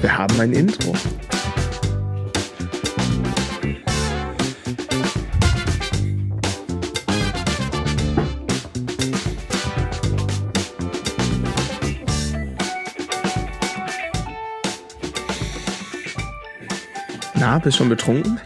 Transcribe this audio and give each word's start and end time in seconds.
Wir 0.00 0.18
haben 0.18 0.40
ein 0.40 0.52
Intro. 0.52 0.94
Na, 17.34 17.58
bist 17.58 17.78
schon 17.78 17.88
betrunken? 17.88 18.38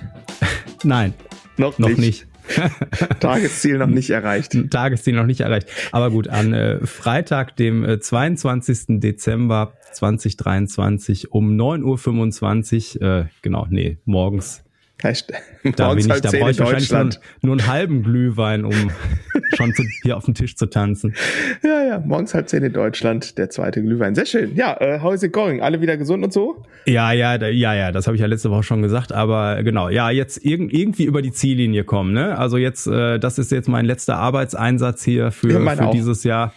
Nein. 0.82 1.14
Noch, 1.56 1.78
noch 1.78 1.88
nicht. 1.88 1.98
nicht. 1.98 2.33
Tagesziel 3.20 3.78
noch 3.78 3.86
nicht 3.86 4.10
erreicht. 4.10 4.56
Tagesziel 4.70 5.14
noch 5.14 5.26
nicht 5.26 5.40
erreicht. 5.40 5.68
Aber 5.92 6.10
gut, 6.10 6.28
an 6.28 6.52
äh, 6.52 6.84
Freitag, 6.86 7.56
dem 7.56 7.84
äh, 7.84 8.00
22. 8.00 9.00
Dezember 9.00 9.74
2023 9.92 11.32
um 11.32 11.56
9.25 11.56 13.00
Uhr, 13.00 13.02
äh, 13.02 13.24
genau, 13.42 13.66
nee, 13.70 13.98
morgens 14.04 14.63
Heißt, 15.04 15.32
da 15.76 15.90
bin 15.90 15.98
ich, 15.98 16.10
halb 16.10 16.22
da 16.22 16.30
zehn 16.30 16.40
brauche 16.40 16.50
in 16.50 16.54
ich 16.54 16.58
wahrscheinlich 16.60 16.90
nur, 16.90 16.98
Deutschland. 17.04 17.20
nur 17.42 17.52
einen 17.52 17.66
halben 17.66 18.02
Glühwein, 18.02 18.64
um 18.64 18.72
schon 19.54 19.74
zu, 19.74 19.82
hier 20.02 20.16
auf 20.16 20.24
dem 20.24 20.34
Tisch 20.34 20.56
zu 20.56 20.66
tanzen. 20.66 21.14
Ja, 21.62 21.84
ja, 21.84 22.02
morgens 22.04 22.32
halb 22.34 22.48
zehn 22.48 22.62
in 22.64 22.72
Deutschland, 22.72 23.36
der 23.38 23.50
zweite 23.50 23.82
Glühwein. 23.82 24.14
Sehr 24.14 24.24
schön. 24.26 24.56
Ja, 24.56 24.76
äh, 24.80 25.00
how 25.00 25.12
is 25.14 25.22
it 25.22 25.32
going? 25.32 25.60
Alle 25.60 25.80
wieder 25.82 25.96
gesund 25.98 26.24
und 26.24 26.32
so? 26.32 26.64
Ja, 26.86 27.12
ja, 27.12 27.36
da, 27.38 27.48
ja, 27.48 27.74
ja, 27.74 27.92
das 27.92 28.06
habe 28.06 28.16
ich 28.16 28.20
ja 28.22 28.26
letzte 28.26 28.50
Woche 28.50 28.62
schon 28.62 28.82
gesagt, 28.82 29.12
aber 29.12 29.62
genau, 29.62 29.90
ja, 29.90 30.10
jetzt 30.10 30.44
irg 30.44 30.72
irgendwie 30.72 31.04
über 31.04 31.20
die 31.22 31.32
Ziellinie 31.32 31.84
kommen, 31.84 32.12
ne? 32.14 32.38
Also 32.38 32.56
jetzt, 32.56 32.86
äh, 32.86 33.18
das 33.18 33.38
ist 33.38 33.52
jetzt 33.52 33.68
mein 33.68 33.84
letzter 33.84 34.16
Arbeitseinsatz 34.16 35.04
hier 35.04 35.30
für, 35.32 35.52
Ja, 35.62 35.76
für 35.76 35.86
auch. 35.86 35.90
dieses 35.92 36.24
Jahr. 36.24 36.54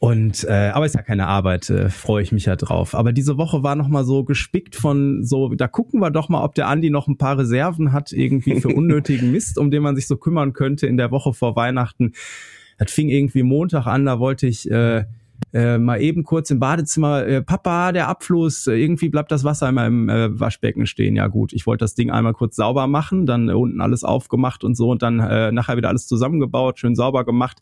Und 0.00 0.44
äh, 0.44 0.70
aber 0.72 0.86
ist 0.86 0.94
ja 0.94 1.02
keine 1.02 1.26
Arbeit, 1.26 1.68
äh, 1.68 1.90
freue 1.90 2.22
ich 2.22 2.32
mich 2.32 2.46
ja 2.46 2.56
drauf. 2.56 2.94
Aber 2.94 3.12
diese 3.12 3.36
Woche 3.36 3.62
war 3.62 3.76
noch 3.76 3.88
mal 3.88 4.02
so 4.02 4.24
gespickt 4.24 4.74
von 4.74 5.24
so, 5.24 5.50
da 5.50 5.68
gucken 5.68 6.00
wir 6.00 6.10
doch 6.10 6.30
mal, 6.30 6.42
ob 6.42 6.54
der 6.54 6.68
Andi 6.68 6.88
noch 6.88 7.06
ein 7.06 7.18
paar 7.18 7.36
Reserven 7.36 7.92
hat 7.92 8.10
irgendwie 8.10 8.58
für 8.58 8.68
unnötigen 8.74 9.30
Mist, 9.30 9.58
um 9.58 9.70
den 9.70 9.82
man 9.82 9.96
sich 9.96 10.06
so 10.06 10.16
kümmern 10.16 10.54
könnte 10.54 10.86
in 10.86 10.96
der 10.96 11.10
Woche 11.10 11.34
vor 11.34 11.54
Weihnachten. 11.54 12.12
Das 12.78 12.90
fing 12.90 13.10
irgendwie 13.10 13.42
Montag 13.42 13.86
an, 13.86 14.06
da 14.06 14.18
wollte 14.18 14.46
ich 14.46 14.70
äh, 14.70 15.04
äh, 15.52 15.76
mal 15.76 16.00
eben 16.00 16.24
kurz 16.24 16.50
im 16.50 16.60
Badezimmer, 16.60 17.26
äh, 17.26 17.42
Papa, 17.42 17.92
der 17.92 18.08
Abfluss, 18.08 18.66
äh, 18.68 18.76
irgendwie 18.76 19.10
bleibt 19.10 19.30
das 19.30 19.44
Wasser 19.44 19.68
immer 19.68 19.86
im 19.86 20.08
äh, 20.08 20.40
Waschbecken 20.40 20.86
stehen. 20.86 21.14
Ja 21.14 21.26
gut, 21.26 21.52
ich 21.52 21.66
wollte 21.66 21.84
das 21.84 21.94
Ding 21.94 22.10
einmal 22.10 22.32
kurz 22.32 22.56
sauber 22.56 22.86
machen, 22.86 23.26
dann 23.26 23.50
äh, 23.50 23.52
unten 23.52 23.82
alles 23.82 24.02
aufgemacht 24.02 24.64
und 24.64 24.76
so 24.76 24.88
und 24.90 25.02
dann 25.02 25.20
äh, 25.20 25.52
nachher 25.52 25.76
wieder 25.76 25.90
alles 25.90 26.06
zusammengebaut, 26.06 26.78
schön 26.78 26.94
sauber 26.94 27.26
gemacht. 27.26 27.58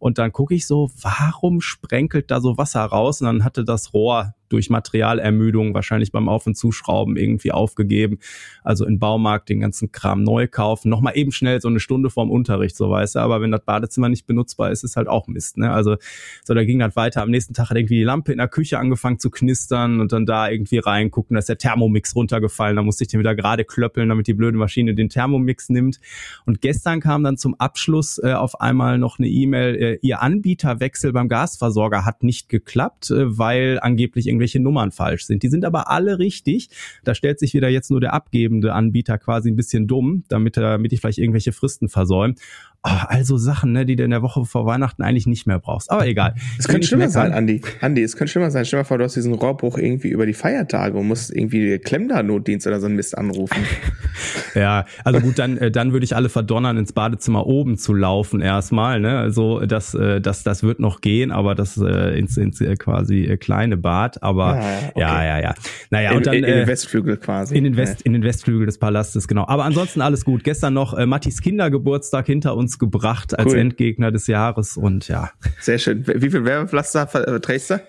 Und 0.00 0.18
dann 0.18 0.32
gucke 0.32 0.54
ich 0.54 0.66
so, 0.66 0.90
warum 1.00 1.60
sprenkelt 1.60 2.30
da 2.30 2.40
so 2.40 2.58
Wasser 2.58 2.82
raus? 2.82 3.20
Und 3.20 3.26
dann 3.26 3.44
hatte 3.44 3.64
das 3.64 3.94
Rohr 3.94 4.34
durch 4.52 4.70
Materialermüdung 4.70 5.74
wahrscheinlich 5.74 6.12
beim 6.12 6.28
Auf- 6.28 6.46
und 6.46 6.56
Zuschrauben 6.56 7.16
irgendwie 7.16 7.52
aufgegeben. 7.52 8.18
Also 8.62 8.84
in 8.84 8.98
Baumarkt 8.98 9.48
den 9.48 9.60
ganzen 9.60 9.92
Kram 9.92 10.22
neu 10.22 10.46
kaufen. 10.48 10.90
Nochmal 10.90 11.16
eben 11.16 11.32
schnell 11.32 11.60
so 11.60 11.68
eine 11.68 11.80
Stunde 11.80 12.10
vorm 12.10 12.30
Unterricht, 12.30 12.76
so 12.76 12.90
weißt 12.90 13.14
du. 13.14 13.18
Aber 13.20 13.40
wenn 13.40 13.50
das 13.50 13.64
Badezimmer 13.64 14.08
nicht 14.08 14.26
benutzbar 14.26 14.70
ist, 14.70 14.84
ist 14.84 14.96
halt 14.96 15.08
auch 15.08 15.26
Mist. 15.26 15.56
Ne? 15.56 15.70
Also 15.72 15.96
so, 16.44 16.54
da 16.54 16.64
ging 16.64 16.78
das 16.78 16.96
weiter. 16.96 17.22
Am 17.22 17.30
nächsten 17.30 17.54
Tag 17.54 17.70
hat 17.70 17.76
irgendwie 17.76 17.96
die 17.96 18.04
Lampe 18.04 18.32
in 18.32 18.38
der 18.38 18.48
Küche 18.48 18.78
angefangen 18.78 19.18
zu 19.18 19.30
knistern 19.30 20.00
und 20.00 20.12
dann 20.12 20.26
da 20.26 20.48
irgendwie 20.48 20.78
reingucken, 20.78 21.34
da 21.34 21.38
ist 21.38 21.48
der 21.48 21.58
Thermomix 21.58 22.14
runtergefallen. 22.14 22.76
Da 22.76 22.82
musste 22.82 23.04
ich 23.04 23.08
den 23.08 23.20
wieder 23.20 23.34
gerade 23.34 23.64
klöppeln, 23.64 24.08
damit 24.08 24.26
die 24.26 24.34
blöde 24.34 24.58
Maschine 24.58 24.94
den 24.94 25.08
Thermomix 25.08 25.68
nimmt. 25.68 26.00
Und 26.44 26.60
gestern 26.60 27.00
kam 27.00 27.24
dann 27.24 27.36
zum 27.36 27.54
Abschluss 27.54 28.18
äh, 28.22 28.32
auf 28.32 28.60
einmal 28.60 28.98
noch 28.98 29.18
eine 29.18 29.28
E-Mail, 29.28 29.74
äh, 29.76 29.98
ihr 30.02 30.22
Anbieterwechsel 30.22 31.12
beim 31.12 31.28
Gasversorger 31.28 32.04
hat 32.04 32.22
nicht 32.22 32.48
geklappt, 32.48 33.10
äh, 33.10 33.38
weil 33.38 33.78
angeblich 33.80 34.26
irgendwelche 34.40 34.60
Nummern 34.60 34.90
falsch 34.90 35.26
sind. 35.26 35.42
Die 35.42 35.48
sind 35.48 35.64
aber 35.64 35.90
alle 35.90 36.18
richtig. 36.18 36.70
Da 37.04 37.14
stellt 37.14 37.38
sich 37.38 37.52
wieder 37.52 37.68
jetzt 37.68 37.90
nur 37.90 38.00
der 38.00 38.14
abgebende 38.14 38.72
Anbieter 38.72 39.18
quasi 39.18 39.50
ein 39.50 39.56
bisschen 39.56 39.86
dumm, 39.86 40.24
damit, 40.28 40.56
damit 40.56 40.92
ich 40.92 41.00
vielleicht 41.00 41.18
irgendwelche 41.18 41.52
Fristen 41.52 41.88
versäume. 41.88 42.34
Also 42.82 43.36
Sachen, 43.36 43.72
ne, 43.72 43.84
die 43.84 43.94
du 43.96 44.04
in 44.04 44.10
der 44.10 44.22
Woche 44.22 44.44
vor 44.46 44.64
Weihnachten 44.64 45.02
eigentlich 45.02 45.26
nicht 45.26 45.46
mehr 45.46 45.58
brauchst. 45.58 45.90
Aber 45.90 46.06
egal. 46.06 46.34
Es 46.58 46.66
könnte 46.66 46.86
schlimmer 46.86 47.04
meckern. 47.08 47.12
sein, 47.12 47.32
Andi. 47.32 47.60
Andi, 47.82 48.02
es 48.02 48.16
könnte 48.16 48.32
schlimmer 48.32 48.50
sein. 48.50 48.64
Stell 48.64 48.78
dir 48.78 48.82
mal 48.82 48.84
vor, 48.88 48.96
du 48.98 49.04
hast 49.04 49.16
diesen 49.16 49.34
Rohrbruch 49.34 49.76
irgendwie 49.76 50.08
über 50.08 50.24
die 50.24 50.32
Feiertage 50.32 50.96
und 50.96 51.06
musst 51.06 51.34
irgendwie 51.34 51.78
Klemmda-Notdienst 51.78 52.66
oder 52.66 52.80
so 52.80 52.86
einen 52.86 52.96
Mist 52.96 53.16
anrufen. 53.16 53.58
Ja, 54.54 54.84
also 55.04 55.20
gut, 55.20 55.38
dann, 55.38 55.56
äh, 55.58 55.70
dann 55.70 55.92
würde 55.92 56.02
ich 56.04 56.16
alle 56.16 56.28
verdonnern, 56.28 56.76
ins 56.76 56.92
Badezimmer 56.92 57.46
oben 57.46 57.78
zu 57.78 57.94
laufen 57.94 58.40
erstmal. 58.40 58.98
Ne? 58.98 59.16
Also 59.16 59.60
das, 59.60 59.94
äh, 59.94 60.20
das, 60.20 60.42
das 60.42 60.62
wird 60.64 60.80
noch 60.80 61.00
gehen, 61.00 61.30
aber 61.30 61.54
das 61.54 61.76
äh, 61.78 62.18
ins, 62.18 62.36
ins 62.36 62.58
quasi 62.78 63.36
kleine 63.40 63.76
Bad. 63.76 64.22
Aber 64.24 64.54
Ah, 64.54 64.60
ja, 64.60 64.88
okay. 64.88 65.00
ja, 65.00 65.38
ja. 65.40 65.54
Naja, 65.90 66.10
in, 66.10 66.16
und 66.16 66.26
dann 66.26 66.34
in, 66.34 66.44
in 66.44 66.54
den 66.56 66.66
Westflügel 66.66 67.16
quasi. 67.16 67.56
in 67.56 67.62
den 67.64 67.76
West, 67.76 68.02
in 68.02 68.12
den 68.12 68.24
Westflügel 68.24 68.66
des 68.66 68.78
Palastes, 68.78 69.28
genau. 69.28 69.46
Aber 69.46 69.64
ansonsten 69.64 70.00
alles 70.00 70.24
gut. 70.24 70.42
Gestern 70.42 70.74
noch 70.74 70.94
äh, 70.94 71.06
Mattis 71.06 71.40
Kindergeburtstag 71.40 72.26
hinter 72.26 72.56
uns 72.56 72.69
gebracht 72.78 73.38
als 73.38 73.52
Cool. 73.52 73.58
Endgegner 73.58 74.10
des 74.12 74.26
Jahres 74.26 74.76
und 74.76 75.08
ja. 75.08 75.30
Sehr 75.60 75.78
schön. 75.78 76.06
Wie 76.06 76.30
viel 76.30 76.44
Werbepflaster 76.44 77.06
ver- 77.06 77.40
trägst 77.40 77.70
du? 77.70 77.80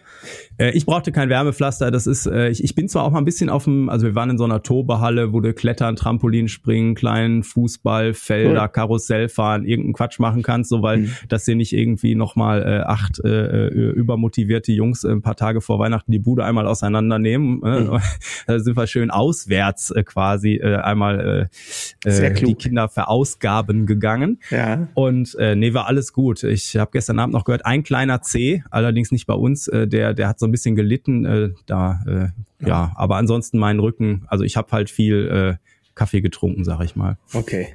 Äh, 0.57 0.71
ich 0.71 0.85
brauchte 0.85 1.11
kein 1.11 1.29
Wärmepflaster. 1.29 1.91
Das 1.91 2.07
ist, 2.07 2.25
äh, 2.25 2.49
ich, 2.49 2.63
ich 2.63 2.75
bin 2.75 2.87
zwar 2.87 3.03
auch 3.03 3.11
mal 3.11 3.19
ein 3.19 3.25
bisschen 3.25 3.49
auf 3.49 3.65
dem, 3.65 3.89
also 3.89 4.05
wir 4.05 4.15
waren 4.15 4.29
in 4.29 4.37
so 4.37 4.43
einer 4.43 4.63
Tobehalle, 4.63 5.33
wo 5.33 5.39
du 5.39 5.53
klettern, 5.53 5.95
Trampolin 5.95 6.47
springen, 6.47 6.95
kleinen 6.95 7.43
Fußball, 7.43 8.13
Felder, 8.13 8.63
Cool. 8.63 8.69
Karussell 8.69 9.29
fahren, 9.29 9.65
irgendeinen 9.65 9.93
Quatsch 9.93 10.19
machen 10.19 10.43
kannst, 10.43 10.69
so 10.69 10.81
weil, 10.81 11.09
dass 11.29 11.45
dir 11.45 11.55
nicht 11.55 11.73
irgendwie 11.73 12.15
nochmal 12.15 12.63
äh, 12.63 12.81
acht 12.81 13.23
äh, 13.23 13.67
äh, 13.67 13.91
übermotivierte 13.91 14.71
Jungs 14.71 15.03
äh, 15.03 15.11
ein 15.11 15.21
paar 15.21 15.35
Tage 15.35 15.61
vor 15.61 15.79
Weihnachten 15.79 16.11
die 16.11 16.19
Bude 16.19 16.43
einmal 16.45 16.67
auseinandernehmen. 16.67 17.63
Äh, 17.63 17.99
Da 18.47 18.59
sind 18.59 18.75
wir 18.75 18.87
schön 18.87 19.11
auswärts 19.11 19.91
äh, 19.91 20.03
quasi 20.03 20.55
äh, 20.55 20.75
einmal 20.77 21.49
äh, 22.05 22.09
äh, 22.09 22.33
die. 22.33 22.55
Kinder 22.55 22.89
verausgaben 22.89 23.85
gegangen. 23.85 24.39
Ja. 24.49 24.87
Und 24.93 25.35
äh, 25.35 25.55
nee, 25.55 25.73
war 25.73 25.87
alles 25.87 26.13
gut. 26.13 26.43
Ich 26.43 26.75
habe 26.75 26.91
gestern 26.91 27.19
Abend 27.19 27.33
noch 27.33 27.45
gehört, 27.45 27.65
ein 27.65 27.83
kleiner 27.83 28.21
C, 28.21 28.63
allerdings 28.69 29.11
nicht 29.11 29.25
bei 29.25 29.33
uns, 29.33 29.67
äh, 29.67 29.87
der, 29.87 30.13
der 30.13 30.27
hat 30.27 30.39
so 30.41 30.45
ein 30.47 30.51
bisschen 30.51 30.75
gelitten. 30.75 31.25
Äh, 31.25 31.49
da, 31.65 32.01
äh, 32.07 32.67
ja. 32.67 32.91
aber 32.95 33.15
ansonsten 33.15 33.57
mein 33.57 33.79
Rücken, 33.79 34.25
also 34.27 34.43
ich 34.43 34.57
habe 34.57 34.71
halt 34.71 34.89
viel 34.89 35.57
äh, 35.57 35.67
Kaffee 35.95 36.21
getrunken, 36.21 36.63
sag 36.65 36.81
ich 36.83 36.95
mal. 36.95 37.17
Okay. 37.33 37.69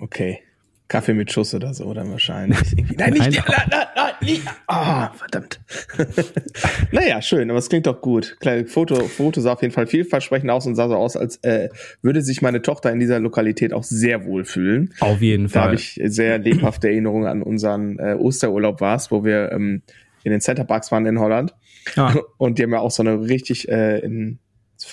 Okay. 0.00 0.40
Kaffee 0.88 1.14
mit 1.14 1.32
Schuss 1.32 1.54
oder 1.54 1.72
so, 1.72 1.94
dann 1.94 2.10
wahrscheinlich. 2.10 2.76
Nein, 2.98 3.14
nicht, 3.14 3.20
Nein. 3.30 3.32
nein, 3.32 3.66
nein, 3.70 3.86
nein, 3.96 4.12
nicht. 4.20 4.42
Ah, 4.66 5.10
verdammt. 5.14 5.58
naja, 6.92 7.22
schön, 7.22 7.48
aber 7.48 7.58
es 7.58 7.70
klingt 7.70 7.86
doch 7.86 8.02
gut. 8.02 8.36
Kleine 8.40 8.66
Foto, 8.66 8.96
Foto 9.08 9.40
sah 9.40 9.54
auf 9.54 9.62
jeden 9.62 9.72
Fall 9.72 9.86
vielversprechend 9.86 10.50
aus 10.50 10.66
und 10.66 10.74
sah 10.74 10.88
so 10.88 10.96
aus, 10.96 11.16
als 11.16 11.36
äh, 11.44 11.70
würde 12.02 12.20
sich 12.20 12.42
meine 12.42 12.60
Tochter 12.60 12.92
in 12.92 13.00
dieser 13.00 13.20
Lokalität 13.20 13.72
auch 13.72 13.84
sehr 13.84 14.26
wohl 14.26 14.44
fühlen. 14.44 14.92
Auf 15.00 15.22
jeden 15.22 15.48
Da 15.48 15.60
habe 15.62 15.68
Fall. 15.68 15.74
ich 15.76 15.98
sehr 16.12 16.36
lebhafte 16.38 16.88
Erinnerungen 16.88 17.26
an 17.26 17.42
unseren 17.42 17.98
äh, 17.98 18.14
Osterurlaub 18.18 18.82
warst, 18.82 19.10
wo 19.10 19.24
wir 19.24 19.50
ähm, 19.52 19.80
in 20.24 20.30
den 20.30 20.40
Centerparks 20.40 20.92
waren 20.92 21.06
in 21.06 21.18
Holland. 21.18 21.54
Ah. 21.96 22.14
Und 22.38 22.58
die 22.58 22.62
haben 22.62 22.72
ja 22.72 22.80
auch 22.80 22.90
so 22.90 23.02
eine 23.02 23.20
richtig 23.20 23.68
äh, 23.68 23.98
in 23.98 24.38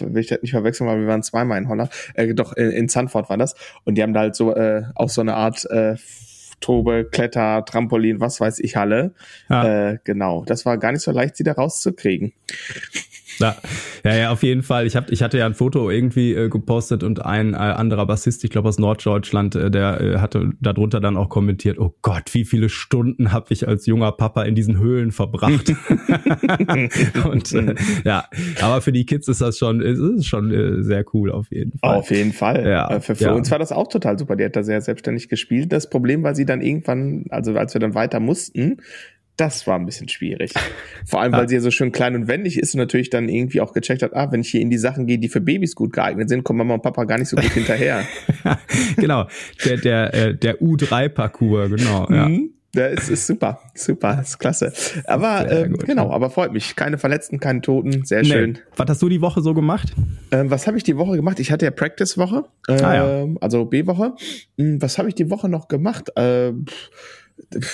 will 0.02 0.22
ich 0.22 0.28
das 0.28 0.44
nicht 0.44 0.52
verwechseln, 0.52 0.88
weil 0.88 1.00
wir 1.00 1.08
waren 1.08 1.24
zweimal 1.24 1.58
in 1.58 1.68
Holland, 1.68 1.90
äh, 2.14 2.32
doch 2.36 2.54
in, 2.54 2.70
in 2.70 2.90
Zandvoort 2.90 3.28
war 3.28 3.38
das. 3.38 3.56
Und 3.86 3.96
die 3.96 4.04
haben 4.04 4.14
da 4.14 4.20
halt 4.20 4.36
so 4.36 4.56
äh, 4.56 4.84
auch 4.94 5.10
so 5.10 5.22
eine 5.22 5.34
Art 5.34 5.66
äh, 5.72 5.96
Tobe, 6.60 7.08
Kletter, 7.10 7.64
Trampolin, 7.66 8.20
was 8.20 8.40
weiß 8.40 8.60
ich, 8.60 8.76
Halle. 8.76 9.14
Ja. 9.50 9.92
Äh, 9.92 10.00
genau. 10.04 10.44
Das 10.46 10.66
war 10.66 10.78
gar 10.78 10.92
nicht 10.92 11.02
so 11.02 11.12
leicht, 11.12 11.38
sie 11.38 11.44
da 11.44 11.54
rauszukriegen. 11.54 12.34
Ja, 14.04 14.12
ja, 14.12 14.16
ja, 14.16 14.32
auf 14.32 14.44
jeden 14.44 14.64
Fall. 14.64 14.86
Ich, 14.86 14.96
hab, 14.96 15.12
ich 15.12 15.24
hatte 15.24 15.38
ja 15.38 15.46
ein 15.46 15.54
Foto 15.54 15.90
irgendwie 15.90 16.34
äh, 16.34 16.50
gepostet 16.50 17.04
und 17.04 17.26
ein 17.26 17.54
äh, 17.54 17.58
anderer 17.58 18.06
Bassist, 18.06 18.44
ich 18.44 18.50
glaube 18.50 18.68
aus 18.68 18.80
Norddeutschland, 18.80 19.56
äh, 19.56 19.72
der 19.72 20.02
äh, 20.02 20.18
hatte 20.18 20.52
darunter 20.60 21.00
dann 21.00 21.16
auch 21.16 21.30
kommentiert, 21.30 21.80
oh 21.80 21.96
Gott, 22.02 22.34
wie 22.34 22.44
viele 22.44 22.70
Stunden 22.70 23.32
habe 23.32 23.48
ich 23.50 23.68
als 23.68 23.86
junger 23.86 24.12
Papa 24.12 24.44
in 24.44 24.56
diesen 24.56 24.78
Höhlen 24.78 25.12
verbracht. 25.12 25.70
und 27.32 27.54
äh, 27.54 27.76
ja, 28.04 28.26
aber 28.62 28.82
für 28.82 28.92
die 28.92 29.06
Kids 29.06 29.28
ist 29.28 29.42
das 29.42 29.58
schon, 29.58 29.82
ist, 29.82 30.00
ist 30.00 30.26
schon 30.26 30.52
äh, 30.52 30.84
sehr 30.84 31.06
cool 31.14 31.32
auf 31.32 31.50
jeden 31.52 31.78
Fall. 31.80 31.96
Auf 31.96 32.12
jeden 32.12 32.34
Fall. 32.34 32.68
Ja, 32.68 32.90
Äh, 32.90 33.02
für 33.02 33.16
für 33.16 33.26
ja. 33.26 33.32
uns 33.34 33.52
war 33.52 33.60
das 33.60 33.72
auch 33.72 33.88
total 33.88 34.18
super. 34.18 34.36
Die 34.36 34.46
hat 34.46 34.56
da 34.56 34.64
sehr 34.64 34.82
selbstständig 34.82 35.30
gespielt. 35.30 35.72
Das 35.72 35.90
Problem 35.90 36.24
war 36.24 36.36
sie 36.36 36.46
dann 36.46 36.62
irgendwann, 36.62 37.26
also 37.30 37.56
als 37.56 37.74
wir 37.74 37.82
dann 37.82 37.94
weiter 37.94 38.20
mussten, 38.20 38.78
das 39.40 39.66
war 39.68 39.78
ein 39.80 39.86
bisschen 39.86 40.10
schwierig. 40.10 40.54
Vor 41.06 41.22
allem, 41.22 41.32
weil 41.34 41.48
sie 41.48 41.56
ja 41.56 41.62
so 41.62 41.72
schön 41.72 41.92
klein 41.92 42.16
und 42.16 42.28
wendig 42.28 42.58
ist 42.60 42.74
und 42.74 42.80
natürlich 42.80 43.10
dann 43.10 43.30
irgendwie 43.30 43.62
auch 43.62 43.74
gecheckt 43.74 44.04
hat, 44.04 44.14
ah, 44.16 44.32
wenn 44.32 44.42
ich 44.42 44.50
hier 44.50 44.62
in 44.62 44.70
die 44.70 44.78
Sachen 44.78 45.06
gehe, 45.08 45.18
die 45.20 45.30
für 45.30 45.42
Babys 45.42 45.76
gut 45.76 45.94
geeignet 45.94 46.30
sind, 46.30 46.44
kommen 46.44 46.58
Mama 46.60 46.74
und 46.76 46.82
Papa 46.84 47.04
gar 47.06 47.18
nicht 47.18 47.30
so 47.30 47.36
gut 47.38 47.52
hinterher. 47.52 48.04
genau, 48.98 49.28
der, 49.66 49.78
der, 49.78 50.14
äh, 50.14 50.36
der 50.36 50.60
U3-Parcours, 50.62 51.70
genau. 51.76 52.08
Ja. 52.10 52.28
Mhm. 52.28 52.52
Ja, 52.76 52.86
ist, 52.86 53.10
ist 53.10 53.26
super, 53.26 53.60
super, 53.74 54.20
ist 54.22 54.38
klasse. 54.38 54.72
Aber 55.06 55.52
ähm, 55.52 55.72
gut, 55.72 55.88
genau, 55.88 56.12
aber 56.12 56.30
freut 56.30 56.54
mich. 56.54 56.76
Keine 56.76 57.00
Verletzten, 57.00 57.40
keine 57.40 57.62
Toten, 57.62 58.06
sehr 58.06 58.22
Nee. 58.22 58.28
schön. 58.30 58.58
Was 58.76 58.88
hast 58.90 59.02
du 59.02 59.10
die 59.10 59.22
Woche 59.22 59.42
so 59.42 59.56
gemacht? 59.56 59.92
Ähm, 60.32 60.52
was 60.52 60.68
habe 60.68 60.78
ich 60.78 60.84
die 60.84 60.96
Woche 60.96 61.16
gemacht? 61.16 61.40
Ich 61.40 61.52
hatte 61.52 61.66
ja 61.66 61.72
Practice-Woche, 61.72 62.44
ähm, 62.68 62.86
Ah, 62.86 62.94
ja. 62.96 63.26
also 63.42 63.66
B-Woche. 63.66 64.14
Hm, 64.60 64.80
Was 64.84 65.00
habe 65.00 65.10
ich 65.10 65.16
die 65.16 65.32
Woche 65.32 65.50
noch 65.50 65.68
gemacht? 65.68 66.12
Ähm, 66.16 66.66
pff, 66.70 66.90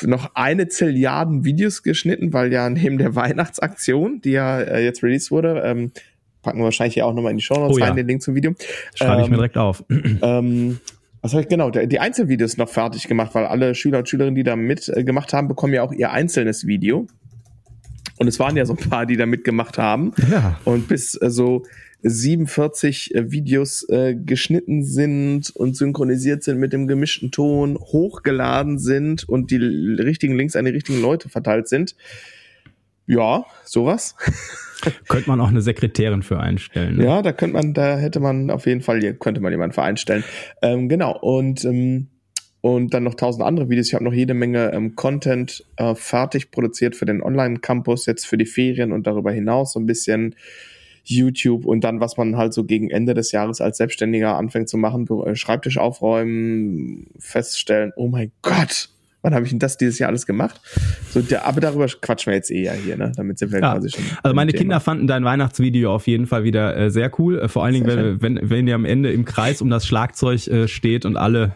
noch 0.04 0.32
eine 0.36 0.68
Zilliarden 0.68 1.44
Videos 1.44 1.84
geschnitten, 1.84 2.34
weil 2.34 2.52
ja 2.52 2.70
neben 2.70 2.98
der 2.98 3.16
Weihnachtsaktion, 3.16 4.22
die 4.22 4.32
ja 4.32 4.60
äh, 4.60 4.84
jetzt 4.84 5.04
released 5.04 5.32
wurde, 5.32 5.62
ähm, 5.66 5.92
packen 6.42 6.60
wir 6.60 6.66
wahrscheinlich 6.66 6.94
hier 6.94 7.06
auch 7.06 7.14
nochmal 7.14 7.32
in 7.32 7.38
die 7.38 7.44
Show 7.44 7.56
Notes 7.56 7.76
Oh 7.76 7.80
ja. 7.80 7.86
rein, 7.86 7.96
den 7.96 8.08
Link 8.08 8.22
zum 8.22 8.36
Video. 8.36 8.54
Schreibe 8.94 9.22
ich 9.22 9.26
Ähm, 9.26 9.32
mir 9.32 9.38
direkt 9.38 9.58
auf. 9.58 9.84
ähm, 10.22 10.80
was 11.22 11.34
habe 11.34 11.42
ich 11.42 11.50
genau? 11.50 11.72
Die 11.72 12.00
Einzelvideos 12.00 12.58
noch 12.58 12.70
fertig 12.70 13.08
gemacht, 13.08 13.34
weil 13.34 13.46
alle 13.46 13.74
Schüler 13.74 13.98
und 13.98 14.08
Schülerinnen, 14.08 14.36
die 14.36 14.44
da 14.44 14.56
mitgemacht 14.56 15.34
haben, 15.34 15.48
bekommen 15.48 15.74
ja 15.74 15.82
auch 15.82 15.92
ihr 15.92 16.12
einzelnes 16.12 16.68
Video. 16.68 17.08
Und 18.18 18.28
es 18.28 18.40
waren 18.40 18.56
ja 18.56 18.66
so 18.66 18.74
ein 18.74 18.90
paar, 18.90 19.06
die 19.06 19.18
da 19.18 19.26
mitgemacht 19.26 19.78
haben. 19.78 20.14
Ja. 20.32 20.60
Und 20.64 20.88
bis 20.88 21.16
äh, 21.22 21.30
so 21.30 21.64
47 22.04 23.16
äh, 23.16 23.32
Videos 23.32 23.88
äh, 23.90 24.16
geschnitten 24.16 24.84
sind 24.84 25.50
und 25.56 25.76
synchronisiert 25.76 26.44
sind 26.44 26.60
mit 26.60 26.72
dem 26.72 26.88
gemischten 26.88 27.32
Ton, 27.32 27.78
hochgeladen 27.78 28.78
sind 28.78 29.28
und 29.28 29.52
die 29.52 29.58
richtigen 29.58 30.36
Links 30.36 30.56
an 30.56 30.66
die 30.66 30.72
richtigen 30.72 31.02
Leute 31.02 31.30
verteilt 31.30 31.68
sind. 31.68 31.96
Ja, 33.08 33.46
sowas. 33.66 34.16
Könnte 35.08 35.30
man 35.30 35.42
auch 35.42 35.50
eine 35.50 35.62
Sekretärin 35.62 36.22
für 36.22 36.40
einstellen. 36.40 36.98
Ne? 36.98 37.06
Ja, 37.06 37.22
da 37.22 37.32
könnte 37.32 37.56
man, 37.56 37.74
da 37.74 37.98
hätte 37.98 38.20
man 38.20 38.52
auf 38.52 38.68
jeden 38.68 38.82
Fall, 38.82 39.00
hier 39.00 39.14
könnte 39.14 39.42
man 39.42 39.52
jemanden 39.52 39.74
vereinstellen. 39.74 40.24
Ähm, 40.62 40.90
genau, 40.90 41.18
und, 41.18 41.66
ähm, 41.66 42.08
und 42.66 42.96
dann 42.96 43.04
noch 43.04 43.14
tausend 43.14 43.46
andere 43.46 43.70
Videos. 43.70 43.90
Ich 43.90 43.94
habe 43.94 44.04
noch 44.04 44.12
jede 44.12 44.34
Menge 44.34 44.74
ähm, 44.74 44.96
Content 44.96 45.64
äh, 45.76 45.94
fertig 45.94 46.50
produziert 46.50 46.96
für 46.96 47.06
den 47.06 47.22
Online-Campus, 47.22 48.08
jetzt 48.08 48.26
für 48.26 48.40
die 48.40 48.48
Ferien 48.48 48.92
und 48.92 49.06
darüber 49.06 49.32
hinaus 49.32 49.74
so 49.74 49.80
ein 49.80 49.86
bisschen 49.86 50.34
YouTube 51.04 51.68
und 51.68 51.84
dann, 51.84 52.00
was 52.00 52.18
man 52.18 52.38
halt 52.38 52.56
so 52.56 52.64
gegen 52.64 52.90
Ende 52.90 53.14
des 53.14 53.32
Jahres 53.32 53.62
als 53.62 53.78
Selbstständiger 53.78 54.36
anfängt 54.36 54.68
zu 54.68 54.78
machen, 54.78 55.08
äh, 55.28 55.36
Schreibtisch 55.36 55.78
aufräumen, 55.78 57.06
feststellen, 57.20 57.94
oh 57.98 58.08
mein 58.08 58.32
Gott, 58.42 58.90
wann 59.26 59.34
habe 59.34 59.44
ich 59.44 59.50
denn 59.50 59.58
das 59.58 59.76
dieses 59.78 59.98
Jahr 59.98 60.10
alles 60.10 60.28
gemacht? 60.28 60.62
So, 61.10 61.20
der, 61.20 61.48
aber 61.48 61.60
darüber 61.60 61.88
quatschen 61.88 62.32
wir 62.32 62.36
jetzt 62.36 62.52
eh 62.52 62.64
ja 62.64 62.74
hier, 62.74 62.96
ne? 62.96 63.12
Damit 63.16 63.40
sind 63.40 63.52
wir 63.52 63.60
Ja. 63.60 63.74
quasi 63.74 63.90
schon. 63.90 64.04
Also 64.22 64.36
meine. 64.36 64.54
Kinder 64.54 64.80
fanden 64.80 65.08
dein 65.08 65.26
Weihnachtsvideo 65.26 65.94
auf 65.94 66.06
jeden 66.08 66.28
Fall 66.28 66.44
wieder 66.44 66.78
äh, 66.78 66.92
sehr 66.92 67.12
cool. 67.20 67.40
Äh, 67.40 67.48
vor 67.50 67.66
allen 67.66 67.74
Dingen, 67.74 67.88
wenn, 67.88 68.22
wenn, 68.22 68.50
wenn 68.50 68.68
ihr 68.68 68.76
am 68.76 68.86
Ende 68.86 69.12
im 69.12 69.26
Kreis 69.26 69.62
um 69.62 69.70
das 69.70 69.86
Schlagzeug 69.88 70.48
äh, 70.48 70.68
steht 70.68 71.06
und 71.06 71.18
alle 71.18 71.56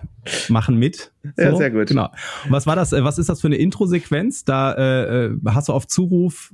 machen 0.50 0.77
mit. 0.77 1.12
Ja, 1.38 1.56
sehr 1.56 1.69
gut. 1.69 1.88
Genau. 1.88 2.10
Und 2.45 2.51
was 2.51 2.66
war 2.66 2.75
das? 2.75 2.92
Äh, 2.92 3.04
was 3.04 3.19
ist 3.19 3.30
das 3.30 3.39
für 3.39 3.48
eine 3.48 3.57
Intro-Sequenz? 3.57 4.44
Da 4.44 4.74
äh, 4.74 5.25
äh, 5.27 5.31
hast 5.50 5.69
du 5.69 5.74
auf 5.74 5.88
Zuruf 5.88 6.51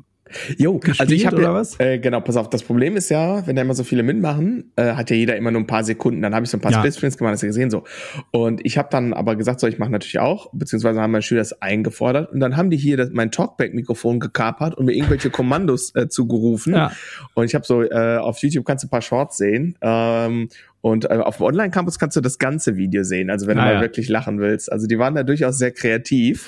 Jo, 0.58 0.80
also 0.98 1.14
ich 1.14 1.28
habe 1.28 1.40
ja, 1.42 1.54
was? 1.54 1.80
Äh, 1.80 2.00
genau, 2.00 2.20
pass 2.20 2.36
auf, 2.36 2.50
das 2.50 2.64
Problem 2.64 2.98
ist 2.98 3.10
ja, 3.10 3.46
wenn 3.46 3.56
da 3.56 3.62
immer 3.62 3.76
so 3.76 3.84
viele 3.84 4.02
mitmachen, 4.02 4.72
äh, 4.76 4.94
hat 4.94 5.12
ja 5.12 5.16
jeder 5.16 5.36
immer 5.36 5.52
nur 5.52 5.62
ein 5.62 5.68
paar 5.68 5.84
Sekunden. 5.84 6.22
Dann 6.24 6.34
habe 6.34 6.46
ich 6.46 6.50
so 6.50 6.58
ein 6.58 6.62
paar 6.62 6.72
Ja. 6.72 6.80
Splitscreens 6.80 7.18
gemacht, 7.18 7.34
hast 7.34 7.44
du 7.44 7.48
gesehen 7.48 7.70
so. 7.70 7.84
Und 8.32 8.66
ich 8.66 8.80
habe 8.80 8.88
dann 8.90 9.14
aber 9.14 9.36
gesagt, 9.36 9.60
so, 9.60 9.68
ich 9.68 9.78
mache 9.78 9.92
natürlich 9.92 10.18
auch, 10.18 10.50
beziehungsweise 10.52 11.00
haben 11.00 11.12
meine 11.12 11.22
Schüler 11.22 11.42
das 11.42 11.62
eingefordert 11.62 12.32
und 12.32 12.40
dann 12.40 12.58
haben 12.58 12.72
die 12.72 12.78
hier 12.78 12.98
das, 12.98 13.10
mein 13.12 13.30
Talkback-Mikrofon 13.32 14.20
gekapert 14.20 14.76
und 14.76 14.86
mir 14.86 14.94
irgendwelche 14.94 15.30
Kommandos 15.30 15.94
äh, 15.96 16.08
zugerufen. 16.10 16.74
Ja. 16.74 16.92
Und 17.36 17.46
ich 17.46 17.54
habe 17.54 17.66
so, 17.66 17.84
äh, 17.84 18.18
auf 18.18 18.40
YouTube 18.40 18.66
kannst 18.66 18.84
du 18.84 18.88
ein 18.88 18.90
paar 18.92 19.04
Shorts 19.04 19.38
sehen. 19.38 19.78
Ähm, 19.82 20.50
und 20.82 21.06
äh, 21.06 21.16
auf 21.18 21.38
dem 21.38 21.46
Online-Campus 21.46 22.00
kannst 22.00 22.18
du 22.18 22.22
das 22.22 22.40
ganze 22.40 22.78
Video 22.78 23.04
sehen, 23.04 23.30
also 23.30 23.46
wenn 23.48 23.58
du 23.58 23.64
Ah, 23.64 23.66
mal 23.68 23.74
ja. 23.76 23.82
wirklich 23.82 24.10
lachen 24.10 24.40
willst. 24.40 24.72
Also 24.72 24.88
die 24.88 24.98
waren 24.98 25.14
da 25.14 25.22
durchaus 25.24 25.58
sehr 25.60 25.72
kreativ. 25.72 26.48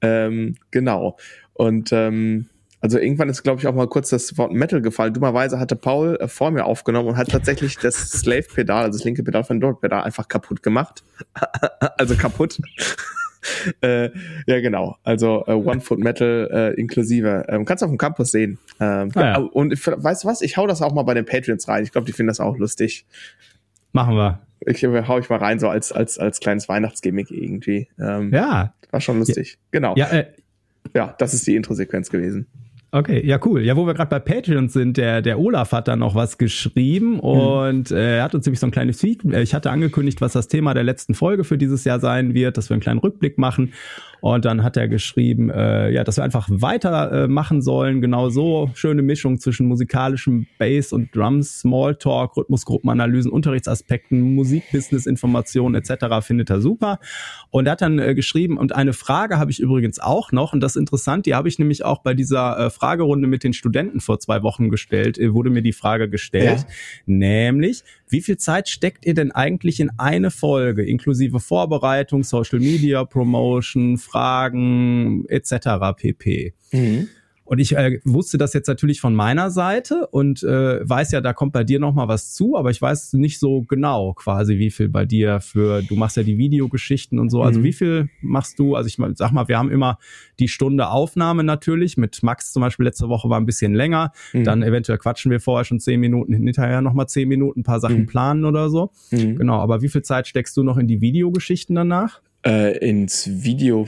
Ähm, 0.00 0.56
genau. 0.72 1.16
Und 1.54 1.90
ähm, 1.92 2.46
also 2.82 2.98
irgendwann 2.98 3.28
ist, 3.28 3.44
glaube 3.44 3.60
ich, 3.60 3.66
auch 3.68 3.74
mal 3.74 3.86
kurz 3.86 4.10
das 4.10 4.36
Wort 4.36 4.52
Metal 4.52 4.82
gefallen. 4.82 5.14
Dummerweise 5.14 5.58
hatte 5.60 5.76
Paul 5.76 6.16
äh, 6.20 6.26
vor 6.26 6.50
mir 6.50 6.64
aufgenommen 6.64 7.10
und 7.10 7.16
hat 7.16 7.30
tatsächlich 7.30 7.78
das 7.78 7.94
Slave-Pedal, 7.94 8.84
also 8.84 8.98
das 8.98 9.04
linke 9.04 9.22
Pedal 9.22 9.44
von 9.44 9.60
Dort-Pedal, 9.60 10.02
einfach 10.02 10.26
kaputt 10.28 10.62
gemacht. 10.64 11.04
also 11.96 12.16
kaputt. 12.16 12.58
äh, 13.82 14.10
ja, 14.46 14.60
genau. 14.60 14.96
Also 15.04 15.44
äh, 15.46 15.52
One 15.52 15.80
Foot 15.80 16.00
Metal 16.00 16.48
äh, 16.52 16.80
inklusive. 16.80 17.44
Ähm, 17.48 17.64
kannst 17.64 17.82
du 17.82 17.86
auf 17.86 17.92
dem 17.92 17.98
Campus 17.98 18.32
sehen. 18.32 18.58
Ähm, 18.80 19.10
Ah, 19.14 19.20
ja. 19.20 19.36
Und 19.38 19.72
ich, 19.72 19.86
weißt 19.86 20.24
du 20.24 20.28
was? 20.28 20.42
Ich 20.42 20.56
hau 20.56 20.66
das 20.66 20.82
auch 20.82 20.92
mal 20.92 21.04
bei 21.04 21.14
den 21.14 21.24
Patreons 21.24 21.68
rein. 21.68 21.84
Ich 21.84 21.92
glaube, 21.92 22.06
die 22.06 22.12
finden 22.12 22.28
das 22.28 22.40
auch 22.40 22.58
lustig. 22.58 23.06
machen 23.92 24.16
wir. 24.16 24.40
Ich 24.66 24.82
äh, 24.82 25.04
hau 25.06 25.18
ich 25.18 25.28
mal 25.28 25.38
rein, 25.38 25.60
so 25.60 25.68
als, 25.68 25.92
als, 25.92 26.18
als 26.18 26.40
kleines 26.40 26.68
Weihnachtsgimmick 26.68 27.30
irgendwie. 27.30 27.88
Ähm, 27.98 28.32
Ja. 28.32 28.74
War 28.90 29.00
schon 29.00 29.18
lustig. 29.20 29.56
Genau. 29.70 29.94
Ja, 29.96 30.08
äh, 30.08 30.26
ja, 30.94 31.14
das 31.18 31.32
ist 31.32 31.46
die 31.46 31.56
Intro-Sequenz 31.56 32.10
gewesen. 32.10 32.46
Okay, 32.94 33.26
ja 33.26 33.40
cool. 33.46 33.62
Ja, 33.62 33.74
wo 33.74 33.86
wir 33.86 33.94
gerade 33.94 34.10
bei 34.10 34.18
Patreon 34.18 34.68
sind, 34.68 34.98
der, 34.98 35.22
der 35.22 35.38
Olaf 35.38 35.72
hat 35.72 35.88
da 35.88 35.96
noch 35.96 36.14
was 36.14 36.36
geschrieben 36.36 37.20
und 37.20 37.90
äh, 37.90 38.18
er 38.18 38.22
hat 38.22 38.34
uns 38.34 38.44
nämlich 38.44 38.60
so 38.60 38.66
ein 38.66 38.70
kleines 38.70 39.00
Feed. 39.00 39.24
äh, 39.24 39.40
Ich 39.40 39.54
hatte 39.54 39.70
angekündigt, 39.70 40.20
was 40.20 40.34
das 40.34 40.46
Thema 40.46 40.74
der 40.74 40.84
letzten 40.84 41.14
Folge 41.14 41.44
für 41.44 41.56
dieses 41.56 41.84
Jahr 41.84 42.00
sein 42.00 42.34
wird, 42.34 42.58
dass 42.58 42.68
wir 42.68 42.74
einen 42.74 42.82
kleinen 42.82 42.98
Rückblick 43.00 43.38
machen. 43.38 43.72
Und 44.22 44.44
dann 44.44 44.62
hat 44.62 44.76
er 44.76 44.86
geschrieben, 44.86 45.50
äh, 45.50 45.90
ja, 45.90 46.04
dass 46.04 46.16
wir 46.16 46.22
einfach 46.22 46.46
weiter 46.48 47.24
äh, 47.24 47.28
machen 47.28 47.60
sollen. 47.60 48.00
Genau 48.00 48.30
so 48.30 48.70
schöne 48.72 49.02
Mischung 49.02 49.40
zwischen 49.40 49.66
musikalischem 49.66 50.46
Bass 50.58 50.92
und 50.92 51.14
Drums, 51.14 51.58
Smalltalk, 51.58 52.36
Rhythmusgruppenanalysen, 52.36 53.32
Unterrichtsaspekten, 53.32 54.20
Musik, 54.20 54.62
Business, 54.70 55.06
Informationen 55.06 55.74
etc. 55.74 56.24
findet 56.24 56.50
er 56.50 56.60
super. 56.60 57.00
Und 57.50 57.66
er 57.66 57.72
hat 57.72 57.82
dann 57.82 57.98
äh, 57.98 58.14
geschrieben, 58.14 58.58
und 58.58 58.72
eine 58.72 58.92
Frage 58.92 59.38
habe 59.40 59.50
ich 59.50 59.58
übrigens 59.58 59.98
auch 59.98 60.30
noch, 60.30 60.52
und 60.52 60.60
das 60.60 60.76
ist 60.76 60.80
interessant, 60.80 61.26
die 61.26 61.34
habe 61.34 61.48
ich 61.48 61.58
nämlich 61.58 61.84
auch 61.84 61.98
bei 61.98 62.14
dieser 62.14 62.56
äh, 62.66 62.70
Fragerunde 62.70 63.26
mit 63.26 63.42
den 63.42 63.52
Studenten 63.52 63.98
vor 63.98 64.20
zwei 64.20 64.44
Wochen 64.44 64.70
gestellt, 64.70 65.18
äh, 65.18 65.34
wurde 65.34 65.50
mir 65.50 65.62
die 65.62 65.72
Frage 65.72 66.08
gestellt, 66.08 66.60
Ja. 66.60 66.66
nämlich, 67.06 67.82
wie 68.12 68.22
viel 68.22 68.36
Zeit 68.36 68.68
steckt 68.68 69.06
ihr 69.06 69.14
denn 69.14 69.32
eigentlich 69.32 69.80
in 69.80 69.90
eine 69.98 70.30
Folge, 70.30 70.84
inklusive 70.84 71.40
Vorbereitung, 71.40 72.22
Social 72.22 72.60
Media 72.60 73.04
Promotion, 73.04 73.98
Fragen 73.98 75.24
etc. 75.28 75.96
pp. 75.96 76.54
Und 77.44 77.58
ich 77.58 77.76
äh, 77.76 78.00
wusste 78.04 78.38
das 78.38 78.52
jetzt 78.54 78.68
natürlich 78.68 79.00
von 79.00 79.14
meiner 79.14 79.50
Seite 79.50 80.06
und 80.06 80.42
äh, 80.42 80.88
weiß 80.88 81.10
ja, 81.12 81.20
da 81.20 81.32
kommt 81.32 81.52
bei 81.52 81.64
dir 81.64 81.80
noch 81.80 81.92
mal 81.92 82.08
was 82.08 82.32
zu, 82.34 82.56
aber 82.56 82.70
ich 82.70 82.80
weiß 82.80 83.14
nicht 83.14 83.38
so 83.38 83.62
genau 83.62 84.14
quasi, 84.14 84.58
wie 84.58 84.70
viel 84.70 84.88
bei 84.88 85.04
dir 85.04 85.40
für, 85.40 85.82
du 85.82 85.96
machst 85.96 86.16
ja 86.16 86.22
die 86.22 86.38
Videogeschichten 86.38 87.18
und 87.18 87.30
so, 87.30 87.42
also 87.42 87.60
Mhm. 87.60 87.64
wie 87.64 87.72
viel 87.72 88.08
machst 88.20 88.58
du, 88.58 88.74
also 88.76 88.86
ich 88.86 88.96
sag 89.16 89.32
mal, 89.32 89.48
wir 89.48 89.58
haben 89.58 89.70
immer 89.70 89.98
die 90.38 90.48
Stunde 90.48 90.88
Aufnahme 90.88 91.42
natürlich, 91.44 91.96
mit 91.96 92.22
Max 92.22 92.52
zum 92.52 92.60
Beispiel 92.62 92.86
letzte 92.86 93.08
Woche 93.08 93.28
war 93.28 93.38
ein 93.40 93.46
bisschen 93.46 93.74
länger, 93.74 94.12
Mhm. 94.32 94.44
dann 94.44 94.62
eventuell 94.62 94.98
quatschen 94.98 95.30
wir 95.30 95.40
vorher 95.40 95.64
schon 95.64 95.80
zehn 95.80 96.00
Minuten, 96.00 96.32
hinterher 96.32 96.80
noch 96.80 96.94
mal 96.94 97.06
zehn 97.08 97.28
Minuten, 97.28 97.60
ein 97.60 97.64
paar 97.64 97.80
Sachen 97.80 98.00
Mhm. 98.02 98.06
planen 98.06 98.44
oder 98.44 98.70
so. 98.70 98.92
Mhm. 99.10 99.36
Genau, 99.36 99.58
aber 99.58 99.82
wie 99.82 99.88
viel 99.88 100.02
Zeit 100.02 100.26
steckst 100.28 100.56
du 100.56 100.62
noch 100.62 100.78
in 100.78 100.86
die 100.86 101.00
Videogeschichten 101.00 101.74
danach? 101.74 102.20
Äh, 102.44 102.78
ins 102.78 103.28
Video, 103.44 103.86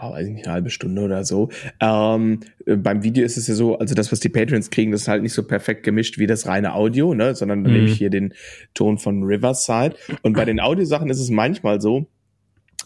oh, 0.00 0.12
weiß 0.12 0.26
ich 0.26 0.32
nicht, 0.34 0.46
eine 0.46 0.54
halbe 0.54 0.70
Stunde 0.70 1.02
oder 1.02 1.24
so. 1.24 1.48
Ähm, 1.80 2.40
äh, 2.66 2.76
beim 2.76 3.02
Video 3.02 3.24
ist 3.24 3.36
es 3.36 3.46
ja 3.46 3.54
so, 3.54 3.78
also 3.78 3.94
das, 3.94 4.12
was 4.12 4.20
die 4.20 4.28
Patrons 4.28 4.70
kriegen, 4.70 4.92
das 4.92 5.02
ist 5.02 5.08
halt 5.08 5.22
nicht 5.22 5.32
so 5.32 5.42
perfekt 5.42 5.82
gemischt 5.82 6.18
wie 6.18 6.26
das 6.26 6.46
reine 6.46 6.74
Audio, 6.74 7.14
ne, 7.14 7.34
sondern 7.34 7.64
dann 7.64 7.72
Mhm. 7.72 7.76
nehme 7.78 7.88
ich 7.90 7.98
hier 7.98 8.10
den 8.10 8.34
Ton 8.74 8.98
von 8.98 9.22
Riverside. 9.24 9.94
Und 10.22 10.34
bei 10.34 10.44
den 10.44 10.60
Audiosachen 10.60 11.10
ist 11.10 11.20
es 11.20 11.30
manchmal 11.30 11.80
so, 11.80 12.06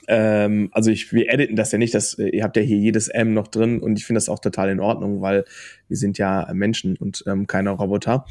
ähm, 0.09 0.69
also 0.73 0.91
ich, 0.91 1.13
wir 1.13 1.33
editen 1.33 1.55
das 1.55 1.71
ja 1.71 1.79
nicht, 1.79 1.95
das, 1.95 2.19
äh, 2.19 2.29
ihr 2.29 2.43
habt 2.43 2.57
ja 2.57 2.63
hier 2.63 2.79
jedes 2.79 3.09
M 3.09 3.35
noch 3.35 3.49
drin 3.49 3.81
und 3.81 3.99
ich 3.99 4.05
finde 4.05 4.17
das 4.19 4.29
auch 4.29 4.41
total 4.41 4.71
in 4.71 4.81
Ordnung, 4.81 5.21
weil 5.21 5.45
wir 5.89 5.97
sind 5.97 6.19
ja 6.19 6.51
Menschen 6.55 6.97
und 6.97 7.23
ähm, 7.27 7.47
keine 7.47 7.71
Roboter. 7.71 8.27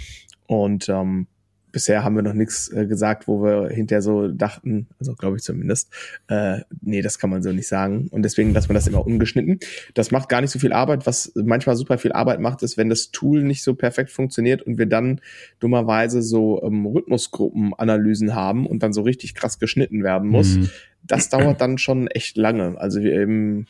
Und 0.47 0.89
ähm, 0.89 1.27
bisher 1.71 2.03
haben 2.03 2.15
wir 2.15 2.23
noch 2.23 2.33
nichts 2.33 2.71
äh, 2.71 2.85
gesagt, 2.85 3.27
wo 3.27 3.43
wir 3.43 3.69
hinterher 3.69 4.01
so 4.01 4.27
dachten, 4.27 4.87
also 4.99 5.13
glaube 5.13 5.37
ich 5.37 5.43
zumindest, 5.43 5.91
äh, 6.27 6.59
nee, 6.81 7.01
das 7.01 7.19
kann 7.19 7.29
man 7.29 7.43
so 7.43 7.51
nicht 7.51 7.67
sagen. 7.67 8.07
Und 8.11 8.23
deswegen 8.23 8.53
lassen 8.53 8.69
wir 8.69 8.73
das 8.73 8.87
immer 8.87 9.05
ungeschnitten. 9.05 9.59
Das 9.93 10.11
macht 10.11 10.29
gar 10.29 10.41
nicht 10.41 10.51
so 10.51 10.59
viel 10.59 10.73
Arbeit. 10.73 11.05
Was 11.05 11.31
manchmal 11.35 11.75
super 11.75 11.97
viel 11.97 12.11
Arbeit 12.11 12.39
macht, 12.39 12.63
ist, 12.63 12.77
wenn 12.77 12.89
das 12.89 13.11
Tool 13.11 13.43
nicht 13.43 13.63
so 13.63 13.75
perfekt 13.75 14.11
funktioniert 14.11 14.61
und 14.61 14.77
wir 14.77 14.85
dann 14.85 15.21
dummerweise 15.59 16.21
so 16.21 16.61
ähm, 16.63 16.85
Rhythmusgruppenanalysen 16.85 18.35
haben 18.35 18.67
und 18.67 18.83
dann 18.83 18.93
so 18.93 19.01
richtig 19.01 19.35
krass 19.35 19.59
geschnitten 19.59 20.03
werden 20.03 20.29
muss. 20.29 20.55
Mhm. 20.55 20.69
Das 21.03 21.29
dauert 21.29 21.61
dann 21.61 21.77
schon 21.77 22.07
echt 22.07 22.37
lange. 22.37 22.77
Also 22.77 23.01
wir 23.01 23.13
eben, 23.13 23.65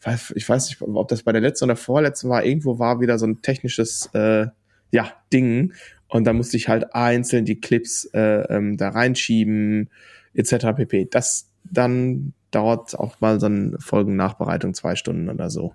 ich 0.00 0.06
weiß, 0.06 0.32
ich 0.36 0.48
weiß 0.48 0.68
nicht, 0.68 0.82
ob 0.82 1.08
das 1.08 1.22
bei 1.22 1.32
der 1.32 1.40
letzten 1.40 1.64
oder 1.64 1.76
vorletzten 1.76 2.28
war, 2.28 2.44
irgendwo 2.44 2.78
war 2.78 3.00
wieder 3.00 3.18
so 3.18 3.26
ein 3.26 3.40
technisches 3.40 4.10
äh, 4.12 4.46
ja, 4.90 5.12
Ding. 5.32 5.72
Und 6.08 6.24
da 6.24 6.32
musste 6.32 6.56
ich 6.56 6.68
halt 6.68 6.94
einzeln 6.94 7.44
die 7.44 7.60
Clips 7.60 8.04
äh, 8.14 8.42
ähm, 8.48 8.76
da 8.76 8.90
reinschieben, 8.90 9.90
etc. 10.34 10.66
pp. 10.76 11.08
Das 11.10 11.50
dann 11.64 12.32
dauert 12.50 12.98
auch 12.98 13.20
mal 13.20 13.40
so 13.40 13.46
eine 13.46 13.78
Folgennachbereitung 13.78 14.74
zwei 14.74 14.94
Stunden 14.94 15.28
oder 15.28 15.50
so, 15.50 15.74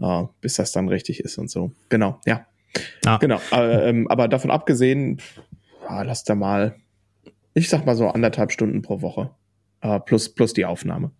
äh, 0.00 0.24
bis 0.40 0.54
das 0.54 0.72
dann 0.72 0.88
richtig 0.88 1.20
ist 1.20 1.38
und 1.38 1.50
so. 1.50 1.72
Genau, 1.88 2.20
ja. 2.26 2.46
Ah. 3.06 3.18
Genau. 3.18 3.40
Äh, 3.52 3.88
ähm, 3.88 4.08
aber 4.08 4.28
davon 4.28 4.50
abgesehen, 4.50 5.20
ja, 5.88 6.02
lass 6.02 6.24
da 6.24 6.34
mal, 6.34 6.76
ich 7.54 7.68
sag 7.68 7.86
mal 7.86 7.96
so 7.96 8.08
anderthalb 8.08 8.52
Stunden 8.52 8.82
pro 8.82 9.00
Woche. 9.00 9.30
Äh, 9.80 10.00
plus, 10.00 10.34
plus 10.34 10.52
die 10.52 10.64
Aufnahme. 10.64 11.10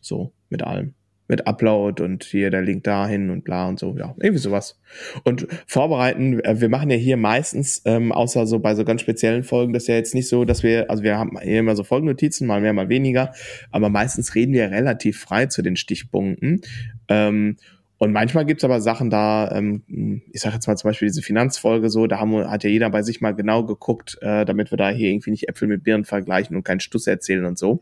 So, 0.00 0.32
mit 0.48 0.62
allem. 0.62 0.94
Mit 1.32 1.46
Upload 1.46 2.02
und 2.02 2.24
hier 2.24 2.50
der 2.50 2.60
Link 2.60 2.84
dahin 2.84 3.30
und 3.30 3.42
bla 3.42 3.66
und 3.66 3.78
so, 3.78 3.96
ja, 3.98 4.14
irgendwie 4.20 4.38
sowas. 4.38 4.78
Und 5.24 5.46
vorbereiten, 5.66 6.40
äh, 6.40 6.60
wir 6.60 6.68
machen 6.68 6.90
ja 6.90 6.96
hier 6.96 7.16
meistens, 7.16 7.80
ähm, 7.86 8.12
außer 8.12 8.46
so 8.46 8.58
bei 8.58 8.74
so 8.74 8.84
ganz 8.84 9.00
speziellen 9.00 9.42
Folgen, 9.42 9.72
das 9.72 9.84
ist 9.84 9.88
ja 9.88 9.94
jetzt 9.94 10.14
nicht 10.14 10.28
so, 10.28 10.44
dass 10.44 10.62
wir, 10.62 10.90
also 10.90 11.02
wir 11.02 11.18
haben 11.18 11.40
hier 11.40 11.60
immer 11.60 11.74
so 11.74 11.84
Folgennotizen, 11.84 12.46
mal 12.46 12.60
mehr, 12.60 12.74
mal 12.74 12.90
weniger, 12.90 13.32
aber 13.70 13.88
meistens 13.88 14.34
reden 14.34 14.52
wir 14.52 14.70
relativ 14.70 15.20
frei 15.20 15.46
zu 15.46 15.62
den 15.62 15.76
Stichpunkten. 15.76 16.60
Ähm, 17.08 17.56
und 18.02 18.10
manchmal 18.10 18.44
gibt's 18.44 18.64
aber 18.64 18.80
Sachen 18.80 19.10
da, 19.10 19.48
ähm, 19.52 20.22
ich 20.32 20.40
sage 20.40 20.56
jetzt 20.56 20.66
mal 20.66 20.76
zum 20.76 20.88
Beispiel 20.88 21.06
diese 21.06 21.22
Finanzfolge 21.22 21.88
so, 21.88 22.08
da 22.08 22.18
haben, 22.18 22.50
hat 22.50 22.64
ja 22.64 22.70
jeder 22.70 22.90
bei 22.90 23.02
sich 23.02 23.20
mal 23.20 23.30
genau 23.30 23.62
geguckt, 23.62 24.18
äh, 24.22 24.44
damit 24.44 24.72
wir 24.72 24.76
da 24.76 24.90
hier 24.90 25.10
irgendwie 25.10 25.30
nicht 25.30 25.48
Äpfel 25.48 25.68
mit 25.68 25.84
Birnen 25.84 26.04
vergleichen 26.04 26.56
und 26.56 26.64
keinen 26.64 26.80
Stuss 26.80 27.06
erzählen 27.06 27.44
und 27.44 27.60
so. 27.60 27.80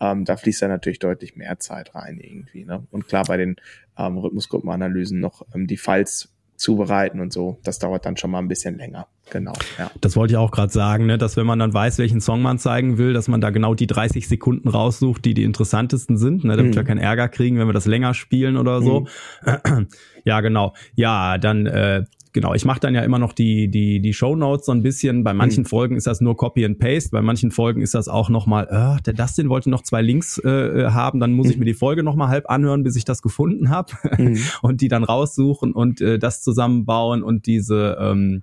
Ähm, 0.00 0.24
da 0.24 0.38
fließt 0.38 0.62
ja 0.62 0.68
natürlich 0.68 1.00
deutlich 1.00 1.36
mehr 1.36 1.58
Zeit 1.58 1.94
rein 1.94 2.18
irgendwie. 2.18 2.64
Ne? 2.64 2.86
Und 2.90 3.08
klar 3.08 3.24
bei 3.24 3.36
den 3.36 3.56
ähm, 3.98 4.16
Rhythmusgruppenanalysen 4.16 5.20
noch 5.20 5.46
ähm, 5.54 5.66
die 5.66 5.76
Files 5.76 6.30
zubereiten 6.58 7.20
und 7.20 7.32
so. 7.32 7.58
Das 7.62 7.78
dauert 7.78 8.04
dann 8.04 8.16
schon 8.16 8.30
mal 8.30 8.40
ein 8.40 8.48
bisschen 8.48 8.76
länger. 8.76 9.06
Genau. 9.30 9.52
Ja. 9.78 9.90
Das 10.00 10.16
wollte 10.16 10.32
ich 10.32 10.36
auch 10.36 10.50
gerade 10.50 10.72
sagen, 10.72 11.06
ne, 11.06 11.18
dass 11.18 11.36
wenn 11.36 11.46
man 11.46 11.58
dann 11.58 11.72
weiß, 11.72 11.98
welchen 11.98 12.20
Song 12.20 12.42
man 12.42 12.58
zeigen 12.58 12.98
will, 12.98 13.12
dass 13.12 13.28
man 13.28 13.40
da 13.40 13.50
genau 13.50 13.74
die 13.74 13.86
30 13.86 14.26
Sekunden 14.26 14.68
raussucht, 14.68 15.24
die 15.24 15.34
die 15.34 15.44
interessantesten 15.44 16.16
sind, 16.16 16.44
ne, 16.44 16.56
damit 16.56 16.72
mhm. 16.72 16.76
wir 16.76 16.84
keinen 16.84 16.98
Ärger 16.98 17.28
kriegen, 17.28 17.58
wenn 17.58 17.68
wir 17.68 17.74
das 17.74 17.86
länger 17.86 18.14
spielen 18.14 18.56
oder 18.56 18.82
so. 18.82 19.06
Mhm. 19.44 19.86
Ja, 20.24 20.40
genau. 20.40 20.74
Ja, 20.94 21.38
dann 21.38 21.66
äh, 21.66 22.04
genau, 22.32 22.54
ich 22.54 22.64
mache 22.64 22.80
dann 22.80 22.94
ja 22.94 23.02
immer 23.02 23.18
noch 23.18 23.32
die, 23.32 23.68
die, 23.68 24.00
die 24.00 24.12
Show 24.12 24.36
Notes 24.36 24.66
so 24.66 24.72
ein 24.72 24.82
bisschen. 24.82 25.24
Bei 25.24 25.34
manchen 25.34 25.62
mhm. 25.62 25.66
Folgen 25.66 25.96
ist 25.96 26.06
das 26.06 26.20
nur 26.20 26.36
Copy 26.36 26.64
and 26.64 26.78
Paste, 26.78 27.10
bei 27.10 27.22
manchen 27.22 27.50
Folgen 27.50 27.82
ist 27.82 27.94
das 27.94 28.08
auch 28.08 28.28
nochmal, 28.28 28.66
äh, 28.70 29.02
der 29.02 29.14
Dustin 29.14 29.48
wollte 29.48 29.70
noch 29.70 29.82
zwei 29.82 30.02
Links 30.02 30.38
äh, 30.38 30.48
äh 30.48 30.90
haben, 30.90 31.20
dann 31.20 31.32
muss 31.32 31.46
mhm. 31.46 31.52
ich 31.52 31.58
mir 31.58 31.64
die 31.64 31.74
Folge 31.74 32.02
nochmal 32.02 32.28
halb 32.28 32.50
anhören, 32.50 32.82
bis 32.82 32.96
ich 32.96 33.04
das 33.04 33.22
gefunden 33.22 33.70
habe 33.70 33.92
mhm. 34.18 34.38
und 34.62 34.80
die 34.80 34.88
dann 34.88 35.04
raussuchen 35.04 35.72
und 35.72 36.00
äh, 36.00 36.18
das 36.18 36.42
zusammenbauen 36.42 37.22
und 37.22 37.46
diese, 37.46 37.96
ähm, 38.00 38.42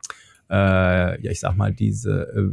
äh, 0.49 1.21
ja, 1.21 1.31
ich 1.31 1.39
sag 1.39 1.57
mal, 1.57 1.73
diese 1.73 2.27
äh, 2.35 2.49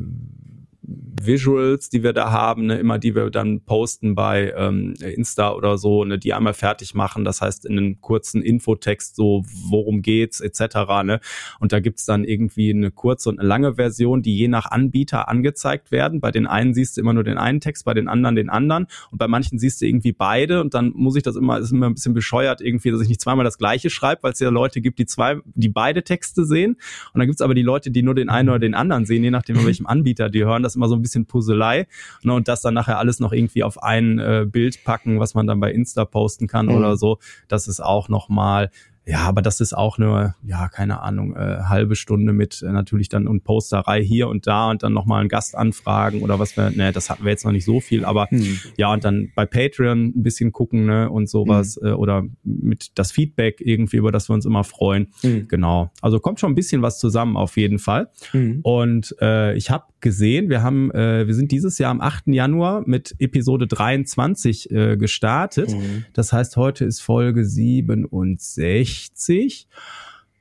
Visuals, 0.84 1.88
die 1.88 2.02
wir 2.02 2.12
da 2.12 2.32
haben, 2.32 2.66
ne, 2.66 2.78
immer 2.78 2.98
die 2.98 3.14
wir 3.14 3.30
dann 3.30 3.60
posten 3.60 4.14
bei 4.14 4.52
ähm, 4.56 4.94
Insta 5.00 5.52
oder 5.52 5.78
so, 5.78 6.04
ne, 6.04 6.18
die 6.18 6.34
einmal 6.34 6.54
fertig 6.54 6.94
machen. 6.94 7.24
Das 7.24 7.40
heißt, 7.40 7.64
in 7.64 7.78
einem 7.78 8.00
kurzen 8.00 8.42
Infotext 8.42 9.14
so, 9.14 9.44
worum 9.68 10.02
geht's, 10.02 10.40
etc. 10.40 10.76
Ne? 11.04 11.20
Und 11.60 11.72
da 11.72 11.78
gibt's 11.78 12.04
dann 12.04 12.24
irgendwie 12.24 12.70
eine 12.70 12.90
kurze 12.90 13.28
und 13.28 13.38
eine 13.38 13.48
lange 13.48 13.76
Version, 13.76 14.22
die 14.22 14.36
je 14.36 14.48
nach 14.48 14.70
Anbieter 14.70 15.28
angezeigt 15.28 15.92
werden. 15.92 16.20
Bei 16.20 16.32
den 16.32 16.46
einen 16.48 16.74
siehst 16.74 16.96
du 16.96 17.00
immer 17.00 17.12
nur 17.12 17.24
den 17.24 17.38
einen 17.38 17.60
Text, 17.60 17.84
bei 17.84 17.94
den 17.94 18.08
anderen 18.08 18.34
den 18.34 18.50
anderen. 18.50 18.86
Und 19.12 19.18
bei 19.18 19.28
manchen 19.28 19.60
siehst 19.60 19.80
du 19.80 19.86
irgendwie 19.86 20.12
beide. 20.12 20.60
Und 20.60 20.74
dann 20.74 20.92
muss 20.94 21.14
ich 21.14 21.22
das 21.22 21.36
immer, 21.36 21.58
ist 21.58 21.70
immer 21.70 21.86
ein 21.86 21.94
bisschen 21.94 22.14
bescheuert 22.14 22.60
irgendwie, 22.60 22.90
dass 22.90 23.00
ich 23.00 23.08
nicht 23.08 23.20
zweimal 23.20 23.44
das 23.44 23.58
gleiche 23.58 23.90
schreibe, 23.90 24.24
weil 24.24 24.32
es 24.32 24.40
ja 24.40 24.50
Leute 24.50 24.80
gibt, 24.80 24.98
die 24.98 25.06
zwei, 25.06 25.36
die 25.44 25.68
beide 25.68 26.02
Texte 26.02 26.44
sehen. 26.44 26.72
Und 27.12 27.18
dann 27.20 27.26
gibt's 27.26 27.42
aber 27.42 27.54
die 27.54 27.62
Leute, 27.62 27.92
die 27.92 28.02
nur 28.02 28.16
den 28.16 28.28
einen 28.28 28.48
oder 28.48 28.58
den 28.58 28.74
anderen 28.74 29.06
sehen, 29.06 29.22
je 29.22 29.30
nachdem, 29.30 29.64
welchem 29.64 29.86
Anbieter 29.86 30.28
die 30.28 30.44
hören. 30.44 30.64
Das 30.64 30.72
immer 30.76 30.88
so 30.88 30.95
ein 30.95 31.02
bisschen 31.02 31.26
Puzzlei. 31.26 31.87
Ne, 32.23 32.35
und 32.35 32.49
das 32.49 32.61
dann 32.61 32.75
nachher 32.75 32.99
alles 32.99 33.21
noch 33.21 33.33
irgendwie 33.33 33.62
auf 33.62 33.83
ein 33.83 34.19
äh, 34.19 34.47
Bild 34.49 34.85
packen, 34.85 35.21
was 35.21 35.35
man 35.35 35.47
dann 35.47 35.61
bei 35.61 35.73
Insta 35.73 36.05
posten 36.05 36.47
kann 36.47 36.67
mhm. 36.67 36.75
oder 36.76 36.97
so. 36.97 37.19
Das 37.49 37.69
ist 37.69 37.81
auch 37.81 38.09
nochmal 38.09 38.71
ja, 39.04 39.21
aber 39.21 39.42
das 39.42 39.61
ist 39.61 39.73
auch 39.73 39.99
eine, 39.99 40.35
ja, 40.44 40.68
keine 40.68 41.00
Ahnung, 41.00 41.35
äh, 41.35 41.62
halbe 41.68 41.97
Stunde 41.97 42.32
mit 42.32 42.62
äh, 42.62 42.71
natürlich 42.71 43.09
dann 43.09 43.26
und 43.26 43.42
Posterei 43.42 44.02
hier 44.02 44.28
und 44.28 44.47
da 44.47 44.71
und 44.71 44.85
dann 44.85 44.92
nochmal 44.92 45.21
einen 45.21 45.28
Gast 45.28 45.56
anfragen 45.56 46.23
oder 46.23 46.38
was 46.38 46.56
wir, 46.56 46.71
ne, 46.71 46.92
das 46.92 47.11
hatten 47.11 47.25
wir 47.25 47.30
jetzt 47.30 47.44
noch 47.44 47.52
nicht 47.52 47.64
so 47.64 47.80
viel, 47.80 48.04
aber 48.04 48.28
hm. 48.30 48.61
ja, 48.76 48.92
und 48.92 49.04
dann 49.04 49.32
bei 49.35 49.44
Patreon 49.44 50.12
ein 50.16 50.23
bisschen 50.23 50.52
gucken, 50.52 50.87
ne, 50.87 51.11
und 51.11 51.28
sowas, 51.28 51.78
hm. 51.80 51.88
äh, 51.88 51.92
oder 51.92 52.25
mit 52.44 52.92
das 52.94 53.11
Feedback 53.11 53.61
irgendwie, 53.61 53.97
über 53.97 54.12
das 54.12 54.28
wir 54.30 54.35
uns 54.35 54.47
immer 54.47 54.62
freuen. 54.62 55.09
Hm. 55.23 55.49
Genau. 55.49 55.90
Also 56.00 56.21
kommt 56.21 56.38
schon 56.38 56.52
ein 56.52 56.56
bisschen 56.56 56.82
was 56.82 57.00
zusammen 57.00 57.37
auf 57.37 57.56
jeden 57.56 57.80
Fall. 57.80 58.09
Hm. 58.30 58.61
Und 58.62 59.16
äh, 59.21 59.56
ich 59.56 59.71
habe 59.71 59.87
gesehen, 60.00 60.49
wir 60.49 60.62
haben, 60.62 60.90
äh, 60.92 61.26
wir 61.26 61.35
sind 61.35 61.50
dieses 61.50 61.78
Jahr 61.78 61.90
am 61.90 62.00
8. 62.00 62.26
Januar 62.26 62.82
mit 62.87 63.14
Episode 63.18 63.66
23 63.66 64.71
äh, 64.71 64.97
gestartet. 64.97 65.73
Hm. 65.73 66.04
Das 66.12 66.32
heißt, 66.32 66.56
heute 66.56 66.85
ist 66.85 67.00
Folge 67.00 67.44
67. 67.44 68.91
60. 69.14 69.68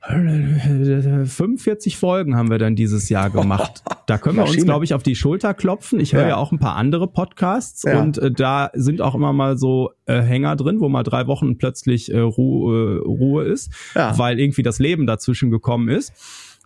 45 0.04 1.96
Folgen 1.96 2.36
haben 2.36 2.50
wir 2.50 2.58
dann 2.58 2.74
dieses 2.74 3.08
Jahr 3.08 3.30
gemacht. 3.30 3.82
Da 4.06 4.18
können 4.18 4.36
wir 4.36 4.44
uns, 4.44 4.64
glaube 4.64 4.84
ich, 4.84 4.94
auf 4.94 5.04
die 5.04 5.14
Schulter 5.14 5.54
klopfen. 5.54 6.00
Ich 6.00 6.12
höre 6.12 6.22
ja. 6.22 6.28
ja 6.30 6.36
auch 6.36 6.50
ein 6.50 6.58
paar 6.58 6.74
andere 6.74 7.06
Podcasts 7.06 7.84
ja. 7.84 8.02
und 8.02 8.18
äh, 8.18 8.32
da 8.32 8.70
sind 8.74 9.00
auch 9.00 9.14
immer 9.14 9.32
mal 9.32 9.56
so 9.56 9.92
äh, 10.06 10.20
Hänger 10.20 10.56
drin, 10.56 10.80
wo 10.80 10.88
mal 10.88 11.04
drei 11.04 11.28
Wochen 11.28 11.56
plötzlich 11.56 12.12
äh, 12.12 12.18
Ruhe, 12.18 12.96
äh, 12.96 13.06
Ruhe 13.06 13.44
ist, 13.44 13.72
ja. 13.94 14.18
weil 14.18 14.40
irgendwie 14.40 14.64
das 14.64 14.80
Leben 14.80 15.06
dazwischen 15.06 15.50
gekommen 15.50 15.88
ist. 15.88 16.12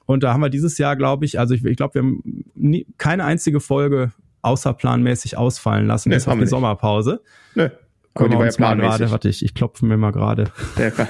Und 0.07 0.23
da 0.23 0.33
haben 0.33 0.41
wir 0.41 0.49
dieses 0.49 0.79
Jahr, 0.79 0.97
glaube 0.97 1.27
ich, 1.27 1.39
also 1.39 1.55
ich, 1.55 1.63
ich 1.63 1.77
glaube, 1.77 1.95
wir 1.95 2.03
haben 2.03 2.45
nie, 2.55 2.87
keine 2.97 3.25
einzige 3.25 3.61
Folge 3.61 4.13
außerplanmäßig 4.43 5.37
ausfallen 5.37 5.87
lassen, 5.87 6.09
nee, 6.09 6.17
bis 6.17 6.27
auf 6.27 6.39
die 6.39 6.47
Sommerpause. 6.47 7.21
Nö. 7.55 7.69
Können 8.15 8.33
wir 8.33 8.39
uns 8.39 8.59
mal 8.59 8.77
gerade, 8.77 9.11
warte 9.11 9.29
ich, 9.29 9.45
ich 9.45 9.55
klopfe 9.55 9.85
mir 9.85 9.99
mal 9.99 10.13
gerade. 10.13 10.45
Ja, 10.79 10.91
klar. 10.91 11.09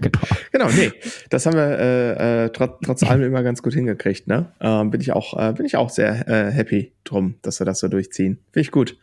Genau. 0.00 0.18
Genau, 0.52 0.68
nee, 0.70 0.92
das 1.28 1.46
haben 1.46 1.56
wir 1.56 1.78
äh, 1.78 2.44
äh, 2.44 2.48
trotz, 2.50 2.78
trotz 2.84 3.02
allem 3.02 3.22
immer 3.22 3.42
ganz 3.42 3.62
gut 3.62 3.74
hingekriegt, 3.74 4.26
ne? 4.26 4.52
Ähm, 4.60 4.90
bin 4.90 5.00
ich 5.00 5.12
auch, 5.12 5.38
äh, 5.38 5.52
bin 5.52 5.66
ich 5.66 5.76
auch 5.76 5.90
sehr 5.90 6.26
äh, 6.28 6.50
happy 6.50 6.92
drum, 7.04 7.34
dass 7.42 7.60
wir 7.60 7.66
das 7.66 7.80
so 7.80 7.88
durchziehen. 7.88 8.38
Finde 8.52 8.60
ich 8.60 8.70
gut. 8.70 8.96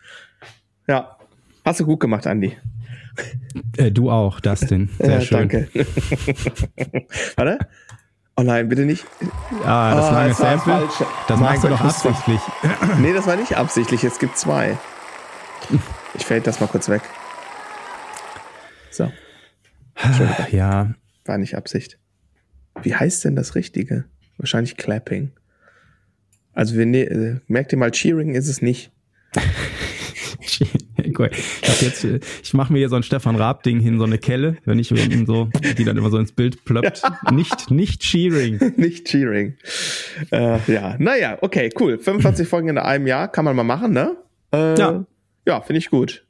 Ja, 0.87 1.17
hast 1.63 1.79
du 1.79 1.85
gut 1.85 1.99
gemacht, 1.99 2.25
Andi. 2.25 2.57
Äh, 3.77 3.91
du 3.91 4.09
auch, 4.09 4.39
Dustin. 4.39 4.89
Sehr 4.99 5.09
ja, 5.09 5.21
schön. 5.21 5.37
Danke. 5.49 5.67
Warte. 7.35 7.59
Oh 8.35 8.43
nein, 8.43 8.69
bitte 8.69 8.85
nicht. 8.85 9.03
Ah, 9.65 9.95
das 9.95 10.09
oh, 10.09 10.13
lange 10.13 10.29
das 10.29 10.37
Sample. 10.37 10.89
Das 11.27 11.39
machst 11.39 11.63
du 11.63 11.69
doch 11.69 11.81
absichtlich. 11.81 12.39
nee, 13.01 13.11
das 13.11 13.25
war 13.25 13.35
nicht 13.35 13.57
absichtlich. 13.57 14.03
Es 14.03 14.19
gibt 14.19 14.37
zwei. 14.37 14.77
Ich 16.13 16.25
fällt 16.25 16.45
das 16.45 16.59
mal 16.59 16.67
kurz 16.67 16.87
weg. 16.87 17.01
So. 18.91 19.11
Ja. 20.51 20.93
War 21.25 21.37
nicht 21.37 21.55
Absicht. 21.55 21.97
Wie 22.83 22.95
heißt 22.95 23.25
denn 23.25 23.35
das 23.35 23.55
Richtige? 23.55 24.05
Wahrscheinlich 24.37 24.77
Clapping. 24.77 25.31
Also 26.53 26.75
wir 26.75 26.85
ne 26.85 27.03
äh, 27.03 27.39
merkt 27.47 27.71
ihr 27.71 27.77
mal, 27.77 27.91
Cheering 27.91 28.33
ist 28.33 28.47
es 28.47 28.61
nicht. 28.61 28.91
ich, 30.39 30.61
jetzt, 31.81 32.03
ich 32.03 32.53
mache 32.53 32.71
mir 32.71 32.79
hier 32.79 32.89
so 32.89 32.95
ein 32.95 33.03
Stefan 33.03 33.35
Raab-Ding 33.35 33.79
hin, 33.79 33.97
so 33.97 34.05
eine 34.05 34.17
Kelle, 34.17 34.57
wenn 34.65 34.79
ich 34.79 34.91
ihn 34.91 35.25
so, 35.25 35.49
die 35.77 35.83
dann 35.83 35.97
immer 35.97 36.09
so 36.09 36.17
ins 36.17 36.31
Bild 36.31 36.65
plöppt. 36.65 37.03
Nicht, 37.31 37.71
nicht 37.71 38.01
Cheering. 38.01 38.73
nicht 38.77 39.05
Cheering. 39.07 39.55
Äh, 40.31 40.59
ja, 40.71 40.95
naja, 40.97 41.37
okay, 41.41 41.69
cool. 41.79 41.97
45 41.97 42.47
Folgen 42.47 42.69
in 42.69 42.77
einem 42.77 43.07
Jahr 43.07 43.27
kann 43.27 43.45
man 43.45 43.55
mal 43.55 43.63
machen, 43.63 43.93
ne? 43.93 44.17
Äh, 44.53 44.79
ja. 44.79 45.05
Ja, 45.45 45.61
finde 45.61 45.79
ich 45.79 45.89
gut. 45.89 46.26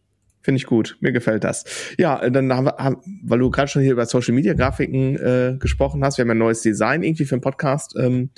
Finde 0.48 0.60
ich 0.60 0.66
gut. 0.66 0.96
Mir 1.02 1.12
gefällt 1.12 1.44
das. 1.44 1.66
Ja, 1.98 2.30
dann 2.30 2.54
haben 2.54 2.68
wir, 2.68 2.78
haben, 2.78 3.02
weil 3.22 3.40
du 3.40 3.52
gerade 3.52 3.68
schon 3.68 3.82
hier 3.82 3.92
über 3.92 4.06
Social 4.06 4.34
Media 4.34 4.54
Grafiken 4.54 5.18
äh, 5.18 5.58
gesprochen 5.60 6.06
hast, 6.06 6.18
wir 6.18 6.24
haben 6.24 6.30
ein 6.30 6.38
neues 6.38 6.62
Design 6.62 7.04
irgendwie 7.04 7.26
für 7.26 7.36
den 7.36 7.42
Podcast 7.42 7.98
ähm, 8.00 8.30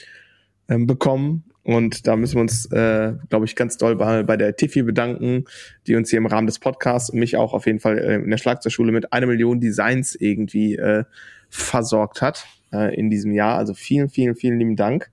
ähm, 0.68 0.88
bekommen. 0.88 1.44
Und 1.62 2.08
da 2.08 2.16
müssen 2.16 2.38
wir 2.38 2.42
uns, 2.42 2.66
äh, 2.72 3.14
glaube 3.30 3.46
ich, 3.46 3.56
ganz 3.56 3.78
doll 3.78 3.96
bei, 3.96 4.24
bei 4.24 4.38
der 4.38 4.56
Tiffy 4.56 4.82
bedanken, 4.82 5.46
die 5.86 5.96
uns 5.96 6.10
hier 6.10 6.18
im 6.18 6.26
Rahmen 6.26 6.48
des 6.48 6.58
Podcasts 6.58 7.12
und 7.12 7.20
mich 7.20 7.38
auch 7.38 7.54
auf 7.54 7.68
jeden 7.68 7.80
Fall 7.80 8.00
äh, 8.00 8.16
in 8.16 8.32
der 8.32 8.38
Schlagzeugschule 8.38 8.92
mit 8.92 9.14
einer 9.14 9.28
Million 9.28 9.60
Designs 9.60 10.16
irgendwie 10.16 10.78
äh, 10.78 11.04
versorgt 11.48 12.24
hat 12.24 12.48
äh, 12.74 12.96
in 12.96 13.12
diesem 13.12 13.34
Jahr. 13.34 13.56
Also 13.56 13.76
vielen, 13.76 14.10
vielen, 14.10 14.36
vielen 14.36 14.58
lieben 14.58 14.76
Dank. 14.76 15.12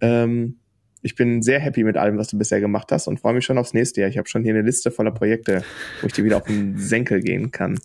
Ähm, 0.00 0.56
ich 1.04 1.14
bin 1.14 1.42
sehr 1.42 1.60
happy 1.60 1.84
mit 1.84 1.98
allem, 1.98 2.16
was 2.16 2.28
du 2.28 2.38
bisher 2.38 2.60
gemacht 2.60 2.90
hast 2.90 3.08
und 3.08 3.20
freue 3.20 3.34
mich 3.34 3.44
schon 3.44 3.58
aufs 3.58 3.74
nächste 3.74 4.00
Jahr. 4.00 4.08
Ich 4.08 4.16
habe 4.16 4.26
schon 4.26 4.42
hier 4.42 4.54
eine 4.54 4.62
Liste 4.62 4.90
voller 4.90 5.10
Projekte, 5.10 5.62
wo 6.00 6.06
ich 6.06 6.14
dir 6.14 6.24
wieder 6.24 6.38
auf 6.38 6.44
den 6.44 6.78
Senkel 6.78 7.20
gehen 7.20 7.50
kann. 7.50 7.78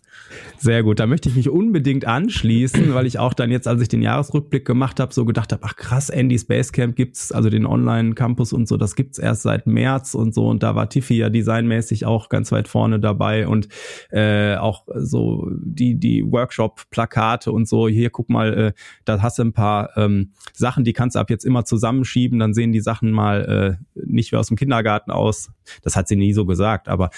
Sehr 0.57 0.83
gut, 0.83 1.01
da 1.01 1.05
möchte 1.05 1.27
ich 1.27 1.35
mich 1.35 1.49
unbedingt 1.49 2.05
anschließen, 2.05 2.93
weil 2.93 3.05
ich 3.05 3.19
auch 3.19 3.33
dann 3.33 3.51
jetzt, 3.51 3.67
als 3.67 3.81
ich 3.81 3.89
den 3.89 4.01
Jahresrückblick 4.01 4.65
gemacht 4.65 5.01
habe, 5.01 5.13
so 5.13 5.25
gedacht 5.25 5.51
habe, 5.51 5.63
ach 5.65 5.75
krass, 5.75 6.09
Andy's 6.09 6.45
Basecamp 6.45 6.95
gibt's, 6.95 7.33
also 7.33 7.49
den 7.49 7.65
Online-Campus 7.65 8.53
und 8.53 8.69
so, 8.69 8.77
das 8.77 8.95
gibt's 8.95 9.19
erst 9.19 9.41
seit 9.41 9.67
März 9.67 10.15
und 10.15 10.33
so 10.33 10.47
und 10.47 10.63
da 10.63 10.75
war 10.75 10.89
Tiffy 10.89 11.17
ja 11.17 11.29
designmäßig 11.29 12.05
auch 12.05 12.29
ganz 12.29 12.53
weit 12.53 12.69
vorne 12.69 13.01
dabei 13.01 13.47
und 13.47 13.67
äh, 14.11 14.55
auch 14.55 14.87
so 14.95 15.49
die 15.51 15.99
die 15.99 16.23
Workshop-Plakate 16.25 17.51
und 17.51 17.67
so. 17.67 17.89
Hier 17.89 18.11
guck 18.11 18.29
mal, 18.29 18.53
äh, 18.53 18.73
da 19.03 19.21
hast 19.21 19.39
du 19.39 19.43
ein 19.43 19.53
paar 19.53 19.97
ähm, 19.97 20.31
Sachen, 20.53 20.85
die 20.85 20.93
kannst 20.93 21.17
du 21.17 21.19
ab 21.19 21.29
jetzt 21.29 21.43
immer 21.43 21.65
zusammenschieben, 21.65 22.39
dann 22.39 22.53
sehen 22.53 22.71
die 22.71 22.79
Sachen 22.79 23.08
Weihnachten 23.09 23.11
mal 23.11 23.77
äh, 23.79 24.01
nicht 24.05 24.31
mehr 24.31 24.39
aus 24.39 24.47
dem 24.47 24.57
Kindergarten 24.57 25.11
aus. 25.11 25.51
Das 25.83 25.95
hat 25.95 26.07
sie 26.07 26.15
nie 26.15 26.33
so 26.33 26.45
gesagt, 26.45 26.87
aber 26.87 27.09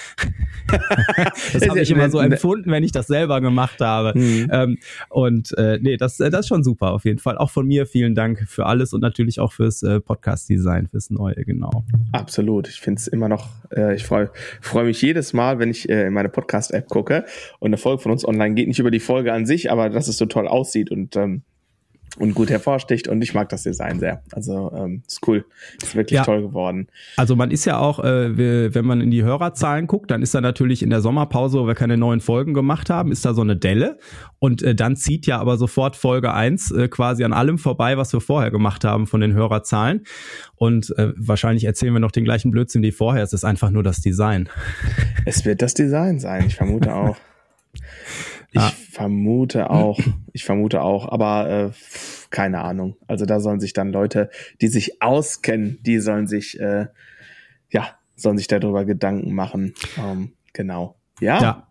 das 1.54 1.68
habe 1.68 1.80
ich 1.80 1.92
immer 1.92 2.10
so 2.10 2.20
empfunden, 2.20 2.72
wenn 2.72 2.84
ich 2.84 2.92
das 2.92 3.08
selber 3.08 3.40
gemacht 3.40 3.80
habe. 3.80 4.18
Mhm. 4.18 4.50
Ähm, 4.52 4.78
und 5.10 5.58
äh, 5.58 5.80
nee, 5.82 5.98
das, 5.98 6.20
äh, 6.20 6.30
das 6.30 6.42
ist 6.42 6.48
schon 6.48 6.64
super 6.64 6.92
auf 6.92 7.06
jeden 7.06 7.20
Fall. 7.20 7.38
Auch 7.38 7.50
von 7.50 7.66
mir 7.68 7.86
vielen 7.86 8.16
Dank 8.16 8.44
für 8.48 8.66
alles 8.66 8.94
und 8.94 9.02
natürlich 9.02 9.40
auch 9.40 9.54
fürs 9.54 9.84
äh, 9.84 10.00
Podcast-Design, 10.00 10.88
fürs 10.88 11.10
Neue, 11.10 11.36
genau. 11.46 11.86
Absolut. 12.12 12.68
Ich 12.68 12.82
finde 12.82 13.00
es 13.00 13.08
immer 13.08 13.30
noch, 13.30 13.50
äh, 13.72 13.96
ich 13.96 14.04
freue 14.04 14.32
freu 14.60 14.86
mich 14.86 15.02
jedes 15.02 15.34
Mal, 15.34 15.60
wenn 15.60 15.70
ich 15.70 15.90
äh, 15.90 16.08
in 16.08 16.14
meine 16.14 16.30
Podcast-App 16.30 16.88
gucke 16.88 17.26
und 17.60 17.70
eine 17.70 17.78
Folge 17.78 18.02
von 18.02 18.12
uns 18.12 18.28
online 18.28 18.56
geht. 18.56 18.68
Nicht 18.68 18.80
über 18.80 18.92
die 18.92 19.00
Folge 19.00 19.34
an 19.34 19.46
sich, 19.46 19.72
aber 19.72 19.90
dass 19.90 20.08
es 20.08 20.18
so 20.18 20.26
toll 20.26 20.48
aussieht 20.48 20.92
und 20.92 21.16
ähm, 21.16 21.44
und 22.18 22.34
gut 22.34 22.50
hervorsticht 22.50 23.08
und 23.08 23.22
ich 23.22 23.34
mag 23.34 23.50
das 23.50 23.63
Design 23.63 24.00
sehr. 24.00 24.22
Also 24.32 24.72
ähm, 24.75 25.01
ist 25.08 25.25
cool, 25.27 25.46
ist 25.82 25.96
wirklich 25.96 26.18
ja. 26.18 26.24
toll 26.24 26.41
geworden. 26.41 26.88
Also 27.15 27.36
man 27.36 27.51
ist 27.51 27.65
ja 27.65 27.77
auch, 27.80 28.00
äh, 28.03 28.74
wenn 28.74 28.86
man 28.86 29.00
in 29.00 29.12
die 29.12 29.24
Hörerzahlen 29.24 29.88
guckt, 29.88 30.12
dann 30.12 30.22
ist 30.22 30.36
da 30.36 30.41
natürlich 30.41 30.84
in 30.84 30.89
der 30.89 31.01
Sommerpause, 31.01 31.60
wo 31.60 31.68
wir 31.68 31.75
keine 31.75 31.98
neuen 31.98 32.20
Folgen 32.20 32.53
gemacht 32.53 32.89
haben, 32.89 33.12
ist 33.12 33.24
da 33.24 33.34
so 33.34 33.41
eine 33.41 33.56
Delle 33.56 33.98
und 34.39 34.62
äh, 34.62 34.75
dann 34.75 34.98
zieht 34.98 35.25
ja 35.25 35.39
aber 35.39 35.58
sofort 35.58 35.96
Folge 35.96 36.34
eins 36.34 36.72
äh, 36.72 36.89
quasi 36.89 37.24
an 37.24 37.32
allem 37.32 37.58
vorbei, 37.58 37.98
was 37.98 38.12
wir 38.12 38.20
vorher 38.20 38.51
gemacht 38.51 38.84
haben 38.84 39.08
von 39.08 39.22
den 39.22 39.34
Hörerzahlen 39.34 40.03
und 40.56 40.94
äh, 40.98 41.13
wahrscheinlich 41.15 41.63
erzählen 41.63 41.94
wir 41.94 42.01
noch 42.01 42.12
den 42.12 42.25
gleichen 42.25 42.51
Blödsinn 42.51 42.84
wie 42.84 42.91
vorher. 42.91 43.24
Es 43.24 43.32
ist 43.32 43.46
einfach 43.46 43.72
nur 43.72 43.84
das 43.84 44.01
Design. 44.01 44.50
Es 45.25 45.46
wird 45.46 45.62
das 45.62 45.74
Design 45.74 46.20
sein, 46.20 46.46
ich 46.48 46.56
vermute 46.56 46.94
auch. 46.94 47.15
Ich 48.51 48.62
ah. 48.62 48.72
vermute 48.91 49.70
auch, 49.70 50.00
ich 50.34 50.43
vermute 50.43 50.81
auch, 50.81 51.10
aber 51.10 51.50
äh, 51.50 51.72
keine 52.29 52.62
Ahnung. 52.62 52.98
Also 53.08 53.25
da 53.25 53.39
sollen 53.39 53.60
sich 53.60 53.74
dann 53.74 53.91
Leute, 53.91 54.29
die 54.62 54.67
sich 54.67 55.01
auskennen, 55.01 55.79
die 55.81 56.00
sollen 56.00 56.27
sich, 56.27 56.60
äh, 56.60 56.88
ja, 57.70 57.96
sollen 58.15 58.38
sich 58.38 58.48
darüber 58.48 58.86
Gedanken 58.86 59.34
machen. 59.34 59.74
Ähm, 59.98 60.34
genau. 60.53 60.96
Ja. 61.20 61.41
ja. 61.41 61.67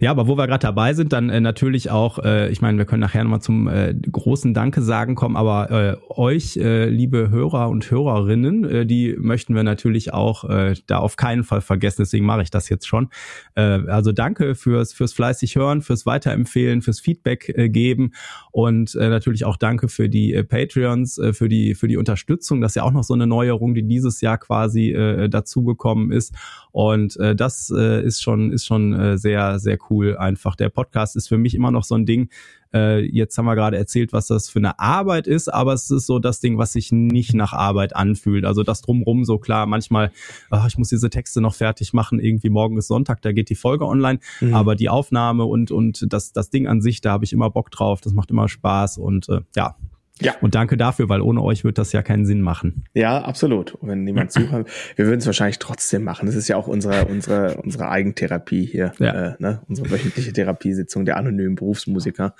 Ja, 0.00 0.10
aber 0.10 0.26
wo 0.26 0.36
wir 0.36 0.46
gerade 0.46 0.62
dabei 0.62 0.94
sind, 0.94 1.12
dann 1.12 1.30
äh, 1.30 1.40
natürlich 1.40 1.90
auch, 1.90 2.18
äh, 2.18 2.50
ich 2.50 2.60
meine, 2.60 2.78
wir 2.78 2.86
können 2.86 3.00
nachher 3.00 3.22
nochmal 3.22 3.40
zum 3.40 3.68
äh, 3.68 3.94
großen 3.94 4.52
Danke 4.52 4.82
sagen 4.82 5.14
kommen, 5.14 5.36
aber 5.36 5.70
äh, 5.70 5.96
euch, 6.08 6.56
äh, 6.56 6.88
liebe 6.88 7.30
Hörer 7.30 7.68
und 7.68 7.88
Hörerinnen, 7.88 8.64
äh, 8.64 8.86
die 8.86 9.14
möchten 9.16 9.54
wir 9.54 9.62
natürlich 9.62 10.12
auch 10.12 10.44
äh, 10.48 10.74
da 10.86 10.98
auf 10.98 11.16
keinen 11.16 11.44
Fall 11.44 11.60
vergessen, 11.60 12.02
deswegen 12.02 12.26
mache 12.26 12.42
ich 12.42 12.50
das 12.50 12.68
jetzt 12.68 12.88
schon. 12.88 13.10
Äh, 13.54 13.62
also 13.62 14.10
danke 14.10 14.56
fürs, 14.56 14.92
fürs 14.92 15.12
fleißig 15.12 15.54
hören, 15.54 15.82
fürs 15.82 16.04
Weiterempfehlen, 16.04 16.82
fürs 16.82 16.98
Feedback 16.98 17.48
äh, 17.48 17.68
geben 17.68 18.12
und 18.50 18.96
äh, 18.96 19.08
natürlich 19.08 19.44
auch 19.44 19.56
danke 19.56 19.88
für 19.88 20.08
die 20.08 20.34
äh, 20.34 20.42
Patreons, 20.42 21.18
äh, 21.18 21.32
für 21.32 21.48
die, 21.48 21.76
für 21.76 21.86
die 21.86 21.96
Unterstützung. 21.96 22.60
Das 22.60 22.72
ist 22.72 22.76
ja 22.76 22.82
auch 22.82 22.92
noch 22.92 23.04
so 23.04 23.14
eine 23.14 23.28
Neuerung, 23.28 23.74
die 23.74 23.84
dieses 23.84 24.20
Jahr 24.20 24.38
quasi 24.38 24.90
äh, 24.90 25.28
dazugekommen 25.28 26.10
ist. 26.10 26.34
Und 26.72 27.16
äh, 27.18 27.36
das 27.36 27.72
äh, 27.76 28.02
ist 28.04 28.22
schon, 28.22 28.52
ist 28.52 28.66
schon 28.66 28.92
äh, 28.92 29.18
sehr, 29.18 29.58
sehr 29.60 29.78
cool 29.90 30.16
einfach. 30.16 30.56
Der 30.56 30.68
Podcast 30.68 31.16
ist 31.16 31.28
für 31.28 31.38
mich 31.38 31.54
immer 31.54 31.70
noch 31.70 31.84
so 31.84 31.94
ein 31.94 32.06
Ding. 32.06 32.28
Äh, 32.72 33.04
jetzt 33.04 33.36
haben 33.36 33.46
wir 33.46 33.54
gerade 33.54 33.76
erzählt, 33.76 34.12
was 34.12 34.28
das 34.28 34.48
für 34.48 34.58
eine 34.60 34.78
Arbeit 34.78 35.26
ist, 35.26 35.48
aber 35.48 35.72
es 35.72 35.90
ist 35.90 36.06
so 36.06 36.18
das 36.18 36.40
Ding, 36.40 36.58
was 36.58 36.72
sich 36.72 36.92
nicht 36.92 37.34
nach 37.34 37.52
Arbeit 37.52 37.96
anfühlt. 37.96 38.44
Also 38.44 38.62
das 38.62 38.82
drumrum 38.82 39.24
so 39.24 39.38
klar, 39.38 39.66
manchmal, 39.66 40.12
ach, 40.50 40.66
ich 40.68 40.78
muss 40.78 40.88
diese 40.88 41.10
Texte 41.10 41.40
noch 41.40 41.54
fertig 41.54 41.92
machen, 41.92 42.20
irgendwie 42.20 42.50
morgen 42.50 42.76
ist 42.76 42.88
Sonntag, 42.88 43.22
da 43.22 43.32
geht 43.32 43.50
die 43.50 43.56
Folge 43.56 43.86
online, 43.86 44.20
mhm. 44.40 44.54
aber 44.54 44.76
die 44.76 44.88
Aufnahme 44.88 45.44
und, 45.44 45.70
und 45.70 46.06
das, 46.12 46.32
das 46.32 46.50
Ding 46.50 46.66
an 46.66 46.80
sich, 46.80 47.00
da 47.00 47.12
habe 47.12 47.24
ich 47.24 47.32
immer 47.32 47.50
Bock 47.50 47.70
drauf, 47.70 48.00
das 48.00 48.12
macht 48.12 48.30
immer 48.30 48.48
Spaß 48.48 48.98
und 48.98 49.28
äh, 49.28 49.40
ja, 49.56 49.76
ja. 50.20 50.34
Und 50.40 50.54
danke 50.54 50.76
dafür, 50.76 51.08
weil 51.08 51.20
ohne 51.20 51.42
euch 51.42 51.64
wird 51.64 51.78
das 51.78 51.92
ja 51.92 52.02
keinen 52.02 52.26
Sinn 52.26 52.40
machen. 52.40 52.84
Ja, 52.94 53.22
absolut. 53.22 53.74
Und 53.74 53.88
wenn 53.88 54.04
niemand 54.04 54.32
zuhört, 54.32 54.68
wir 54.96 55.06
würden 55.06 55.20
es 55.20 55.26
wahrscheinlich 55.26 55.58
trotzdem 55.58 56.04
machen. 56.04 56.26
Das 56.26 56.34
ist 56.34 56.48
ja 56.48 56.56
auch 56.56 56.68
unsere, 56.68 57.06
unsere, 57.06 57.56
unsere 57.62 57.88
Eigentherapie 57.88 58.66
hier, 58.66 58.92
ja. 58.98 59.30
äh, 59.30 59.34
ne? 59.38 59.62
unsere 59.68 59.90
wöchentliche 59.90 60.32
Therapiesitzung 60.32 61.04
der 61.04 61.16
anonymen 61.16 61.54
Berufsmusiker. 61.54 62.34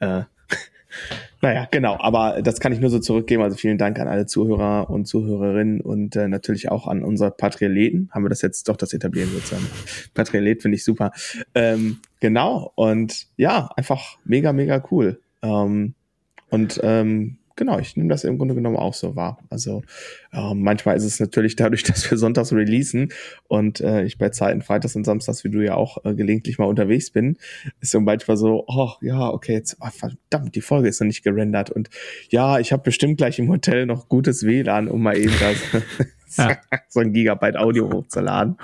Äh, 0.00 0.22
naja, 1.40 1.68
genau, 1.70 1.96
aber 2.00 2.42
das 2.42 2.60
kann 2.60 2.72
ich 2.72 2.80
nur 2.80 2.90
so 2.90 2.98
zurückgeben. 2.98 3.42
Also 3.42 3.56
vielen 3.56 3.78
Dank 3.78 3.98
an 3.98 4.08
alle 4.08 4.26
Zuhörer 4.26 4.90
und 4.90 5.06
Zuhörerinnen 5.06 5.80
und 5.80 6.16
äh, 6.16 6.28
natürlich 6.28 6.70
auch 6.70 6.86
an 6.86 7.04
unsere 7.04 7.30
Patrioleten. 7.30 8.10
Haben 8.12 8.24
wir 8.24 8.30
das 8.30 8.42
jetzt 8.42 8.68
doch 8.68 8.76
das 8.76 8.92
etablieren 8.92 9.30
sozusagen. 9.30 9.66
Patriolet 10.14 10.62
finde 10.62 10.76
ich 10.76 10.84
super. 10.84 11.12
Ähm, 11.54 11.98
genau, 12.20 12.72
und 12.74 13.28
ja, 13.36 13.70
einfach 13.76 14.18
mega, 14.24 14.52
mega 14.52 14.82
cool. 14.90 15.20
Ähm, 15.42 15.94
und 16.50 16.80
ähm, 16.82 17.38
genau, 17.60 17.78
ich 17.78 17.94
nehme 17.94 18.08
das 18.08 18.24
im 18.24 18.38
Grunde 18.38 18.54
genommen 18.54 18.76
auch 18.76 18.94
so 18.94 19.16
wahr. 19.16 19.38
Also 19.50 19.82
äh, 20.32 20.54
manchmal 20.54 20.96
ist 20.96 21.04
es 21.04 21.20
natürlich 21.20 21.56
dadurch, 21.56 21.82
dass 21.84 22.10
wir 22.10 22.18
sonntags 22.18 22.52
releasen 22.52 23.12
und 23.48 23.80
äh, 23.80 24.02
ich 24.04 24.18
bei 24.18 24.30
Zeiten 24.30 24.62
freitags 24.62 24.96
und 24.96 25.04
samstags, 25.04 25.44
wie 25.44 25.50
du 25.50 25.60
ja 25.60 25.74
auch 25.74 26.04
äh, 26.04 26.14
gelegentlich 26.14 26.58
mal 26.58 26.64
unterwegs 26.64 27.10
bin, 27.10 27.36
ist 27.80 27.92
so 27.92 28.00
manchmal 28.00 28.36
so, 28.36 28.64
oh 28.66 28.92
ja, 29.02 29.28
okay, 29.28 29.52
jetzt 29.52 29.76
oh, 29.80 29.88
verdammt, 29.90 30.54
die 30.54 30.62
Folge 30.62 30.88
ist 30.88 31.00
noch 31.00 31.06
nicht 31.06 31.22
gerendert 31.22 31.70
und 31.70 31.90
ja, 32.30 32.58
ich 32.58 32.72
habe 32.72 32.82
bestimmt 32.82 33.18
gleich 33.18 33.38
im 33.38 33.48
Hotel 33.48 33.86
noch 33.86 34.08
gutes 34.08 34.44
WLAN, 34.44 34.88
um 34.88 35.02
mal 35.02 35.16
eben 35.16 35.34
das 35.38 35.82
ja. 36.36 36.58
so 36.88 37.00
ein 37.00 37.12
Gigabyte 37.12 37.56
Audio 37.56 37.90
hochzuladen. 37.92 38.56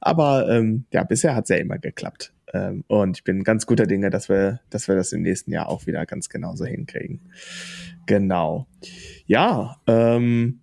Aber 0.00 0.48
ähm, 0.48 0.84
ja, 0.92 1.04
bisher 1.04 1.34
hat's 1.34 1.50
ja 1.50 1.56
immer 1.56 1.78
geklappt. 1.78 2.32
Ähm, 2.52 2.84
und 2.86 3.18
ich 3.18 3.24
bin 3.24 3.44
ganz 3.44 3.66
guter 3.66 3.86
Dinge, 3.86 4.10
dass 4.10 4.28
wir, 4.28 4.60
dass 4.70 4.88
wir 4.88 4.94
das 4.94 5.12
im 5.12 5.22
nächsten 5.22 5.52
Jahr 5.52 5.68
auch 5.68 5.86
wieder 5.86 6.06
ganz 6.06 6.28
genauso 6.28 6.64
hinkriegen. 6.64 7.20
Genau. 8.06 8.66
Ja, 9.26 9.76
ähm, 9.86 10.60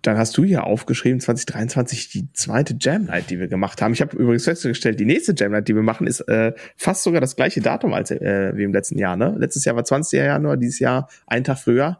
dann 0.00 0.16
hast 0.16 0.36
du 0.38 0.44
hier 0.44 0.64
aufgeschrieben, 0.64 1.20
2023 1.20 2.08
die 2.08 2.32
zweite 2.32 2.76
Jam 2.80 3.04
Night, 3.04 3.28
die 3.28 3.38
wir 3.38 3.48
gemacht 3.48 3.82
haben. 3.82 3.92
Ich 3.92 4.00
habe 4.00 4.16
übrigens 4.16 4.44
festgestellt, 4.44 4.98
die 4.98 5.04
nächste 5.04 5.34
Jam 5.36 5.52
Night, 5.52 5.68
die 5.68 5.74
wir 5.74 5.82
machen, 5.82 6.06
ist 6.06 6.20
äh, 6.20 6.54
fast 6.76 7.02
sogar 7.02 7.20
das 7.20 7.36
gleiche 7.36 7.60
Datum 7.60 7.92
als 7.92 8.10
äh, 8.10 8.52
wie 8.54 8.62
im 8.62 8.72
letzten 8.72 8.98
Jahr. 8.98 9.16
Ne? 9.16 9.34
Letztes 9.38 9.64
Jahr 9.66 9.76
war 9.76 9.84
20. 9.84 10.18
Januar, 10.18 10.56
dieses 10.56 10.78
Jahr 10.78 11.08
ein 11.26 11.44
Tag 11.44 11.58
früher, 11.58 11.98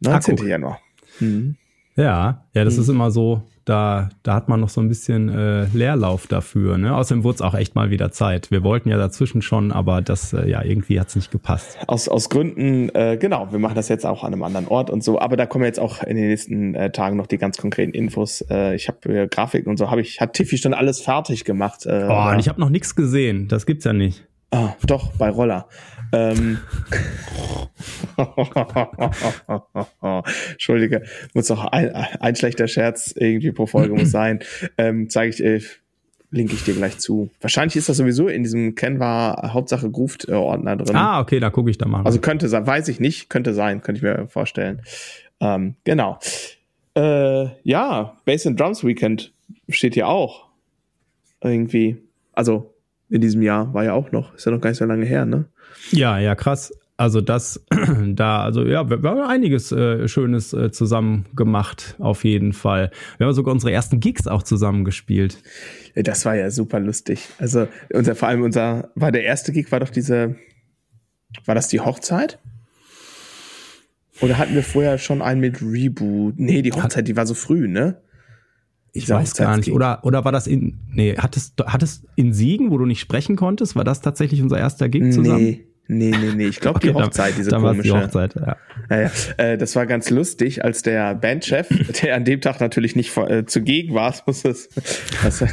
19. 0.00 0.40
Ah, 0.40 0.44
Januar. 0.44 0.80
Mhm. 1.18 1.56
Ja, 1.96 2.44
ja, 2.54 2.64
das 2.64 2.76
mhm. 2.76 2.82
ist 2.82 2.88
immer 2.90 3.10
so, 3.10 3.42
da, 3.64 4.10
da 4.22 4.34
hat 4.34 4.48
man 4.48 4.60
noch 4.60 4.68
so 4.68 4.80
ein 4.80 4.88
bisschen 4.88 5.28
äh, 5.28 5.64
Leerlauf 5.72 6.26
dafür. 6.26 6.76
Ne? 6.78 6.94
Außerdem 6.94 7.24
wurde 7.24 7.36
es 7.36 7.42
auch 7.42 7.54
echt 7.54 7.74
mal 7.74 7.90
wieder 7.90 8.12
Zeit. 8.12 8.50
Wir 8.50 8.62
wollten 8.62 8.88
ja 8.90 8.98
dazwischen 8.98 9.40
schon, 9.42 9.72
aber 9.72 10.02
das, 10.02 10.32
äh, 10.32 10.48
ja, 10.48 10.62
irgendwie 10.62 11.00
hat 11.00 11.08
es 11.08 11.16
nicht 11.16 11.30
gepasst. 11.30 11.78
Aus, 11.86 12.08
aus 12.08 12.28
Gründen, 12.28 12.90
äh, 12.94 13.16
genau, 13.18 13.48
wir 13.50 13.58
machen 13.58 13.74
das 13.74 13.88
jetzt 13.88 14.04
auch 14.04 14.24
an 14.24 14.32
einem 14.32 14.42
anderen 14.42 14.68
Ort 14.68 14.90
und 14.90 15.02
so, 15.02 15.18
aber 15.18 15.36
da 15.36 15.46
kommen 15.46 15.64
jetzt 15.64 15.80
auch 15.80 16.02
in 16.02 16.16
den 16.16 16.28
nächsten 16.28 16.74
äh, 16.74 16.92
Tagen 16.92 17.16
noch 17.16 17.26
die 17.26 17.38
ganz 17.38 17.56
konkreten 17.56 17.92
Infos. 17.92 18.42
Äh, 18.50 18.76
ich 18.76 18.88
habe 18.88 19.22
äh, 19.22 19.26
Grafiken 19.26 19.70
und 19.70 19.78
so, 19.78 19.90
habe 19.90 20.02
ich, 20.02 20.20
hat 20.20 20.34
Tiffy 20.34 20.58
schon 20.58 20.74
alles 20.74 21.00
fertig 21.00 21.44
gemacht. 21.44 21.86
Äh, 21.86 22.06
oh, 22.08 22.30
und 22.30 22.38
ich 22.38 22.48
habe 22.48 22.60
noch 22.60 22.70
nichts 22.70 22.94
gesehen, 22.94 23.48
das 23.48 23.64
gibt's 23.64 23.84
ja 23.84 23.94
nicht. 23.94 24.26
Ah, 24.52 24.74
doch, 24.86 25.12
bei 25.16 25.28
Roller. 25.28 25.66
Ähm, 26.16 26.58
Entschuldige, 30.52 31.02
muss 31.34 31.48
doch 31.48 31.66
ein, 31.66 31.94
ein 31.94 32.36
schlechter 32.36 32.68
Scherz 32.68 33.12
irgendwie 33.16 33.52
pro 33.52 33.66
Folge 33.66 33.94
muss 33.94 34.10
sein. 34.10 34.40
Ähm, 34.78 35.10
zeige 35.10 35.34
ich, 35.34 35.44
äh, 35.44 35.60
linke 36.30 36.54
ich 36.54 36.64
dir 36.64 36.72
gleich 36.74 36.96
zu. 36.98 37.28
Wahrscheinlich 37.40 37.76
ist 37.76 37.90
das 37.90 37.98
sowieso 37.98 38.28
in 38.28 38.44
diesem 38.44 38.74
Canva 38.74 39.50
Hauptsache 39.52 39.90
Grooved 39.90 40.30
Ordner 40.30 40.76
drin. 40.76 40.96
Ah, 40.96 41.20
okay, 41.20 41.38
da 41.38 41.50
gucke 41.50 41.70
ich 41.70 41.76
da 41.76 41.86
mal. 41.86 42.02
Also 42.04 42.18
könnte 42.20 42.48
sein, 42.48 42.66
weiß 42.66 42.88
ich 42.88 42.98
nicht, 42.98 43.28
könnte 43.28 43.52
sein, 43.52 43.82
könnte 43.82 43.98
ich 43.98 44.02
mir 44.02 44.26
vorstellen. 44.28 44.80
Ähm, 45.40 45.74
genau. 45.84 46.18
Äh, 46.96 47.48
ja, 47.62 48.16
Bass 48.24 48.46
and 48.46 48.58
Drums 48.58 48.84
Weekend 48.84 49.34
steht 49.68 49.94
hier 49.94 50.08
auch. 50.08 50.46
Irgendwie. 51.42 51.98
Also 52.32 52.74
in 53.10 53.20
diesem 53.20 53.42
Jahr 53.42 53.74
war 53.74 53.84
ja 53.84 53.92
auch 53.92 54.12
noch. 54.12 54.34
Ist 54.34 54.46
ja 54.46 54.52
noch 54.52 54.60
gar 54.60 54.70
nicht 54.70 54.78
so 54.78 54.86
lange 54.86 55.04
her, 55.04 55.26
ne? 55.26 55.44
Ja, 55.90 56.18
ja, 56.18 56.34
krass. 56.34 56.72
Also 56.96 57.20
das 57.20 57.62
da, 58.06 58.42
also 58.42 58.64
ja, 58.64 58.88
wir, 58.88 59.02
wir 59.02 59.10
haben 59.10 59.20
einiges 59.20 59.70
äh, 59.70 60.08
Schönes 60.08 60.52
äh, 60.52 60.70
zusammen 60.70 61.26
gemacht, 61.36 61.94
auf 61.98 62.24
jeden 62.24 62.52
Fall. 62.52 62.90
Wir 63.18 63.26
haben 63.26 63.34
sogar 63.34 63.52
unsere 63.52 63.72
ersten 63.72 64.00
Gigs 64.00 64.26
auch 64.26 64.42
zusammen 64.42 64.84
gespielt. 64.84 65.42
Das 65.94 66.24
war 66.24 66.36
ja 66.36 66.50
super 66.50 66.80
lustig. 66.80 67.28
Also 67.38 67.68
unser, 67.92 68.14
vor 68.14 68.28
allem 68.28 68.42
unser, 68.42 68.90
war 68.94 69.12
der 69.12 69.24
erste 69.24 69.52
Gig, 69.52 69.70
war 69.72 69.80
doch 69.80 69.90
diese, 69.90 70.36
war 71.44 71.54
das 71.54 71.68
die 71.68 71.80
Hochzeit? 71.80 72.38
Oder 74.22 74.38
hatten 74.38 74.54
wir 74.54 74.62
vorher 74.62 74.96
schon 74.96 75.20
einen 75.20 75.40
mit 75.40 75.60
Reboot? 75.60 76.38
Nee, 76.38 76.62
die 76.62 76.72
Hochzeit, 76.72 77.06
die 77.06 77.16
war 77.16 77.26
so 77.26 77.34
früh, 77.34 77.68
ne? 77.68 78.00
Ich 78.96 79.08
weiß 79.08 79.34
gar 79.34 79.56
nicht. 79.56 79.72
Oder, 79.72 80.04
oder 80.04 80.24
war 80.24 80.32
das 80.32 80.46
in, 80.46 80.78
nee, 80.90 81.14
hattest, 81.16 81.54
hattest 81.66 82.06
in 82.16 82.32
Siegen, 82.32 82.70
wo 82.70 82.78
du 82.78 82.86
nicht 82.86 83.00
sprechen 83.00 83.36
konntest? 83.36 83.76
War 83.76 83.84
das 83.84 84.00
tatsächlich 84.00 84.42
unser 84.42 84.58
erster 84.58 84.88
Gig 84.88 85.12
zusammen? 85.12 85.44
Nee. 85.44 85.66
Nee, 85.88 86.10
nee, 86.10 86.32
nee. 86.34 86.46
Ich 86.46 86.60
glaube, 86.60 86.76
okay, 86.82 86.88
die 86.88 86.94
Hochzeit, 86.94 87.34
diese 87.38 87.50
dann 87.50 87.62
komische. 87.62 87.82
Die 87.82 87.92
Hochzeit, 87.92 88.34
ja. 88.34 88.56
Ja, 88.90 89.00
ja. 89.02 89.10
Äh, 89.36 89.58
das 89.58 89.76
war 89.76 89.86
ganz 89.86 90.10
lustig, 90.10 90.64
als 90.64 90.82
der 90.82 91.14
Bandchef, 91.14 91.68
der 92.02 92.16
an 92.16 92.24
dem 92.24 92.40
Tag 92.40 92.60
natürlich 92.60 92.96
nicht 92.96 93.16
äh, 93.16 93.44
zugegen 93.46 93.94
war, 93.94 94.14
muss 94.26 94.44
es, 94.44 94.68
was, 95.22 95.44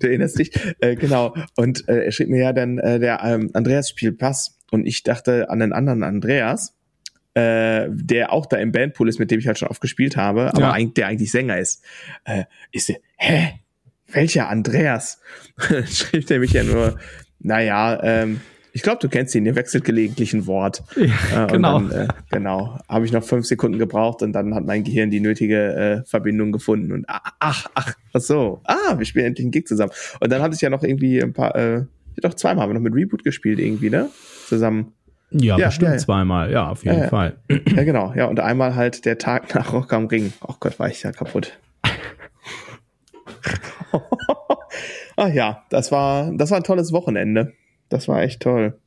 du 0.00 0.06
erinnerst 0.06 0.38
dich, 0.38 0.52
äh, 0.80 0.96
genau. 0.96 1.34
Und 1.56 1.88
äh, 1.88 2.04
er 2.04 2.12
schrieb 2.12 2.28
mir 2.28 2.42
ja 2.42 2.52
dann, 2.52 2.78
äh, 2.78 2.98
der 2.98 3.22
ähm, 3.24 3.50
Andreas 3.54 3.88
spielt 3.88 4.18
Pass. 4.18 4.58
Und 4.70 4.86
ich 4.86 5.02
dachte 5.02 5.50
an 5.50 5.58
den 5.58 5.72
anderen 5.72 6.02
Andreas 6.02 6.74
äh, 7.34 7.86
der 7.90 8.32
auch 8.32 8.46
da 8.46 8.56
im 8.58 8.72
Bandpool 8.72 9.08
ist, 9.08 9.18
mit 9.18 9.30
dem 9.30 9.38
ich 9.40 9.46
halt 9.46 9.58
schon 9.58 9.68
oft 9.68 9.80
gespielt 9.80 10.16
habe, 10.16 10.48
aber 10.48 10.60
Ja. 10.60 10.72
eigentlich, 10.72 10.94
der 10.94 11.06
eigentlich 11.08 11.30
Sänger 11.30 11.58
ist. 11.58 11.82
Äh, 12.24 12.44
ich 12.70 12.84
so, 12.86 12.94
hä? 13.16 13.54
Welcher 14.12 14.48
Andreas? 14.50 15.20
Schrieb 15.86 16.26
der 16.26 16.38
mich 16.40 16.52
ja 16.52 16.62
nur, 16.64 16.98
naja, 17.38 17.98
ähm, 18.02 18.40
ich 18.74 18.82
glaube, 18.82 18.98
du 19.00 19.08
kennst 19.08 19.34
ihn, 19.34 19.44
ihr 19.46 19.54
wechselt 19.56 19.84
gelegentlich 19.84 20.32
ein 20.34 20.46
Wort. 20.46 20.82
Ja, 20.96 21.44
Äh, 21.46 21.52
genau. 21.52 21.78
Dann, 21.80 21.90
äh, 21.90 22.08
genau. 22.30 22.78
Habe 22.88 23.04
ich 23.06 23.12
noch 23.12 23.24
fünf 23.24 23.46
Sekunden 23.46 23.78
gebraucht 23.78 24.22
und 24.22 24.32
dann 24.32 24.54
hat 24.54 24.64
mein 24.64 24.84
Gehirn 24.84 25.10
die 25.10 25.20
nötige 25.20 26.02
äh, 26.04 26.08
Verbindung 26.08 26.52
gefunden. 26.52 26.92
Und 26.92 27.04
ah, 27.08 27.20
ach, 27.40 27.66
ach, 27.74 27.94
ach 28.12 28.20
so. 28.20 28.60
Ah, 28.64 28.98
wir 28.98 29.04
spielen 29.06 29.26
endlich 29.26 29.44
einen 29.44 29.50
Gig 29.52 29.66
zusammen. 29.66 29.92
Und 30.20 30.30
dann 30.32 30.42
hatte 30.42 30.54
ich 30.54 30.60
ja 30.60 30.70
noch 30.70 30.82
irgendwie 30.82 31.22
ein 31.22 31.32
paar, 31.32 31.54
äh, 31.56 31.84
doch 32.18 32.34
zweimal 32.34 32.62
haben 32.64 32.70
wir 32.70 32.74
noch 32.74 32.80
mit 32.82 32.94
Reboot 32.94 33.24
gespielt 33.24 33.58
irgendwie, 33.58 33.88
ne? 33.90 34.10
Zusammen. 34.46 34.92
Ja, 35.32 35.58
Ja, 35.58 35.66
bestimmt 35.66 35.92
ja, 35.92 35.98
zweimal, 35.98 36.50
ja, 36.50 36.68
auf 36.68 36.84
jeden. 36.84 37.08
Fall. 37.08 37.36
Ja, 37.48 37.84
genau. 37.84 38.12
Ja, 38.14 38.26
und 38.26 38.40
einmal 38.40 38.74
halt 38.74 39.04
der 39.04 39.18
Tag 39.18 39.54
nach 39.54 39.72
Rock 39.72 39.92
am 39.92 40.06
Ring. 40.06 40.32
Oh 40.46 40.54
Gott, 40.60 40.78
war 40.78 40.88
ich 40.88 41.02
ja 41.02 41.12
kaputt. 41.12 41.58
Ach 45.16 45.28
ja, 45.32 45.64
das 45.70 45.92
war, 45.92 46.32
das 46.36 46.50
war 46.50 46.58
ein 46.58 46.64
tolles 46.64 46.92
Wochenende. 46.92 47.52
Das 47.88 48.08
war 48.08 48.22
echt 48.22 48.40
toll. 48.40 48.78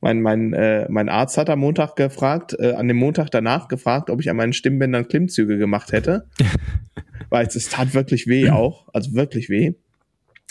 Mein, 0.00 0.20
mein, 0.20 0.52
äh, 0.52 0.86
mein 0.90 1.08
Arzt 1.08 1.38
hat 1.38 1.48
am 1.48 1.60
Montag 1.60 1.96
gefragt, 1.96 2.54
äh, 2.58 2.72
an 2.72 2.86
dem 2.88 2.96
Montag 2.98 3.30
danach 3.30 3.68
gefragt, 3.68 4.10
ob 4.10 4.20
ich 4.20 4.30
an 4.30 4.36
meinen 4.36 4.52
Stimmbändern 4.52 5.08
Klimmzüge 5.08 5.58
gemacht 5.58 5.92
hätte. 5.92 6.26
Weil 7.30 7.46
es, 7.46 7.56
es 7.56 7.68
tat 7.68 7.94
wirklich 7.94 8.26
weh 8.26 8.50
auch, 8.50 8.88
also 8.92 9.14
wirklich 9.14 9.48
weh. 9.48 9.74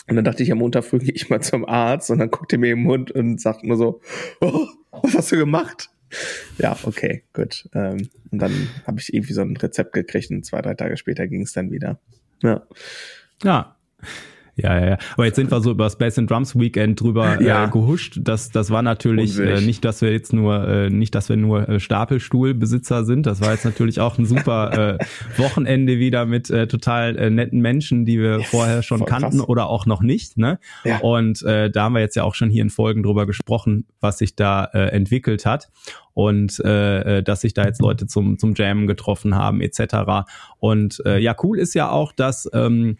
Und 0.08 0.16
dann 0.16 0.24
dachte 0.24 0.42
ich, 0.42 0.52
am 0.52 0.58
Montag 0.58 0.84
früh 0.84 0.98
gehe 1.00 1.14
ich 1.14 1.28
mal 1.30 1.40
zum 1.40 1.64
Arzt 1.66 2.10
und 2.10 2.18
dann 2.18 2.30
guckt 2.30 2.52
er 2.52 2.58
mir 2.58 2.72
im 2.72 2.82
Mund 2.82 3.10
und 3.10 3.40
sagt 3.40 3.64
nur 3.64 3.76
so, 3.76 4.00
oh, 4.40 4.66
was 5.02 5.14
hast 5.14 5.32
du 5.32 5.36
gemacht? 5.36 5.90
Ja, 6.58 6.76
okay, 6.84 7.24
gut. 7.32 7.68
Ähm, 7.74 8.08
und 8.30 8.38
dann 8.38 8.68
habe 8.86 9.00
ich 9.00 9.12
irgendwie 9.12 9.32
so 9.32 9.42
ein 9.42 9.56
Rezept 9.56 9.92
gekriegt 9.92 10.30
und 10.30 10.44
zwei, 10.44 10.62
drei 10.62 10.74
Tage 10.74 10.96
später 10.96 11.26
ging 11.26 11.42
es 11.42 11.52
dann 11.52 11.72
wieder. 11.72 11.98
Ja. 12.42 12.66
Ja. 13.42 13.76
Ja, 14.58 14.78
ja, 14.80 14.86
ja. 14.90 14.98
Aber 15.14 15.26
jetzt 15.26 15.36
sind 15.36 15.50
wir 15.50 15.60
so 15.60 15.70
über 15.70 15.84
das 15.84 15.98
Bass 15.98 16.18
and 16.18 16.30
Drums 16.30 16.58
Weekend 16.58 16.98
drüber 17.00 17.40
Ja. 17.42 17.66
äh, 17.66 17.68
gehuscht. 17.70 18.18
Das, 18.22 18.50
das 18.50 18.70
war 18.70 18.80
natürlich 18.80 19.38
äh, 19.38 19.60
nicht, 19.60 19.84
dass 19.84 20.00
wir 20.00 20.10
jetzt 20.12 20.32
nur, 20.32 20.66
äh, 20.66 20.88
nicht, 20.88 21.14
dass 21.14 21.28
wir 21.28 21.36
nur 21.36 21.68
äh, 21.68 21.78
Stapelstuhlbesitzer 21.78 23.04
sind. 23.04 23.26
Das 23.26 23.40
war 23.42 23.52
jetzt 23.52 23.64
natürlich 23.66 24.00
auch 24.00 24.16
ein 24.18 24.24
super 24.24 24.98
äh, 24.98 25.04
Wochenende 25.36 25.98
wieder 25.98 26.24
mit 26.24 26.48
äh, 26.50 26.66
total 26.66 27.16
äh, 27.18 27.28
netten 27.28 27.60
Menschen, 27.60 28.06
die 28.06 28.18
wir 28.18 28.38
Ja, 28.38 28.44
vorher 28.44 28.82
schon 28.82 29.04
kannten 29.04 29.38
krass. 29.38 29.48
oder 29.48 29.68
auch 29.68 29.84
noch 29.84 30.00
nicht. 30.00 30.38
Ne? 30.38 30.58
Ja. 30.84 30.98
Und 31.00 31.42
äh, 31.42 31.70
da 31.70 31.84
haben 31.84 31.92
wir 31.94 32.00
jetzt 32.00 32.16
ja 32.16 32.24
auch 32.24 32.34
schon 32.34 32.48
hier 32.48 32.62
in 32.62 32.70
Folgen 32.70 33.02
drüber 33.02 33.26
gesprochen, 33.26 33.84
was 34.00 34.18
sich 34.18 34.36
da 34.36 34.64
äh, 34.72 34.86
entwickelt 34.88 35.44
hat 35.44 35.68
und 36.14 36.58
äh, 36.64 37.18
äh, 37.18 37.22
dass 37.22 37.42
sich 37.42 37.52
da 37.52 37.64
jetzt 37.66 37.82
Leute 37.82 38.06
zum 38.06 38.38
zum 38.38 38.54
Jammen 38.54 38.86
getroffen 38.86 39.34
haben 39.34 39.60
etc. 39.60 40.26
Und 40.58 41.02
äh, 41.04 41.18
ja, 41.18 41.36
cool 41.42 41.58
ist 41.58 41.74
ja 41.74 41.90
auch, 41.90 42.12
dass 42.12 42.48
ähm, 42.54 42.96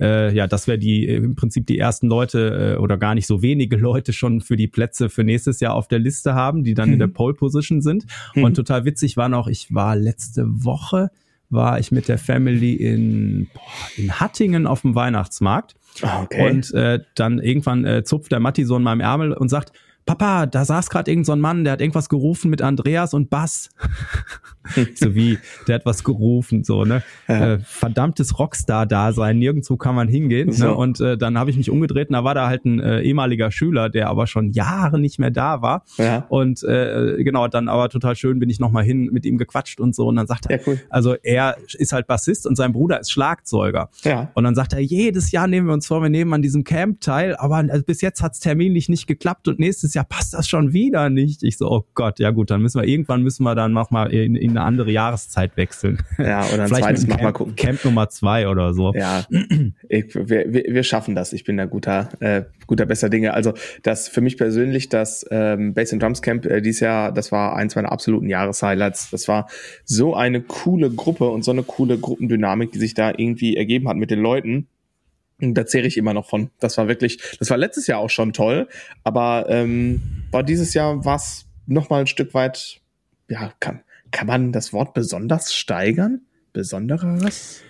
äh, 0.00 0.34
ja, 0.34 0.46
dass 0.46 0.66
wir 0.66 0.76
die 0.76 1.08
äh, 1.08 1.16
im 1.16 1.36
Prinzip 1.36 1.66
die 1.66 1.78
ersten 1.78 2.08
Leute 2.08 2.74
äh, 2.76 2.80
oder 2.80 2.96
gar 2.96 3.14
nicht 3.14 3.26
so 3.26 3.42
wenige 3.42 3.76
Leute 3.76 4.12
schon 4.12 4.40
für 4.40 4.56
die 4.56 4.66
Plätze 4.66 5.08
für 5.08 5.24
nächstes 5.24 5.60
Jahr 5.60 5.74
auf 5.74 5.88
der 5.88 5.98
Liste 5.98 6.34
haben, 6.34 6.64
die 6.64 6.74
dann 6.74 6.92
in 6.92 6.98
der 6.98 7.06
Pole 7.06 7.34
Position 7.34 7.80
sind. 7.80 8.06
Mhm. 8.34 8.44
Und 8.44 8.54
total 8.54 8.84
witzig 8.84 9.16
war 9.16 9.28
noch, 9.28 9.48
ich 9.48 9.72
war 9.74 9.96
letzte 9.96 10.44
Woche 10.46 11.10
war 11.50 11.78
ich 11.78 11.92
mit 11.92 12.08
der 12.08 12.18
Family 12.18 12.74
in, 12.74 13.48
boah, 13.54 13.62
in 13.96 14.12
Hattingen 14.18 14.66
auf 14.66 14.82
dem 14.82 14.94
Weihnachtsmarkt. 14.94 15.76
Ah, 16.02 16.22
Okay. 16.22 16.50
Und 16.50 16.72
äh, 16.74 17.00
dann 17.14 17.38
irgendwann 17.38 17.84
äh, 17.84 18.02
zupft 18.02 18.32
der 18.32 18.40
Matti 18.40 18.64
so 18.64 18.76
in 18.76 18.82
meinem 18.82 19.00
Ärmel 19.00 19.32
und 19.32 19.48
sagt, 19.48 19.72
Papa, 20.06 20.46
da 20.46 20.64
saß 20.64 20.90
gerade 20.90 21.10
irgend 21.10 21.26
so 21.26 21.32
ein 21.32 21.40
Mann, 21.40 21.64
der 21.64 21.74
hat 21.74 21.80
irgendwas 21.80 22.08
gerufen 22.08 22.50
mit 22.50 22.60
Andreas 22.60 23.14
und 23.14 23.30
Bass. 23.30 23.70
so 24.94 25.14
wie, 25.14 25.38
der 25.66 25.76
hat 25.76 25.86
was 25.86 26.04
gerufen, 26.04 26.64
so, 26.64 26.84
ne? 26.84 27.02
Ja. 27.28 27.54
Äh, 27.54 27.58
verdammtes 27.60 28.38
Rockstar-Dasein, 28.38 29.38
nirgendwo 29.38 29.76
kann 29.76 29.94
man 29.94 30.08
hingehen. 30.08 30.52
So. 30.52 30.66
Ne? 30.66 30.74
Und 30.74 31.00
äh, 31.00 31.16
dann 31.16 31.38
habe 31.38 31.50
ich 31.50 31.56
mich 31.56 31.70
umgedreht 31.70 32.08
und 32.08 32.14
da 32.14 32.24
war 32.24 32.34
da 32.34 32.48
halt 32.48 32.64
ein 32.64 32.80
äh, 32.80 33.00
ehemaliger 33.00 33.50
Schüler, 33.50 33.88
der 33.88 34.08
aber 34.08 34.26
schon 34.26 34.50
Jahre 34.52 34.98
nicht 34.98 35.18
mehr 35.18 35.30
da 35.30 35.62
war. 35.62 35.84
ja. 35.96 36.26
Und 36.28 36.62
äh, 36.64 37.22
genau, 37.22 37.48
dann 37.48 37.68
aber 37.68 37.88
total 37.88 38.16
schön 38.16 38.38
bin 38.38 38.50
ich 38.50 38.60
nochmal 38.60 38.84
hin, 38.84 39.08
mit 39.12 39.24
ihm 39.24 39.38
gequatscht 39.38 39.80
und 39.80 39.94
so. 39.94 40.06
Und 40.06 40.16
dann 40.16 40.26
sagt 40.26 40.46
er, 40.46 40.58
Ja, 40.58 40.62
cool. 40.66 40.80
also 40.90 41.14
er 41.22 41.56
ist 41.78 41.92
halt 41.92 42.06
Bassist 42.06 42.46
und 42.46 42.56
sein 42.56 42.72
Bruder 42.72 43.00
ist 43.00 43.10
Schlagzeuger. 43.10 43.88
Ja. 44.02 44.30
Und 44.34 44.44
dann 44.44 44.54
sagt 44.54 44.72
er, 44.74 44.80
jedes 44.80 45.32
Jahr 45.32 45.46
nehmen 45.46 45.66
wir 45.66 45.74
uns 45.74 45.86
vor, 45.86 46.02
wir 46.02 46.10
nehmen 46.10 46.32
an 46.34 46.42
diesem 46.42 46.64
Camp 46.64 47.00
teil, 47.00 47.36
aber 47.36 47.56
also 47.56 47.82
bis 47.84 48.00
jetzt 48.00 48.22
hat's 48.22 48.40
terminlich 48.40 48.88
nicht 48.88 49.06
geklappt 49.06 49.48
und 49.48 49.58
nächstes 49.58 49.93
Jahr 49.94 50.04
passt 50.04 50.34
das 50.34 50.48
schon 50.48 50.72
wieder 50.72 51.10
nicht. 51.10 51.42
Ich 51.42 51.58
so, 51.58 51.70
oh 51.70 51.84
Gott, 51.94 52.18
ja 52.18 52.30
gut, 52.30 52.50
dann 52.50 52.62
müssen 52.62 52.80
wir 52.80 52.88
irgendwann 52.88 53.22
müssen 53.22 53.44
wir 53.44 53.54
dann 53.54 53.72
noch 53.72 53.90
mal 53.90 54.12
in, 54.12 54.36
in 54.36 54.50
eine 54.50 54.62
andere 54.62 54.90
Jahreszeit 54.90 55.56
wechseln. 55.56 55.98
Ja, 56.18 56.44
oder 56.52 56.62
ein 56.62 56.68
Vielleicht 56.68 56.82
zweites 56.82 57.06
mal 57.06 57.32
gucken. 57.32 57.56
Camp 57.56 57.84
Nummer 57.84 58.08
zwei 58.08 58.48
oder 58.48 58.74
so. 58.74 58.92
Ja, 58.94 59.24
ich, 59.88 60.14
wir, 60.14 60.52
wir, 60.52 60.64
wir 60.68 60.82
schaffen 60.82 61.14
das. 61.14 61.32
Ich 61.32 61.44
bin 61.44 61.56
da 61.56 61.66
guter, 61.66 62.08
äh, 62.20 62.42
guter 62.66 62.86
besser 62.86 63.08
Dinge. 63.08 63.34
Also 63.34 63.54
das 63.82 64.08
für 64.08 64.20
mich 64.20 64.36
persönlich, 64.36 64.88
das 64.88 65.26
ähm, 65.30 65.74
Bass 65.74 65.92
and 65.92 66.02
Drums 66.02 66.22
Camp 66.22 66.46
äh, 66.46 66.60
dieses 66.60 66.80
Jahr, 66.80 67.12
das 67.12 67.32
war 67.32 67.56
eins 67.56 67.76
meiner 67.76 67.92
absoluten 67.92 68.28
Jahreshighlights. 68.28 69.10
Das 69.10 69.28
war 69.28 69.48
so 69.84 70.14
eine 70.14 70.40
coole 70.40 70.90
Gruppe 70.90 71.28
und 71.28 71.44
so 71.44 71.50
eine 71.50 71.62
coole 71.62 71.98
Gruppendynamik, 71.98 72.72
die 72.72 72.78
sich 72.78 72.94
da 72.94 73.12
irgendwie 73.16 73.56
ergeben 73.56 73.88
hat 73.88 73.96
mit 73.96 74.10
den 74.10 74.20
Leuten. 74.20 74.68
Da 75.38 75.66
zehre 75.66 75.86
ich 75.86 75.96
immer 75.96 76.14
noch 76.14 76.28
von. 76.28 76.50
Das 76.60 76.78
war 76.78 76.88
wirklich, 76.88 77.18
das 77.38 77.50
war 77.50 77.56
letztes 77.56 77.86
Jahr 77.86 77.98
auch 77.98 78.10
schon 78.10 78.32
toll, 78.32 78.68
aber 79.02 79.46
ähm, 79.48 80.24
war 80.30 80.42
dieses 80.42 80.74
Jahr 80.74 81.04
war 81.04 81.16
es 81.16 81.46
noch 81.66 81.90
mal 81.90 82.00
ein 82.00 82.06
Stück 82.06 82.34
weit, 82.34 82.80
ja, 83.28 83.52
kann, 83.60 83.82
kann 84.10 84.26
man 84.26 84.52
das 84.52 84.72
Wort 84.72 84.94
besonders 84.94 85.54
steigern? 85.54 86.22
Besonderes? 86.52 87.62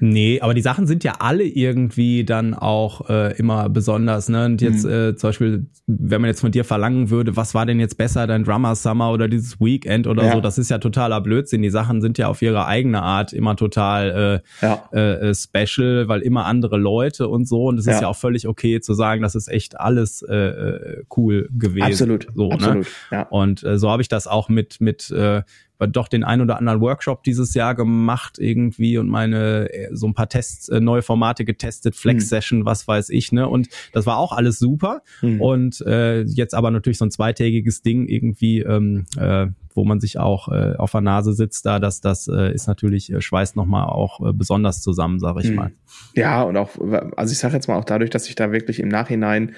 Nee, 0.00 0.40
aber 0.40 0.54
die 0.54 0.62
Sachen 0.62 0.86
sind 0.86 1.04
ja 1.04 1.14
alle 1.18 1.44
irgendwie 1.44 2.24
dann 2.24 2.54
auch 2.54 3.08
äh, 3.10 3.36
immer 3.38 3.68
besonders. 3.68 4.28
Ne? 4.28 4.46
Und 4.46 4.62
jetzt 4.62 4.84
Mhm. 4.84 4.90
äh, 4.90 5.16
zum 5.16 5.28
Beispiel, 5.28 5.66
wenn 5.86 6.20
man 6.22 6.28
jetzt 6.28 6.40
von 6.40 6.50
dir 6.52 6.64
verlangen 6.64 7.10
würde, 7.10 7.36
was 7.36 7.54
war 7.54 7.66
denn 7.66 7.78
jetzt 7.80 7.98
besser, 7.98 8.26
dein 8.26 8.44
Drummer 8.44 8.74
Summer 8.74 9.12
oder 9.12 9.28
dieses 9.28 9.60
Weekend 9.60 10.06
oder 10.06 10.24
Ja. 10.24 10.32
so, 10.32 10.40
das 10.40 10.56
ist 10.58 10.70
ja 10.70 10.78
totaler 10.78 11.20
Blödsinn. 11.20 11.60
Die 11.62 11.70
Sachen 11.70 12.00
sind 12.00 12.16
ja 12.18 12.28
auf 12.28 12.40
ihre 12.40 12.66
eigene 12.66 13.02
Art 13.02 13.32
immer 13.34 13.56
total 13.56 14.40
äh, 14.62 14.66
Ja. 14.66 14.88
äh, 14.92 15.30
äh, 15.30 15.34
special, 15.34 16.08
weil 16.08 16.22
immer 16.22 16.46
andere 16.46 16.78
Leute 16.78 17.28
und 17.28 17.46
so. 17.46 17.64
Und 17.66 17.78
es 17.78 17.86
ist 17.86 17.94
Ja. 17.96 18.02
ja 18.02 18.08
auch 18.08 18.16
völlig 18.16 18.48
okay 18.48 18.80
zu 18.80 18.94
sagen, 18.94 19.20
das 19.22 19.34
ist 19.34 19.48
echt 19.48 19.78
alles 19.78 20.22
äh, 20.22 20.34
äh, 20.34 21.02
cool 21.16 21.48
gewesen. 21.52 21.84
Absolut, 21.84 22.26
So, 22.34 22.48
Ne? 22.48 22.54
absolut. 22.54 22.86
Ja. 23.10 23.22
Und 23.28 23.62
äh, 23.64 23.78
so 23.78 23.90
habe 23.90 24.00
ich 24.02 24.08
das 24.08 24.26
auch 24.26 24.48
mit 24.48 24.80
mit 24.80 25.10
äh, 25.10 25.42
doch 25.86 26.08
den 26.08 26.24
ein 26.24 26.40
oder 26.40 26.58
anderen 26.58 26.80
Workshop 26.80 27.22
dieses 27.24 27.54
Jahr 27.54 27.74
gemacht 27.74 28.38
irgendwie 28.38 28.98
und 28.98 29.08
meine 29.08 29.72
äh, 29.72 29.88
so 29.92 30.06
ein 30.06 30.14
paar 30.14 30.28
Tests, 30.28 30.68
äh, 30.68 30.80
neue 30.80 31.02
Formate 31.02 31.44
getestet, 31.44 31.94
Flex 31.96 32.24
Hm. 32.24 32.28
Session, 32.28 32.64
was 32.64 32.86
weiß 32.86 33.10
ich, 33.10 33.32
ne? 33.32 33.48
Und 33.48 33.68
das 33.92 34.06
war 34.06 34.18
auch 34.18 34.32
alles 34.32 34.58
super. 34.58 35.02
Hm. 35.20 35.40
Und 35.40 35.80
äh, 35.82 36.22
jetzt 36.22 36.54
aber 36.54 36.70
natürlich 36.70 36.98
so 36.98 37.04
ein 37.04 37.10
zweitägiges 37.10 37.82
Ding 37.82 38.06
irgendwie, 38.06 38.60
ähm, 38.60 39.06
äh, 39.16 39.46
wo 39.74 39.84
man 39.84 40.00
sich 40.00 40.18
auch 40.18 40.48
äh, 40.48 40.74
auf 40.76 40.90
der 40.90 41.00
Nase 41.00 41.32
sitzt, 41.32 41.64
da 41.64 41.78
das 41.78 42.00
das 42.00 42.26
äh, 42.28 42.52
ist 42.52 42.66
natürlich 42.66 43.12
äh, 43.12 43.20
schweißt 43.20 43.54
noch 43.56 43.66
mal 43.66 43.84
auch 43.84 44.20
äh, 44.28 44.32
besonders 44.32 44.82
zusammen, 44.82 45.20
sage 45.20 45.40
ich 45.42 45.48
Hm. 45.48 45.54
mal. 45.54 45.72
Ja, 46.14 46.42
und 46.42 46.56
auch, 46.56 46.70
also 47.16 47.32
ich 47.32 47.38
sage 47.38 47.54
jetzt 47.54 47.68
mal 47.68 47.76
auch 47.76 47.84
dadurch, 47.84 48.10
dass 48.10 48.24
sich 48.24 48.34
da 48.34 48.52
wirklich 48.52 48.80
im 48.80 48.88
Nachhinein 48.88 49.54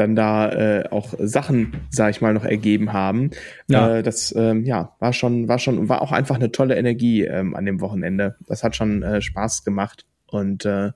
dann 0.00 0.16
da 0.16 0.50
äh, 0.50 0.88
auch 0.90 1.14
Sachen, 1.18 1.74
sag 1.90 2.10
ich 2.10 2.20
mal, 2.20 2.34
noch 2.34 2.44
ergeben 2.44 2.92
haben. 2.92 3.30
Ja. 3.68 3.98
Äh, 3.98 4.02
das 4.02 4.34
ähm, 4.36 4.64
ja 4.64 4.96
war 4.98 5.12
schon, 5.12 5.46
war 5.46 5.58
schon, 5.58 5.88
war 5.88 6.02
auch 6.02 6.12
einfach 6.12 6.36
eine 6.36 6.50
tolle 6.50 6.76
Energie 6.76 7.24
ähm, 7.24 7.54
an 7.54 7.66
dem 7.66 7.80
Wochenende. 7.80 8.36
Das 8.46 8.64
hat 8.64 8.74
schon 8.74 9.02
äh, 9.02 9.20
Spaß 9.20 9.64
gemacht 9.64 10.06
und 10.30 10.64
äh, 10.64 10.92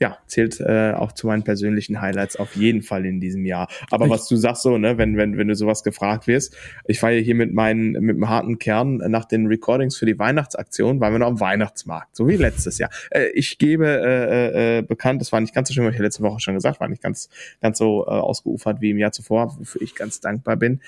ja, 0.00 0.18
zählt 0.26 0.60
äh, 0.60 0.92
auch 0.92 1.12
zu 1.12 1.26
meinen 1.28 1.44
persönlichen 1.44 2.00
Highlights 2.00 2.36
auf 2.36 2.56
jeden 2.56 2.82
Fall 2.82 3.06
in 3.06 3.20
diesem 3.20 3.46
Jahr. 3.46 3.68
Aber 3.90 4.06
Ich- 4.06 4.10
was 4.10 4.28
du 4.28 4.36
sagst 4.36 4.62
so, 4.62 4.76
ne, 4.76 4.98
wenn, 4.98 5.16
wenn, 5.16 5.38
wenn 5.38 5.48
du 5.48 5.54
sowas 5.54 5.82
gefragt 5.84 6.26
wirst, 6.26 6.56
ich 6.86 7.02
war 7.02 7.10
ja 7.10 7.20
hier 7.20 7.34
mit 7.34 7.54
meinen, 7.54 7.92
mit 7.92 8.16
dem 8.16 8.28
harten 8.28 8.58
Kern 8.58 8.96
nach 8.96 9.24
den 9.24 9.46
Recordings 9.46 9.96
für 9.96 10.06
die 10.06 10.18
Weihnachtsaktion, 10.18 11.00
waren 11.00 11.12
wir 11.12 11.18
noch 11.20 11.28
am 11.28 11.40
Weihnachtsmarkt, 11.40 12.16
so 12.16 12.26
wie 12.28 12.36
letztes 12.36 12.78
Jahr. 12.78 12.90
Äh, 13.10 13.28
ich 13.34 13.58
gebe 13.58 13.86
äh, 13.86 14.78
äh, 14.78 14.82
bekannt, 14.82 15.20
das 15.20 15.30
war 15.32 15.40
nicht 15.40 15.54
ganz 15.54 15.68
so 15.68 15.74
schön, 15.74 15.86
was 15.86 15.94
ich 15.94 16.00
letzte 16.00 16.22
Woche 16.22 16.40
schon 16.40 16.54
gesagt, 16.54 16.80
war 16.80 16.88
nicht 16.88 17.02
ganz, 17.02 17.28
ganz 17.62 17.78
so 17.78 18.04
äh, 18.06 18.10
ausgeufert 18.10 18.80
wie 18.80 18.90
im 18.90 18.98
Jahr 18.98 19.12
zuvor, 19.12 19.56
wofür 19.58 19.80
ich 19.82 19.94
ganz 19.94 20.20
dankbar 20.20 20.56
bin. 20.56 20.80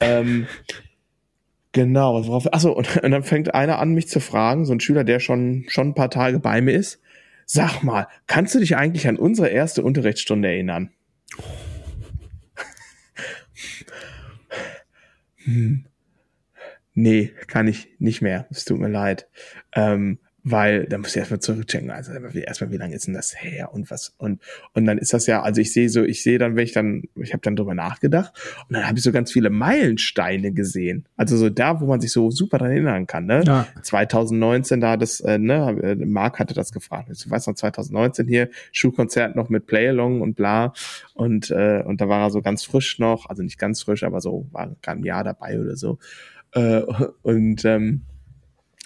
Ähm, 0.00 0.46
Genau, 1.72 2.26
worauf, 2.26 2.52
achso, 2.52 2.72
und, 2.72 2.96
und 3.04 3.10
dann 3.12 3.22
fängt 3.22 3.54
einer 3.54 3.78
an, 3.78 3.92
mich 3.94 4.08
zu 4.08 4.18
fragen, 4.18 4.64
so 4.64 4.72
ein 4.72 4.80
Schüler, 4.80 5.04
der 5.04 5.20
schon, 5.20 5.64
schon 5.68 5.88
ein 5.90 5.94
paar 5.94 6.10
Tage 6.10 6.40
bei 6.40 6.60
mir 6.60 6.72
ist. 6.72 7.00
Sag 7.52 7.82
mal, 7.82 8.06
kannst 8.28 8.54
du 8.54 8.60
dich 8.60 8.76
eigentlich 8.76 9.08
an 9.08 9.16
unsere 9.16 9.48
erste 9.48 9.82
Unterrichtsstunde 9.82 10.46
erinnern? 10.46 10.92
Hm. 15.42 15.84
Nee, 16.94 17.34
kann 17.48 17.66
ich 17.66 17.88
nicht 17.98 18.22
mehr. 18.22 18.46
Es 18.50 18.64
tut 18.64 18.78
mir 18.78 18.88
leid. 18.88 19.26
Ähm, 19.72 20.20
weil 20.42 20.86
da 20.86 20.98
muss 20.98 21.10
ich 21.10 21.16
erstmal 21.16 21.40
zurückchecken, 21.40 21.90
also 21.90 22.12
erstmal, 22.12 22.70
wie 22.70 22.76
lange 22.76 22.94
ist 22.94 23.06
denn 23.06 23.14
das 23.14 23.34
her 23.42 23.72
und 23.72 23.90
was? 23.90 24.14
Und 24.18 24.40
und 24.74 24.84
dann 24.86 24.98
ist 24.98 25.12
das 25.12 25.26
ja, 25.26 25.42
also 25.42 25.60
ich 25.60 25.72
sehe 25.72 25.88
so, 25.88 26.02
ich 26.02 26.22
sehe 26.22 26.38
dann, 26.38 26.56
wenn 26.56 26.64
ich 26.64 26.72
dann, 26.72 27.04
ich 27.16 27.32
habe 27.32 27.42
dann 27.42 27.56
drüber 27.56 27.74
nachgedacht 27.74 28.32
und 28.68 28.74
dann 28.74 28.86
habe 28.86 28.98
ich 28.98 29.04
so 29.04 29.12
ganz 29.12 29.32
viele 29.32 29.50
Meilensteine 29.50 30.52
gesehen, 30.52 31.06
also 31.16 31.36
so 31.36 31.50
da, 31.50 31.80
wo 31.80 31.86
man 31.86 32.00
sich 32.00 32.12
so 32.12 32.30
super 32.30 32.58
dran 32.58 32.70
erinnern 32.70 33.06
kann, 33.06 33.26
ne? 33.26 33.42
Ja. 33.46 33.66
2019 33.82 34.80
da 34.80 34.96
das, 34.96 35.20
äh, 35.20 35.38
ne, 35.38 35.96
Marc 36.04 36.38
hatte 36.38 36.54
das 36.54 36.72
gefragt, 36.72 37.08
ich 37.12 37.28
weiß 37.28 37.46
noch 37.46 37.54
2019 37.54 38.26
hier 38.26 38.48
Schulkonzert 38.72 39.36
noch 39.36 39.48
mit 39.48 39.66
Playalong 39.66 40.20
und 40.20 40.34
bla. 40.34 40.72
Und 41.14 41.50
äh, 41.50 41.82
und 41.84 42.00
da 42.00 42.08
war 42.08 42.22
er 42.22 42.30
so 42.30 42.40
ganz 42.42 42.64
frisch 42.64 42.98
noch, 42.98 43.28
also 43.28 43.42
nicht 43.42 43.58
ganz 43.58 43.82
frisch, 43.82 44.04
aber 44.04 44.20
so 44.20 44.46
war 44.52 44.74
gerade 44.82 45.00
ein 45.00 45.04
Jahr 45.04 45.24
dabei 45.24 45.60
oder 45.60 45.76
so. 45.76 45.98
Äh, 46.52 46.82
und 47.22 47.64
ähm, 47.64 48.02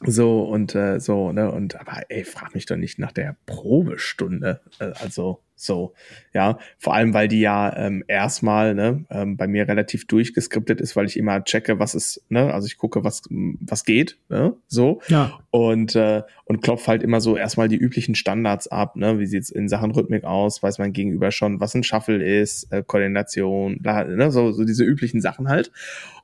so 0.02 0.42
und 0.42 0.74
äh, 0.74 0.98
so, 0.98 1.32
ne? 1.32 1.50
Und 1.50 1.78
aber 1.80 2.02
ey, 2.08 2.24
frag 2.24 2.54
mich 2.54 2.66
doch 2.66 2.76
nicht 2.76 2.98
nach 2.98 3.12
der 3.12 3.36
Probestunde. 3.46 4.60
Äh, 4.80 4.92
also 5.00 5.40
so, 5.56 5.94
ja. 6.32 6.58
Vor 6.78 6.94
allem, 6.94 7.14
weil 7.14 7.28
die 7.28 7.40
ja 7.40 7.74
ähm, 7.76 8.02
erstmal 8.08 8.74
ne, 8.74 9.04
ähm, 9.08 9.36
bei 9.36 9.46
mir 9.46 9.68
relativ 9.68 10.06
durchgeskriptet 10.06 10.80
ist, 10.80 10.96
weil 10.96 11.06
ich 11.06 11.16
immer 11.16 11.44
checke, 11.44 11.78
was 11.78 11.94
ist, 11.94 12.24
ne, 12.28 12.52
also 12.52 12.66
ich 12.66 12.76
gucke, 12.76 13.04
was, 13.04 13.22
was 13.30 13.84
geht, 13.84 14.18
ne? 14.28 14.54
So. 14.66 15.00
Ja. 15.08 15.38
Und, 15.50 15.94
äh, 15.94 16.22
und 16.44 16.60
klopf 16.60 16.88
halt 16.88 17.04
immer 17.04 17.20
so 17.20 17.36
erstmal 17.36 17.68
die 17.68 17.76
üblichen 17.76 18.16
Standards 18.16 18.66
ab, 18.66 18.96
ne? 18.96 19.20
Wie 19.20 19.26
sieht's 19.26 19.50
in 19.50 19.68
Sachen 19.68 19.92
Rhythmik 19.92 20.24
aus? 20.24 20.62
Weiß 20.62 20.78
man 20.78 20.92
gegenüber 20.92 21.30
schon, 21.30 21.60
was 21.60 21.74
ein 21.74 21.84
Shuffle 21.84 22.22
ist, 22.22 22.72
äh, 22.72 22.82
Koordination, 22.84 23.78
bla, 23.80 24.04
ne? 24.04 24.32
So, 24.32 24.50
so 24.50 24.64
diese 24.64 24.84
üblichen 24.84 25.20
Sachen 25.20 25.48
halt. 25.48 25.70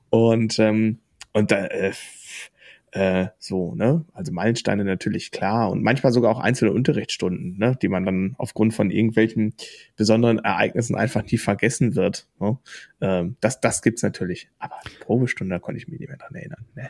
Und, 0.09 0.59
ähm, 0.59 0.99
und 1.31 1.51
da, 1.51 1.67
äh, 1.67 1.93
äh, 2.91 3.27
so, 3.39 3.73
ne? 3.73 4.05
Also 4.13 4.31
Meilensteine 4.33 4.83
natürlich 4.83 5.31
klar 5.31 5.71
und 5.71 5.81
manchmal 5.81 6.11
sogar 6.11 6.31
auch 6.31 6.39
einzelne 6.39 6.73
Unterrichtsstunden, 6.73 7.57
ne? 7.57 7.77
die 7.81 7.87
man 7.87 8.05
dann 8.05 8.35
aufgrund 8.37 8.73
von 8.73 8.91
irgendwelchen 8.91 9.53
besonderen 9.95 10.39
Ereignissen 10.39 10.95
einfach 10.95 11.23
nie 11.23 11.37
vergessen 11.37 11.95
wird. 11.95 12.27
Ne? 12.39 12.57
Ähm, 12.99 13.37
das, 13.39 13.61
das 13.61 13.81
gibt's 13.81 14.03
natürlich. 14.03 14.49
Aber 14.59 14.75
die 14.85 15.03
Probestunde, 15.03 15.55
da 15.55 15.59
konnte 15.59 15.79
ich 15.79 15.87
mich 15.87 15.99
nicht 15.99 16.09
mehr 16.09 16.17
dran 16.17 16.35
erinnern. 16.35 16.65
Ne? 16.75 16.89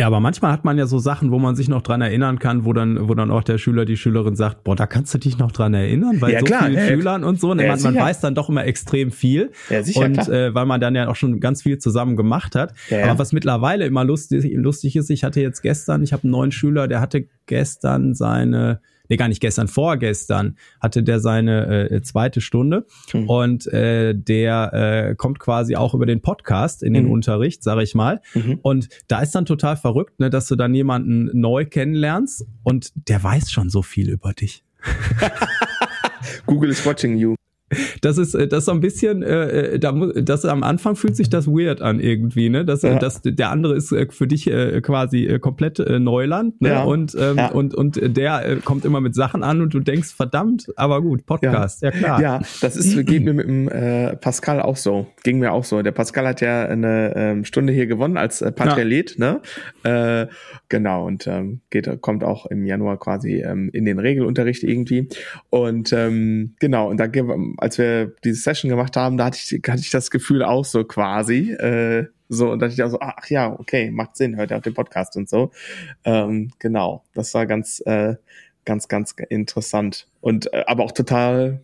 Ja, 0.00 0.06
aber 0.06 0.20
manchmal 0.20 0.50
hat 0.50 0.64
man 0.64 0.78
ja 0.78 0.86
so 0.86 0.98
Sachen, 0.98 1.30
wo 1.30 1.38
man 1.38 1.56
sich 1.56 1.68
noch 1.68 1.82
dran 1.82 2.00
erinnern 2.00 2.38
kann, 2.38 2.64
wo 2.64 2.72
dann, 2.72 3.06
wo 3.06 3.14
dann 3.14 3.30
auch 3.30 3.42
der 3.42 3.58
Schüler, 3.58 3.84
die 3.84 3.98
Schülerin 3.98 4.34
sagt, 4.34 4.64
boah, 4.64 4.74
da 4.74 4.86
kannst 4.86 5.12
du 5.12 5.18
dich 5.18 5.36
noch 5.36 5.52
dran 5.52 5.74
erinnern, 5.74 6.22
weil 6.22 6.32
ja, 6.32 6.38
so 6.40 6.46
klar, 6.46 6.64
viele 6.64 6.80
ja, 6.80 6.88
Schülern 6.88 7.22
und 7.22 7.38
so, 7.38 7.52
ne, 7.52 7.66
ja, 7.66 7.76
man, 7.76 7.82
man 7.82 7.96
weiß 7.96 8.20
dann 8.20 8.34
doch 8.34 8.48
immer 8.48 8.64
extrem 8.64 9.10
viel. 9.10 9.50
Ja, 9.68 9.82
sicher, 9.82 10.06
und 10.06 10.16
äh, 10.30 10.54
weil 10.54 10.64
man 10.64 10.80
dann 10.80 10.94
ja 10.94 11.06
auch 11.08 11.16
schon 11.16 11.38
ganz 11.38 11.60
viel 11.62 11.76
zusammen 11.76 12.16
gemacht 12.16 12.54
hat. 12.54 12.72
Aber 12.90 13.18
was 13.18 13.34
mittlerweile 13.34 13.84
immer 13.84 14.02
lustig, 14.02 14.50
lustig 14.54 14.96
ist, 14.96 15.10
ich 15.10 15.22
hatte 15.22 15.42
jetzt 15.42 15.60
gestern, 15.60 16.02
ich 16.02 16.14
habe 16.14 16.22
einen 16.22 16.32
neuen 16.32 16.50
Schüler, 16.50 16.88
der 16.88 17.02
hatte 17.02 17.26
gestern 17.44 18.14
seine 18.14 18.80
nee, 19.10 19.16
gar 19.16 19.28
nicht 19.28 19.40
gestern, 19.40 19.68
vorgestern 19.68 20.56
hatte 20.80 21.02
der 21.02 21.20
seine 21.20 21.90
äh, 21.90 22.02
zweite 22.02 22.40
Stunde 22.40 22.86
mhm. 23.12 23.28
und 23.28 23.66
äh, 23.66 24.14
der 24.14 25.10
äh, 25.10 25.14
kommt 25.16 25.38
quasi 25.40 25.76
auch 25.76 25.92
über 25.92 26.06
den 26.06 26.22
Podcast 26.22 26.82
in 26.82 26.94
den 26.94 27.06
mhm. 27.06 27.12
Unterricht, 27.12 27.62
sage 27.62 27.82
ich 27.82 27.94
mal. 27.94 28.22
Mhm. 28.34 28.60
Und 28.62 28.88
da 29.08 29.20
ist 29.20 29.34
dann 29.34 29.44
total 29.44 29.76
verrückt, 29.76 30.20
ne, 30.20 30.30
dass 30.30 30.46
du 30.46 30.56
dann 30.56 30.74
jemanden 30.74 31.30
neu 31.38 31.66
kennenlernst 31.66 32.46
und 32.62 32.92
der 32.94 33.22
weiß 33.22 33.50
schon 33.50 33.68
so 33.68 33.82
viel 33.82 34.08
über 34.08 34.32
dich. 34.32 34.64
Google 36.46 36.70
is 36.70 36.84
watching 36.86 37.16
you 37.16 37.34
das 38.00 38.18
ist 38.18 38.34
äh, 38.34 38.48
das 38.48 38.60
ist 38.60 38.64
so 38.66 38.72
ein 38.72 38.80
bisschen 38.80 39.22
äh, 39.22 39.74
äh, 39.74 39.78
da 39.78 39.92
muss 39.92 40.12
das 40.14 40.44
am 40.44 40.62
Anfang 40.62 40.96
fühlt 40.96 41.16
sich 41.16 41.30
das 41.30 41.46
weird 41.46 41.82
an 41.82 42.00
irgendwie 42.00 42.48
ne 42.48 42.64
dass 42.64 42.82
ja. 42.82 42.98
dass 42.98 43.22
der 43.22 43.50
andere 43.50 43.76
ist 43.76 43.92
äh, 43.92 44.06
für 44.10 44.26
dich 44.26 44.46
äh, 44.48 44.80
quasi 44.80 45.26
äh, 45.26 45.38
komplett 45.38 45.78
äh, 45.78 45.98
Neuland 45.98 46.60
ne? 46.60 46.70
Ja. 46.70 46.82
und 46.82 47.14
ähm, 47.18 47.36
ja. 47.36 47.50
und 47.50 47.74
und 47.74 48.00
der 48.02 48.46
äh, 48.46 48.56
kommt 48.56 48.84
immer 48.84 49.00
mit 49.00 49.14
Sachen 49.14 49.42
an 49.42 49.60
und 49.60 49.72
du 49.72 49.80
denkst 49.80 50.12
verdammt 50.14 50.66
aber 50.76 51.02
gut 51.02 51.26
Podcast 51.26 51.82
ja, 51.82 51.90
klar 51.90 52.20
ja 52.20 52.40
das 52.60 52.76
ist 52.76 52.96
geht 53.06 53.24
mir 53.24 53.34
mit 53.34 53.46
dem 53.46 53.68
äh, 53.68 54.16
Pascal 54.16 54.60
auch 54.60 54.76
so 54.76 55.06
ging 55.22 55.38
mir 55.38 55.52
auch 55.52 55.64
so 55.64 55.82
der 55.82 55.92
Pascal 55.92 56.26
hat 56.26 56.40
ja 56.40 56.64
eine 56.64 57.14
ähm, 57.16 57.44
Stunde 57.44 57.72
hier 57.72 57.86
gewonnen 57.86 58.16
als 58.16 58.42
äh, 58.42 58.50
Patrialet 58.52 59.18
ne 59.18 59.40
äh, 59.84 60.26
genau 60.68 61.06
und 61.06 61.26
ähm, 61.26 61.60
geht 61.70 61.88
kommt 62.00 62.24
auch 62.24 62.46
im 62.46 62.66
Januar 62.66 62.98
quasi 62.98 63.42
ähm, 63.42 63.70
in 63.72 63.84
den 63.84 63.98
Regelunterricht 63.98 64.64
irgendwie 64.64 65.08
und 65.50 65.92
ähm, 65.92 66.54
genau 66.58 66.88
und 66.88 66.98
da 66.98 67.06
als 67.60 67.78
wir 67.78 68.14
diese 68.24 68.40
Session 68.40 68.70
gemacht 68.70 68.96
haben, 68.96 69.16
da 69.16 69.26
hatte 69.26 69.38
ich, 69.38 69.62
hatte 69.68 69.80
ich 69.80 69.90
das 69.90 70.10
Gefühl 70.10 70.42
auch 70.42 70.64
so 70.64 70.84
quasi. 70.84 71.52
Äh, 71.52 72.06
so, 72.28 72.50
und 72.50 72.60
da 72.60 72.66
dachte 72.66 72.74
ich 72.74 72.82
auch 72.82 72.90
so, 72.90 73.00
ach 73.00 73.28
ja, 73.28 73.52
okay, 73.58 73.90
macht 73.90 74.16
Sinn, 74.16 74.36
hört 74.36 74.50
ja 74.50 74.58
auch 74.58 74.62
den 74.62 74.74
Podcast 74.74 75.16
und 75.16 75.28
so. 75.28 75.50
Ähm, 76.04 76.52
genau, 76.58 77.04
das 77.14 77.34
war 77.34 77.46
ganz, 77.46 77.82
äh, 77.86 78.14
ganz, 78.64 78.88
ganz 78.88 79.14
interessant. 79.28 80.06
Und 80.20 80.52
äh, 80.52 80.64
aber 80.66 80.84
auch 80.84 80.92
total 80.92 81.60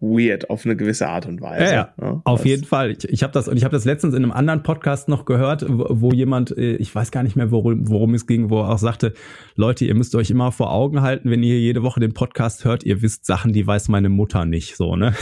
weird 0.00 0.48
auf 0.48 0.64
eine 0.64 0.76
gewisse 0.76 1.08
Art 1.08 1.26
und 1.26 1.40
Weise. 1.40 1.74
Ja, 1.74 1.94
ja. 2.00 2.20
auf 2.24 2.44
jeden 2.46 2.64
Fall. 2.64 2.92
Ich, 2.92 3.08
ich 3.08 3.22
habe 3.22 3.32
das 3.32 3.48
und 3.48 3.56
ich 3.56 3.64
habe 3.64 3.72
das 3.72 3.84
letztens 3.84 4.14
in 4.14 4.22
einem 4.22 4.32
anderen 4.32 4.62
Podcast 4.62 5.08
noch 5.08 5.24
gehört, 5.24 5.64
wo, 5.68 5.86
wo 5.90 6.12
jemand, 6.12 6.56
äh, 6.56 6.76
ich 6.76 6.94
weiß 6.94 7.10
gar 7.10 7.22
nicht 7.22 7.36
mehr, 7.36 7.50
worum, 7.50 7.88
worum 7.88 8.14
es 8.14 8.26
ging, 8.26 8.50
wo 8.50 8.60
er 8.60 8.70
auch 8.70 8.78
sagte, 8.78 9.12
Leute, 9.56 9.84
ihr 9.84 9.94
müsst 9.94 10.14
euch 10.14 10.30
immer 10.30 10.52
vor 10.52 10.72
Augen 10.72 11.02
halten, 11.02 11.30
wenn 11.30 11.42
ihr 11.42 11.58
jede 11.58 11.82
Woche 11.82 12.00
den 12.00 12.14
Podcast 12.14 12.64
hört, 12.64 12.84
ihr 12.84 13.02
wisst 13.02 13.26
Sachen, 13.26 13.52
die 13.52 13.66
weiß 13.66 13.88
meine 13.88 14.08
Mutter 14.08 14.44
nicht, 14.44 14.76
so 14.76 14.94
ne. 14.94 15.14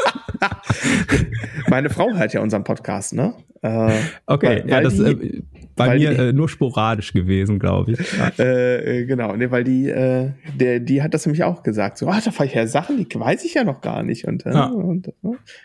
meine 1.70 1.88
Frau 1.88 2.12
hört 2.12 2.34
ja 2.34 2.40
unseren 2.40 2.64
Podcast, 2.64 3.14
ne? 3.14 3.34
Äh, 3.62 3.92
okay, 4.26 4.62
weil, 4.62 4.70
ja, 4.70 4.80
das, 4.82 4.96
die, 4.96 5.02
äh, 5.02 5.42
bei 5.76 5.96
mir 5.96 6.10
die, 6.10 6.16
äh, 6.16 6.32
nur 6.32 6.48
sporadisch 6.48 7.12
gewesen, 7.12 7.58
glaube 7.58 7.92
ich. 7.92 7.98
Äh, 8.38 9.00
äh, 9.00 9.04
genau, 9.06 9.36
ne, 9.36 9.50
weil 9.50 9.64
die, 9.64 9.88
äh, 9.88 10.30
der, 10.58 10.80
die 10.80 11.02
hat 11.02 11.14
das 11.14 11.26
nämlich 11.26 11.44
auch 11.44 11.62
gesagt. 11.62 11.98
So, 11.98 12.08
ah, 12.08 12.20
da 12.24 12.30
fahre 12.30 12.46
ich 12.48 12.54
ja 12.54 12.66
Sachen, 12.66 12.96
die 12.96 13.06
weiß 13.14 13.44
ich 13.44 13.54
ja 13.54 13.64
noch 13.64 13.80
gar 13.80 14.02
nicht 14.02 14.26
und, 14.26 14.44
äh, 14.46 14.52
ja. 14.52 14.66
und 14.66 15.08
äh, 15.08 15.12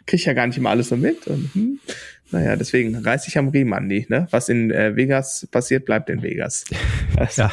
kriege 0.05 0.15
ich 0.15 0.25
ja 0.25 0.33
gar 0.33 0.45
nicht 0.47 0.57
immer 0.57 0.69
alles 0.69 0.89
so 0.89 0.97
mit. 0.97 1.27
Und, 1.27 1.49
hm, 1.53 1.79
naja, 2.31 2.55
deswegen 2.55 2.95
reiß 2.95 3.27
ich 3.27 3.37
am 3.37 3.49
Riemen, 3.49 3.73
Andi. 3.73 4.05
Ne? 4.09 4.27
Was 4.29 4.49
in 4.49 4.69
äh, 4.69 4.95
Vegas 4.95 5.47
passiert, 5.51 5.85
bleibt 5.85 6.09
in 6.09 6.21
Vegas. 6.21 6.65
Also, 7.17 7.41
ja. 7.43 7.51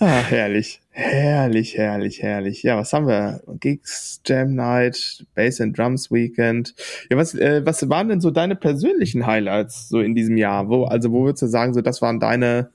ah, 0.00 0.22
herrlich. 0.22 0.80
Herrlich, 0.90 1.78
herrlich, 1.78 2.22
herrlich. 2.22 2.62
Ja, 2.62 2.76
was 2.76 2.92
haben 2.92 3.06
wir? 3.06 3.42
Gigs, 3.60 4.20
Jam 4.26 4.54
Night, 4.54 5.24
Bass 5.34 5.60
and 5.60 5.78
Drums 5.78 6.10
Weekend. 6.10 6.74
Ja, 7.10 7.16
was, 7.16 7.34
äh, 7.34 7.64
was 7.64 7.88
waren 7.88 8.08
denn 8.08 8.20
so 8.20 8.30
deine 8.30 8.56
persönlichen 8.56 9.26
Highlights 9.26 9.88
so 9.88 10.00
in 10.00 10.14
diesem 10.14 10.36
Jahr? 10.36 10.68
Wo, 10.68 10.84
also 10.84 11.12
wo 11.12 11.24
würdest 11.24 11.42
du 11.42 11.46
sagen, 11.46 11.74
so 11.74 11.80
das 11.80 12.02
waren 12.02 12.18
deine, 12.18 12.70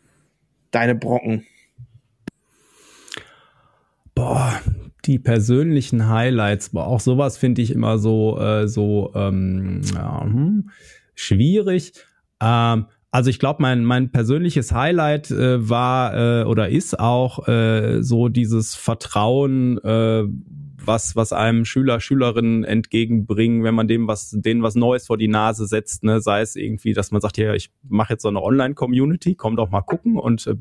deine 0.71 0.95
Brocken? 0.95 1.45
Boah, 4.15 4.61
die 5.05 5.19
persönlichen 5.19 6.09
Highlights, 6.09 6.71
aber 6.73 6.87
auch 6.87 6.99
sowas 6.99 7.37
finde 7.37 7.61
ich 7.61 7.71
immer 7.71 7.97
so, 7.97 8.39
äh, 8.39 8.67
so 8.67 9.11
ähm, 9.15 9.81
ja, 9.93 10.23
hm, 10.23 10.69
schwierig. 11.13 11.93
Ähm, 12.41 12.85
also 13.11 13.29
ich 13.29 13.39
glaube, 13.39 13.61
mein, 13.61 13.85
mein 13.85 14.11
persönliches 14.11 14.73
Highlight 14.73 15.31
äh, 15.31 15.69
war 15.69 16.41
äh, 16.41 16.43
oder 16.43 16.69
ist 16.69 16.99
auch 16.99 17.47
äh, 17.47 18.03
so 18.03 18.27
dieses 18.27 18.75
Vertrauen, 18.75 19.77
äh, 19.77 20.25
was, 20.87 21.15
was 21.15 21.33
einem 21.33 21.65
Schüler, 21.65 21.99
Schülerinnen 21.99 22.63
entgegenbringen, 22.63 23.63
wenn 23.63 23.75
man 23.75 23.87
dem 23.87 24.07
was, 24.07 24.31
denen 24.31 24.63
was 24.63 24.75
Neues 24.75 25.07
vor 25.07 25.17
die 25.17 25.27
Nase 25.27 25.67
setzt, 25.67 26.03
ne? 26.03 26.21
sei 26.21 26.41
es 26.41 26.55
irgendwie, 26.55 26.93
dass 26.93 27.11
man 27.11 27.21
sagt, 27.21 27.37
ja, 27.37 27.53
ich 27.53 27.71
mache 27.87 28.13
jetzt 28.13 28.23
so 28.23 28.29
eine 28.29 28.41
Online-Community, 28.41 29.35
komm 29.35 29.55
doch 29.55 29.69
mal 29.69 29.81
gucken 29.81 30.17
und 30.17 30.47
äh, 30.47 30.55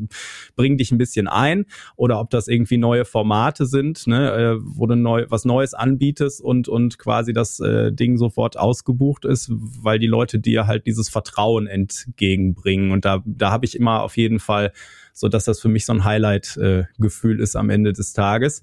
bring 0.56 0.76
dich 0.78 0.92
ein 0.92 0.98
bisschen 0.98 1.28
ein, 1.28 1.66
oder 1.96 2.20
ob 2.20 2.30
das 2.30 2.48
irgendwie 2.48 2.76
neue 2.76 3.04
Formate 3.04 3.66
sind, 3.66 4.06
ne? 4.06 4.32
äh, 4.32 4.56
wo 4.60 4.86
du 4.86 4.96
neu, 4.96 5.26
was 5.28 5.44
Neues 5.44 5.74
anbietest 5.74 6.40
und, 6.40 6.68
und 6.68 6.98
quasi 6.98 7.32
das 7.32 7.60
äh, 7.60 7.92
Ding 7.92 8.16
sofort 8.16 8.58
ausgebucht 8.58 9.24
ist, 9.24 9.50
weil 9.52 9.98
die 9.98 10.06
Leute 10.06 10.38
dir 10.38 10.66
halt 10.66 10.86
dieses 10.86 11.08
Vertrauen 11.08 11.66
entgegenbringen. 11.66 12.90
Und 12.90 13.04
da, 13.04 13.22
da 13.24 13.50
habe 13.50 13.64
ich 13.64 13.76
immer 13.76 14.02
auf 14.02 14.16
jeden 14.16 14.38
Fall 14.38 14.72
so 15.14 15.28
dass 15.28 15.44
das 15.44 15.60
für 15.60 15.68
mich 15.68 15.86
so 15.86 15.92
ein 15.92 16.04
Highlight-Gefühl 16.04 17.38
äh, 17.38 17.42
ist 17.42 17.56
am 17.56 17.70
Ende 17.70 17.92
des 17.92 18.12
Tages. 18.12 18.62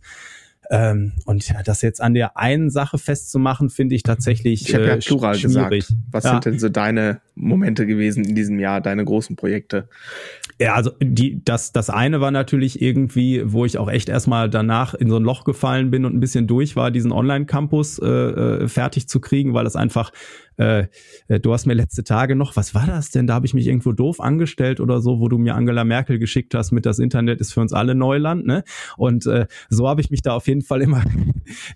Ähm, 0.74 1.12
und 1.26 1.46
ja, 1.50 1.62
das 1.64 1.82
jetzt 1.82 2.02
an 2.02 2.14
der 2.14 2.38
einen 2.38 2.70
Sache 2.70 2.98
festzumachen, 2.98 3.70
finde 3.70 3.94
ich 3.94 4.04
tatsächlich 4.04 4.70
ich 4.70 4.74
hab 4.74 4.82
ja 4.82 4.94
äh, 4.94 5.00
Plural 5.00 5.36
schwierig. 5.36 5.88
Gesagt. 5.88 6.02
Was 6.12 6.24
ja. 6.24 6.32
sind 6.32 6.46
denn 6.46 6.60
so 6.60 6.70
deine 6.70 7.20
Momente 7.36 7.86
gewesen 7.86 8.24
in 8.24 8.36
diesem 8.36 8.58
Jahr, 8.58 8.80
deine 8.80 9.04
großen 9.04 9.36
Projekte? 9.36 9.90
Ja, 10.62 10.76
also 10.76 10.92
die, 11.02 11.44
das, 11.44 11.72
das 11.72 11.90
eine 11.90 12.22
war 12.22 12.30
natürlich 12.30 12.84
irgendwie, 12.84 13.42
wo 13.52 13.66
ich 13.66 13.80
auch 13.80 13.90
echt 13.90 14.10
erstmal 14.10 14.48
danach 14.48 14.94
in 14.94 15.10
so 15.10 15.16
ein 15.16 15.24
Loch 15.24 15.44
gefallen 15.44 15.90
bin 15.90 16.06
und 16.06 16.14
ein 16.14 16.20
bisschen 16.20 16.46
durch 16.46 16.76
war, 16.76 16.92
diesen 16.92 17.12
Online-Campus 17.12 17.98
äh, 17.98 18.06
äh 18.06 18.68
fertig 18.68 19.10
zu 19.10 19.20
kriegen, 19.20 19.56
weil 19.56 19.64
das 19.64 19.76
einfach 19.76 20.12
äh, 20.58 20.86
äh, 21.28 21.40
du 21.40 21.52
hast 21.52 21.66
mir 21.66 21.74
letzte 21.74 22.04
Tage 22.04 22.36
noch, 22.36 22.56
was 22.58 22.76
war 22.76 22.86
das 22.86 23.10
denn? 23.10 23.26
Da 23.26 23.34
habe 23.34 23.48
ich 23.48 23.56
mich 23.56 23.66
irgendwo 23.66 23.92
doof 23.92 24.20
angestellt 24.20 24.80
oder 24.80 25.02
so, 25.02 25.20
wo 25.20 25.30
du 25.30 25.40
mir 25.40 25.56
Angela 25.56 25.84
Merkel 25.84 26.20
geschickt 26.20 26.54
hast 26.54 26.72
mit 26.72 26.86
das 26.86 27.00
Internet 27.00 27.42
ist 27.42 27.54
für 27.54 27.62
uns 27.62 27.74
alle 27.74 27.96
Neuland, 27.96 28.46
ne? 28.46 28.64
Und 28.98 29.26
äh, 29.26 29.48
so 29.70 29.90
habe 29.90 30.02
ich 30.02 30.12
mich 30.12 30.22
da 30.22 30.34
auf 30.36 30.48
jeden 30.48 30.62
Fall 30.62 30.84
immer 30.84 31.04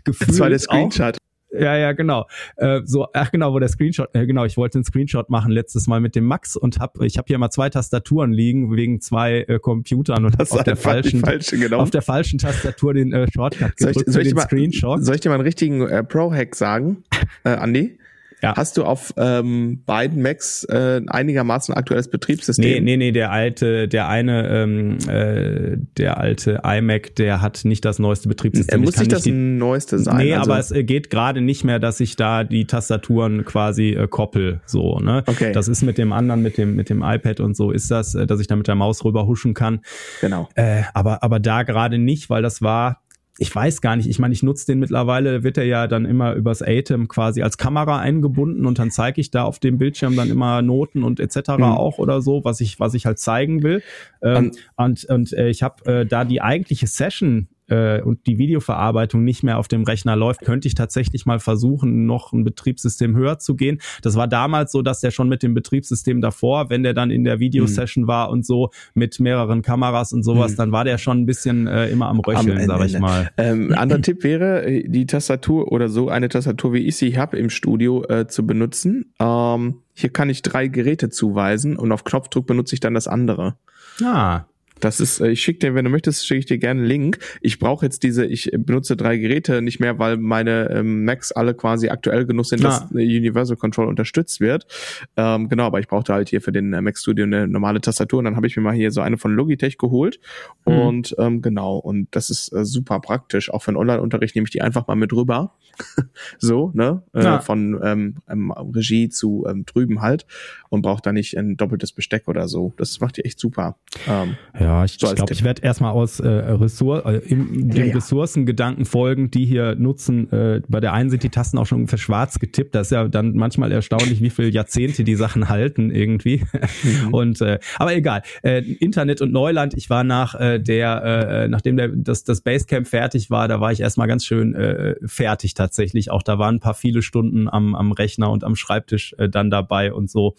gefühlt. 0.04 0.30
Das 0.36 0.40
war 0.40 0.50
der 0.50 0.60
Screenshot. 0.60 1.18
Ja, 1.52 1.78
ja, 1.78 1.94
genau. 1.94 2.26
Äh, 2.58 2.82
so, 2.84 3.08
ach 3.14 3.32
genau, 3.32 3.54
wo 3.54 3.60
der 3.60 3.70
Screenshot, 3.70 4.10
äh, 4.14 4.26
genau, 4.26 4.44
ich 4.46 4.58
wollte 4.58 4.78
einen 4.78 4.84
Screenshot 4.84 5.30
machen 5.30 5.52
letztes 5.52 5.88
Mal 5.88 6.02
mit 6.02 6.16
dem 6.16 6.26
Max 6.26 6.58
und 6.58 6.80
hab, 6.80 7.00
ich 7.02 7.18
habe 7.18 7.28
hier 7.28 7.38
mal 7.38 7.50
zwei 7.50 7.70
Tastaturen 7.70 8.34
liegen 8.34 8.76
wegen 8.76 9.00
zwei 9.00 9.46
äh, 9.48 9.60
Computern 9.60 10.26
und 10.26 10.38
Das 10.40 10.52
auf 10.52 10.64
der 10.64 10.76
falschen, 10.76 11.22
falsche 11.22 11.58
genommen. 11.58 11.82
auf 11.82 11.92
der 11.92 12.02
falschen 12.02 12.40
Tastatur 12.40 12.94
den 12.94 13.14
äh, 13.14 13.28
Shortcut 13.32 13.72
Soll 13.80 13.92
ich, 13.92 13.98
gedrückt 13.98 14.12
soll, 14.14 14.22
ich 14.24 14.28
dir 14.28 14.34
den 14.34 14.36
mal, 14.36 14.42
Screenshot. 14.44 15.06
soll 15.06 15.16
ich 15.16 15.22
dir 15.22 15.30
mal 15.30 15.36
einen 15.36 15.44
richtigen 15.46 15.88
äh, 15.88 16.04
Pro-Hack 16.04 16.56
sagen, 16.56 17.04
äh, 17.46 17.50
Andi? 17.50 17.98
Ja. 18.42 18.56
Hast 18.56 18.78
du 18.78 18.84
auf 18.84 19.14
ähm, 19.18 19.82
beiden 19.86 20.22
Macs 20.22 20.64
äh, 20.66 21.02
einigermaßen 21.08 21.74
aktuelles 21.74 22.10
Betriebssystem? 22.10 22.66
Nee, 22.66 22.80
nee, 22.82 22.98
nee, 22.98 23.12
der 23.12 23.32
alte, 23.32 23.88
der 23.88 24.08
eine, 24.10 24.48
ähm, 24.50 24.98
äh, 25.08 25.78
der 25.98 26.18
alte 26.20 26.62
iMac, 26.64 27.16
der 27.16 27.42
hat 27.42 27.62
nicht 27.66 27.86
das 27.86 27.98
neueste 27.98 28.28
Er 28.28 28.30
Betriebssystem. 28.30 28.80
Ich 28.82 28.86
muss 28.86 28.98
nicht 29.00 29.12
das 29.12 29.24
die- 29.24 29.32
neueste 29.32 30.00
sein. 30.00 30.18
Nee, 30.18 30.34
also, 30.36 30.52
aber 30.52 30.60
es 30.60 30.72
geht 30.74 31.10
gerade 31.10 31.42
nicht 31.42 31.64
mehr, 31.64 31.80
dass 31.80 32.00
ich 32.00 32.16
da 32.18 32.44
die 32.44 32.66
Tastaturen 32.66 33.46
quasi 33.46 33.92
äh, 33.92 34.08
koppel, 34.08 34.60
so, 34.66 35.00
ne? 35.00 35.24
Okay. 35.26 35.52
Das 35.54 35.68
ist 35.68 35.82
mit 35.82 35.98
dem 35.98 36.12
anderen, 36.14 36.42
mit 36.42 36.58
dem, 36.58 36.76
mit 36.76 36.90
dem 36.90 37.02
iPad 37.04 37.40
und 37.40 37.56
so 37.56 37.72
ist 37.72 37.90
das, 37.90 38.16
äh, 38.16 38.28
dass 38.28 38.40
ich 38.40 38.48
da 38.48 38.56
mit 38.56 38.68
der 38.68 38.76
Maus 38.76 39.04
rüber 39.06 39.26
huschen 39.26 39.54
kann. 39.54 39.80
genau. 40.22 40.50
Äh, 40.56 40.84
aber, 40.94 41.24
aber 41.24 41.40
da 41.40 41.64
gerade 41.64 41.98
nicht, 41.98 42.30
weil 42.30 42.42
das 42.42 42.62
war, 42.62 43.02
ich 43.38 43.54
weiß 43.54 43.82
gar 43.82 43.96
nicht, 43.96 44.08
ich 44.08 44.20
meine, 44.20 44.34
ich 44.34 44.44
nutze 44.44 44.66
den 44.66 44.80
mittlerweile, 44.80 45.44
wird 45.44 45.58
er 45.58 45.66
ja 45.66 45.88
dann 45.88 46.06
immer 46.06 46.34
übers 46.34 46.62
ATEM 46.62 47.08
quasi 47.08 47.42
als 47.42 47.58
Kamera 47.58 48.00
eingebunden 48.00 48.66
und 48.66 48.80
dann 48.80 48.92
zeige 48.92 49.20
ich 49.20 49.30
da 49.30 49.44
auf 49.44 49.60
dem 49.60 49.78
Bildschirm 49.78 50.16
dann 50.16 50.30
immer 50.30 50.62
Noten 50.62 51.04
und 51.04 51.20
etc. 51.20 51.50
auch 51.50 51.98
oder 51.98 52.22
so, 52.22 52.46
was 52.46 52.62
ich, 52.62 52.80
was 52.80 52.94
ich 52.94 53.06
halt 53.06 53.20
zeigen 53.20 53.62
will. 53.62 53.84
Ähm, 54.22 54.52
und 54.78 55.06
und 55.06 55.34
äh, 55.34 55.50
ich 55.50 55.64
habe 55.64 55.86
äh, 55.86 56.06
da 56.06 56.24
die 56.24 56.42
eigentliche 56.42 56.88
Session 56.88 57.48
äh, 57.68 58.02
und 58.02 58.28
die 58.28 58.38
Videoverarbeitung 58.38 59.24
nicht 59.24 59.44
mehr 59.44 59.58
auf 59.58 59.68
dem 59.68 59.84
Rechner 59.84 60.16
läuft, 60.16 60.42
könnte 60.42 60.68
ich 60.68 60.76
tatsächlich 60.76 61.26
mal 61.26 61.40
versuchen, 61.40 62.06
noch 62.06 62.34
ein 62.34 62.44
Betriebssystem 62.44 63.16
höher 63.16 63.40
zu 63.40 63.56
gehen. 63.56 63.80
Das 64.02 64.16
war 64.16 64.28
damals 64.28 64.72
so, 64.72 64.82
dass 64.82 65.00
der 65.00 65.12
schon 65.12 65.30
mit 65.30 65.44
dem 65.44 65.54
Betriebssystem 65.54 66.22
davor, 66.22 66.70
wenn 66.70 66.84
der 66.84 66.94
dann 66.94 67.12
in 67.12 67.24
der 67.24 67.40
Videosession 67.40 68.08
war 68.08 68.30
und 68.30 68.46
so 68.46 68.70
mit 68.94 69.20
mehreren 69.20 69.62
Kameras 69.62 70.14
und 70.14 70.24
sowas, 70.24 70.52
Hm. 70.52 70.58
dann 70.58 70.72
war 70.72 70.84
der 70.84 70.98
schon 70.98 71.20
ein 71.22 71.26
bisschen 71.26 71.68
äh, 71.68 71.90
immer 71.90 72.08
am 72.08 72.20
Röcheln, 72.20 72.60
Am 72.60 72.68
sag 72.68 72.86
ich 72.86 73.00
mal. 73.00 73.30
Ähm, 73.38 73.72
ein 73.72 73.74
anderer 73.78 74.02
Tipp 74.02 74.24
wäre, 74.24 74.66
äh, 74.66 74.88
die 74.88 75.06
Tastatur 75.06 75.72
oder 75.72 75.90
so 75.90 76.10
eine 76.10 76.30
Tastatur, 76.30 76.74
wie 76.74 76.86
ich 76.86 76.98
sie 76.98 77.18
habe 77.18 77.38
im 77.38 77.50
Studio, 77.50 78.04
äh, 78.08 78.28
zu 78.28 78.46
benutzen. 78.46 79.14
Ähm, 79.20 79.82
hier 79.94 80.10
kann 80.12 80.30
ich 80.30 80.42
drei 80.42 80.68
Geräte 80.68 81.10
zuweisen 81.10 81.78
und 81.78 81.92
auf 81.92 82.04
Knopfdruck 82.04 82.46
benutze 82.48 82.76
ich 82.76 82.80
dann 82.80 82.94
das 82.94 83.08
andere. 83.08 83.56
Ah, 84.04 84.42
Das 84.82 85.00
ist, 85.00 85.20
äh, 85.22 85.30
ich 85.30 85.42
schicke 85.42 85.60
dir, 85.60 85.76
wenn 85.76 85.86
du 85.86 85.92
möchtest, 85.92 86.28
schicke 86.28 86.40
ich 86.40 86.46
dir 86.46 86.58
gerne 86.58 86.82
einen 86.82 86.88
Link. 86.90 87.20
Ich 87.42 87.60
brauche 87.60 87.86
jetzt 87.86 88.04
diese, 88.04 88.26
ich 88.26 88.52
benutze 88.58 88.98
drei 88.98 89.18
Geräte 89.18 89.62
nicht 89.62 89.80
mehr, 89.80 90.00
weil 90.00 90.18
meine 90.18 90.70
ähm, 90.70 91.06
Macs 91.06 91.32
alle 91.32 91.54
quasi 91.54 91.90
aktuell 91.90 92.26
genug 92.26 92.46
sind, 92.46 92.64
dass 92.64 92.82
Ah. 92.82 92.88
Universal 92.92 93.56
Control 93.58 93.88
unterstützt 93.88 94.42
wird. 94.42 94.68
Ähm, 95.16 95.48
genau, 95.50 95.64
aber 95.64 95.80
ich 95.80 95.88
brauchte 95.88 96.14
halt 96.14 96.28
hier 96.30 96.42
für 96.42 96.52
den 96.52 96.74
äh, 96.74 96.82
Mac 96.82 96.98
Studio 96.98 97.24
eine 97.26 97.48
normale 97.48 97.80
Tastatur 97.80 98.20
und 98.20 98.26
dann 98.26 98.36
habe 98.36 98.48
ich 98.48 98.58
mir 98.58 98.64
mal 98.64 98.74
hier 98.74 98.92
so 98.92 99.02
eine 99.02 99.18
von 99.18 99.34
Logitech 99.34 99.78
geholt. 99.78 100.20
Mhm. 100.66 100.74
Und 100.74 101.16
ähm, 101.20 101.42
genau, 101.42 101.78
und 101.78 102.08
das 102.12 102.30
ist 102.30 102.52
äh, 102.54 102.66
super 102.66 103.00
praktisch. 103.00 103.50
Auch 103.52 103.64
für 103.64 103.72
den 103.72 103.78
Online-Unterricht 103.78 104.36
nehme 104.36 104.46
ich 104.46 104.52
die 104.52 104.62
einfach 104.62 104.88
mal 104.88 104.96
mit 104.96 105.14
rüber. 105.14 105.54
so, 106.40 106.72
ne? 106.74 107.02
Äh, 107.14 107.24
Ja. 107.24 107.40
Von 107.40 107.80
ähm, 107.84 108.16
ähm, 108.30 108.52
Regie 108.52 109.10
zu 109.10 109.46
ähm, 109.50 109.66
drüben 109.66 110.02
halt 110.02 110.26
und 110.70 110.82
braucht 110.82 111.06
da 111.06 111.12
nicht 111.12 111.38
ein 111.38 111.58
doppeltes 111.58 111.92
Besteck 111.92 112.28
oder 112.28 112.48
so. 112.48 112.74
Das 112.78 113.00
macht 113.00 113.18
die 113.18 113.26
echt 113.26 113.40
super. 113.40 113.78
Ähm, 114.08 114.36
Ja, 114.60 114.65
ich, 114.86 114.98
So 115.00 115.08
ich 115.08 115.12
als 115.12 115.16
glaube, 115.16 115.34
ich 115.34 115.44
werde 115.44 115.62
erstmal 115.62 115.92
aus 115.92 116.20
äh, 116.20 116.28
Ressort, 116.28 117.06
äh, 117.06 117.18
im, 117.18 117.70
dem 117.70 117.78
Ja, 117.78 117.86
ja. 117.86 117.96
Ressourcengedanken 117.96 118.86
folgen, 118.86 119.32
die 119.32 119.46
hier 119.46 119.76
nutzen. 119.76 120.32
Äh, 120.32 120.62
bei 120.68 120.80
der 120.80 120.94
einen 120.94 121.10
sind 121.10 121.24
die 121.24 121.30
Tasten 121.30 121.58
auch 121.58 121.66
schon 121.66 121.80
ungefähr 121.80 122.00
schwarz 122.00 122.40
getippt. 122.40 122.76
Das 122.76 122.88
ist 122.88 122.92
ja 122.92 123.08
dann 123.08 123.36
manchmal 123.36 123.72
erstaunlich, 123.72 124.22
wie 124.22 124.30
viele 124.30 124.50
Jahrzehnte 124.50 125.04
die 125.04 125.16
Sachen 125.16 125.50
halten 125.50 125.92
irgendwie. 125.92 126.42
Mhm. 126.84 127.08
Und 127.14 127.42
äh, 127.42 127.60
aber 127.78 127.96
egal. 127.96 128.24
Äh, 128.44 128.60
Internet 128.60 129.22
und 129.22 129.32
Neuland. 129.32 129.74
Ich 129.76 129.90
war 129.90 130.04
nach 130.04 130.36
äh, 130.36 130.60
der, 130.60 131.04
äh, 131.04 131.48
nachdem 131.48 131.78
der 131.78 131.90
das 131.90 132.24
das 132.24 132.42
Basecamp 132.42 132.88
fertig 132.88 133.30
war, 133.30 133.48
da 133.48 133.60
war 133.60 133.72
ich 133.72 133.82
erstmal 133.82 134.08
ganz 134.08 134.26
schön 134.26 134.56
äh, 134.56 134.96
fertig 135.06 135.54
tatsächlich. 135.54 136.12
Auch 136.12 136.24
da 136.24 136.40
waren 136.40 136.56
ein 136.56 136.60
paar 136.60 136.74
viele 136.74 137.02
Stunden 137.02 137.48
am 137.48 137.76
am 137.76 137.92
Rechner 137.92 138.32
und 138.32 138.44
am 138.44 138.56
Schreibtisch 138.56 139.16
äh, 139.18 139.30
dann 139.30 139.50
dabei 139.50 139.94
und 139.94 140.10
so. 140.10 140.36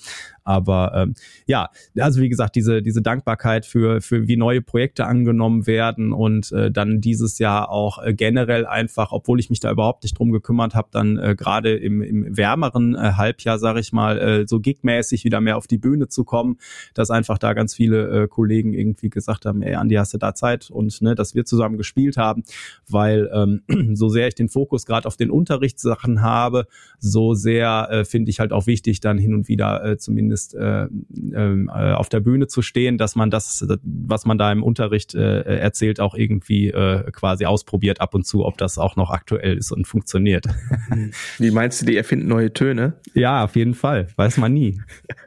Aber 0.47 0.93
ähm, 0.95 1.15
ja, 1.47 1.71
also 1.99 2.21
wie 2.21 2.29
gesagt, 2.29 2.55
diese, 2.55 2.81
diese 2.81 3.03
Dankbarkeit 3.03 3.67
für, 3.67 4.01
für 4.01 4.16
wie 4.25 4.37
neue 4.37 4.63
Projekte 4.63 5.07
angenommen 5.07 5.67
werden 5.67 6.13
und 6.13 6.53
äh, 6.53 6.71
dann 6.71 7.01
dieses 7.01 7.39
Jahr 7.39 7.71
auch 7.71 8.03
äh, 8.03 8.15
generell 8.15 8.67
einfach, 8.67 9.13
obwohl 9.13 9.41
ich 9.41 9.51
mich 9.51 9.61
da 9.61 9.71
überhaupt 9.71 10.03
nicht 10.03 10.19
drum 10.19 10.33
gekümmert 10.33 10.75
habe, 10.75 10.89
dann 10.91 11.19
äh, 11.19 11.35
gerade 11.37 11.75
im, 11.77 12.03
im 12.03 12.37
wärmeren 12.37 12.95
äh, 12.95 13.13
Halbjahr, 13.17 13.59
sage 13.59 13.81
ich 13.81 13.93
mal, 13.93 14.19
äh, 14.19 14.47
so 14.47 14.61
gigmäßig 14.61 15.25
wieder 15.25 15.41
mehr 15.41 15.57
auf 15.57 15.67
die 15.67 15.79
Bühne 15.79 16.09
zu 16.09 16.25
kommen, 16.25 16.59
dass 16.95 17.11
einfach 17.11 17.39
da 17.39 17.53
ganz 17.55 17.75
viele 17.75 18.25
äh, 18.25 18.29
Kollegen 18.29 18.73
irgendwie 18.73 19.11
gesagt 19.11 19.47
haben, 19.47 19.63
ey 19.63 19.75
Andi, 19.75 19.95
hast 19.95 20.15
du 20.15 20.19
da 20.19 20.35
Zeit? 20.35 20.71
Und 20.71 21.01
ne, 21.03 21.15
dass 21.15 21.35
wir 21.35 21.45
zusammen 21.45 21.77
gespielt 21.77 22.17
haben, 22.17 22.43
weil 22.89 23.31
ähm, 23.33 23.63
so 23.95 24.09
sehr 24.09 24.29
ich 24.29 24.35
den 24.35 24.49
Fokus 24.49 24.87
gerade 24.87 25.07
auf 25.07 25.17
den 25.17 25.31
Unterrichtssachen 25.31 26.23
habe, 26.23 26.67
so 26.99 27.35
sehr 27.35 27.89
äh, 27.91 28.05
finde 28.05 28.31
ich 28.31 28.41
halt 28.41 28.53
auch 28.53 28.67
wichtig, 28.67 29.01
dann 29.01 29.19
hin 29.19 29.35
und 29.35 29.49
wieder 29.49 29.85
äh, 29.85 29.99
zumindest 29.99 30.55
äh, 30.55 30.85
ähm, 30.85 31.71
äh, 31.73 31.93
auf 31.93 32.09
der 32.09 32.21
Bühne 32.21 32.47
zu 32.47 32.63
stehen, 32.63 32.99
dass 32.99 33.17
man 33.17 33.31
das, 33.31 33.67
was 34.09 34.27
man 34.27 34.39
da 34.39 34.53
im 34.53 34.63
Unterricht 34.63 35.15
äh, 35.15 35.43
erzählt, 35.43 36.01
auch 36.01 36.15
irgendwie 36.15 36.69
äh, 36.69 37.11
quasi 37.13 37.47
ausprobiert 37.47 38.01
ab 38.01 38.15
und 38.15 38.27
zu, 38.27 38.45
ob 38.45 38.59
das 38.59 38.79
auch 38.79 38.97
noch 38.97 39.11
aktuell 39.11 39.57
ist 39.57 39.73
und 39.73 39.87
funktioniert. 39.87 40.47
Wie 41.39 41.51
meinst 41.51 41.83
du, 41.83 41.87
die 41.87 41.97
erfinden 41.97 42.29
neue 42.29 42.53
Töne? 42.53 42.95
ja, 43.15 43.45
auf 43.45 43.57
jeden 43.57 43.75
Fall. 43.75 44.09
Weiß 44.17 44.37
man 44.37 44.53
nie. 44.53 44.81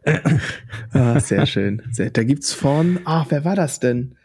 Ah, 0.91 1.19
sehr 1.19 1.45
schön. 1.45 1.81
Sehr, 1.91 2.09
da 2.09 2.23
gibt's 2.23 2.53
von, 2.53 2.99
ah, 3.05 3.25
wer 3.29 3.45
war 3.45 3.55
das 3.55 3.79
denn? 3.79 4.15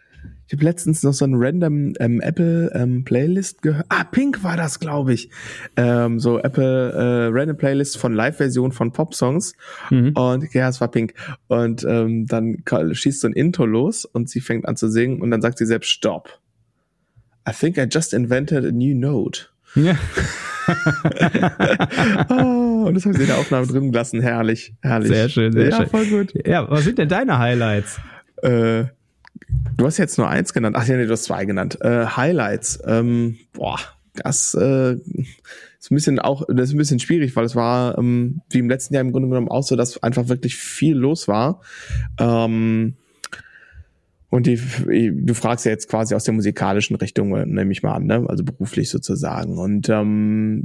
Ich 0.47 0.53
habe 0.53 0.65
letztens 0.65 1.03
noch 1.03 1.15
so 1.15 1.25
ein 1.25 1.35
random 1.37 1.95
ähm, 2.01 2.21
Apple 2.21 2.71
ähm, 2.75 3.05
Playlist 3.05 3.63
gehört. 3.63 3.87
Ah, 3.89 4.05
Pink 4.05 4.45
war 4.45 4.57
das, 4.57 4.79
glaube 4.79 5.15
ich. 5.15 5.31
Ähm, 5.77 6.21
so 6.21 6.39
Apple 6.39 6.93
äh, 6.93 7.29
Random 7.33 7.57
Playlist 7.57 7.97
von 7.97 8.13
Live-Version 8.13 8.73
von 8.73 8.93
Pop-Songs. 8.93 9.55
Mhm. 9.91 10.13
Und 10.13 10.53
ja, 10.53 10.69
es 10.69 10.81
war 10.81 10.89
Pink. 10.89 11.15
Und 11.49 11.85
ähm, 11.85 12.27
dann 12.27 12.63
schießt 12.93 13.21
so 13.21 13.29
ein 13.29 13.33
Intro 13.33 13.65
los 13.65 14.05
und 14.05 14.29
sie 14.29 14.41
fängt 14.41 14.69
an 14.69 14.77
zu 14.77 14.89
singen 14.89 15.23
und 15.23 15.31
dann 15.31 15.41
sagt 15.41 15.59
sie 15.59 15.67
selbst 15.67 15.91
Stop. 15.91 16.41
I 17.49 17.53
think 17.53 17.79
I 17.79 17.87
just 17.91 18.13
invented 18.13 18.65
a 18.65 18.71
new 18.71 18.95
note. 18.95 19.47
Ja. 19.75 19.97
Oh, 22.31 22.85
und 22.87 22.95
das 22.95 23.05
haben 23.05 23.13
sie 23.13 23.23
in 23.23 23.27
der 23.27 23.37
Aufnahme 23.37 23.67
drin 23.67 23.93
gelassen. 23.93 24.23
Herrlich, 24.23 24.75
herrlich. 24.81 25.09
Sehr 25.09 25.29
schön, 25.29 25.53
sehr 25.53 25.69
ja, 25.69 25.77
schön. 25.77 25.89
voll 25.89 26.07
gut. 26.07 26.33
ja, 26.47 26.71
was 26.71 26.85
sind 26.85 26.99
denn 26.99 27.09
deine 27.09 27.39
Highlights? 27.39 28.01
Äh, 28.43 28.85
du 29.77 29.87
hast 29.87 29.99
jetzt 29.99 30.19
nur 30.19 30.29
eins 30.29 30.53
genannt. 30.53 30.77
Ach 30.79 30.87
ja, 30.87 30.97
nee, 30.97 31.07
du 31.07 31.13
hast 31.13 31.25
zwei 31.25 31.45
genannt. 31.45 31.79
Äh, 31.81 32.07
Highlights. 32.07 32.81
Ähm, 32.87 33.39
boah, 33.53 33.79
das 34.15 34.55
äh, 34.55 34.95
ist 34.95 35.91
ein 35.91 35.95
bisschen 35.95 36.19
auch, 36.19 36.45
das 36.49 36.69
ist 36.69 36.75
ein 36.75 36.79
bisschen 36.79 37.01
schwierig, 37.01 37.35
weil 37.37 37.45
es 37.45 37.57
war 37.57 37.99
ähm, 37.99 38.41
wie 38.51 38.59
im 38.59 38.69
letzten 38.69 38.95
Jahr 38.95 39.03
im 39.03 39.13
Grunde 39.13 39.29
genommen 39.29 39.49
auch 39.49 39.63
so, 39.63 39.77
dass 39.77 40.03
einfach 40.03 40.29
wirklich 40.29 40.57
viel 40.57 40.97
los 40.97 41.29
war. 41.29 41.61
Ähm, 42.19 42.95
und 44.31 44.47
die, 44.47 44.59
du 45.25 45.35
fragst 45.35 45.65
ja 45.65 45.71
jetzt 45.71 45.89
quasi 45.89 46.15
aus 46.15 46.25
der 46.25 46.35
musikalischen 46.35 46.97
Richtung, 46.97 47.37
äh, 47.37 47.47
nehme 47.47 47.71
ich 47.71 47.83
mal 47.83 47.95
an, 47.95 48.07
ne? 48.07 48.25
also 48.29 48.43
beruflich 48.43 48.89
sozusagen. 48.89 49.59
Und 49.59 49.89
ähm, 49.89 50.65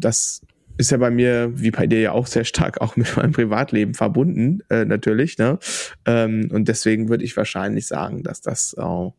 das 0.00 0.42
ist 0.78 0.90
ja 0.90 0.98
bei 0.98 1.10
mir, 1.10 1.52
wie 1.54 1.70
bei 1.70 1.86
dir 1.86 2.00
ja 2.00 2.12
auch 2.12 2.26
sehr 2.26 2.44
stark 2.44 2.80
auch 2.80 2.96
mit 2.96 3.16
meinem 3.16 3.32
Privatleben 3.32 3.94
verbunden, 3.94 4.60
äh, 4.68 4.84
natürlich. 4.84 5.38
Ne? 5.38 5.58
Ähm, 6.04 6.48
und 6.52 6.68
deswegen 6.68 7.08
würde 7.08 7.24
ich 7.24 7.36
wahrscheinlich 7.36 7.86
sagen, 7.86 8.22
dass 8.22 8.40
das, 8.40 8.74
äh, 8.78 9.10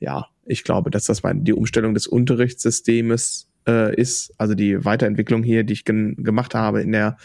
ja, 0.00 0.26
ich 0.44 0.64
glaube, 0.64 0.90
dass 0.90 1.04
das 1.04 1.22
meine, 1.22 1.42
die 1.42 1.52
Umstellung 1.52 1.94
des 1.94 2.06
Unterrichtssystems 2.06 3.48
äh, 3.66 3.94
ist, 3.94 4.32
also 4.38 4.54
die 4.54 4.84
Weiterentwicklung 4.84 5.42
hier, 5.42 5.62
die 5.62 5.74
ich 5.74 5.84
gemacht 5.84 6.54
habe 6.54 6.80
in 6.80 6.92
der 6.92 7.18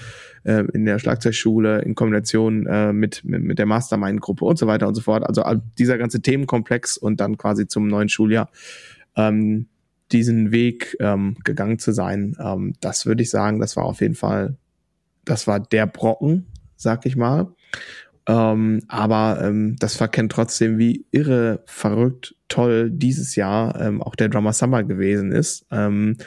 äh, 0.43 0.65
in 0.73 0.85
der 0.85 0.99
Schlagzeugschule 0.99 1.81
in 1.81 1.95
Kombination 1.95 2.67
äh, 2.67 2.91
mit, 2.91 3.23
mit 3.23 3.41
mit 3.43 3.59
der 3.59 3.65
Mastermind-Gruppe 3.65 4.43
und 4.43 4.57
so 4.57 4.67
weiter 4.67 4.87
und 4.87 4.95
so 4.95 5.01
fort. 5.01 5.23
Also 5.25 5.43
dieser 5.77 5.97
ganze 5.97 6.21
Themenkomplex 6.21 6.97
und 6.97 7.21
dann 7.21 7.37
quasi 7.37 7.67
zum 7.67 7.87
neuen 7.87 8.09
Schuljahr 8.09 8.49
ähm, 9.15 9.67
diesen 10.11 10.51
Weg 10.51 10.95
ähm, 10.99 11.37
gegangen 11.43 11.79
zu 11.79 11.91
sein, 11.91 12.35
ähm, 12.39 12.73
das 12.81 13.05
würde 13.05 13.23
ich 13.23 13.29
sagen, 13.29 13.59
das 13.59 13.75
war 13.75 13.85
auf 13.85 14.01
jeden 14.01 14.15
Fall, 14.15 14.55
das 15.25 15.47
war 15.47 15.59
der 15.59 15.87
Brocken, 15.87 16.47
sag 16.75 17.05
ich 17.05 17.15
mal. 17.15 17.47
Ähm, 18.25 18.81
aber 18.87 19.41
ähm, 19.43 19.75
das 19.79 19.95
verkennt 19.95 20.31
trotzdem, 20.31 20.77
wie 20.77 21.05
irre, 21.11 21.61
verrückt, 21.65 22.35
toll 22.47 22.89
dieses 22.89 23.35
Jahr 23.35 23.79
ähm, 23.81 24.01
auch 24.01 24.15
der 24.15 24.29
Drummer 24.29 24.53
Summer 24.53 24.83
gewesen 24.83 25.31
ist. 25.31 25.65
Ähm, 25.71 26.17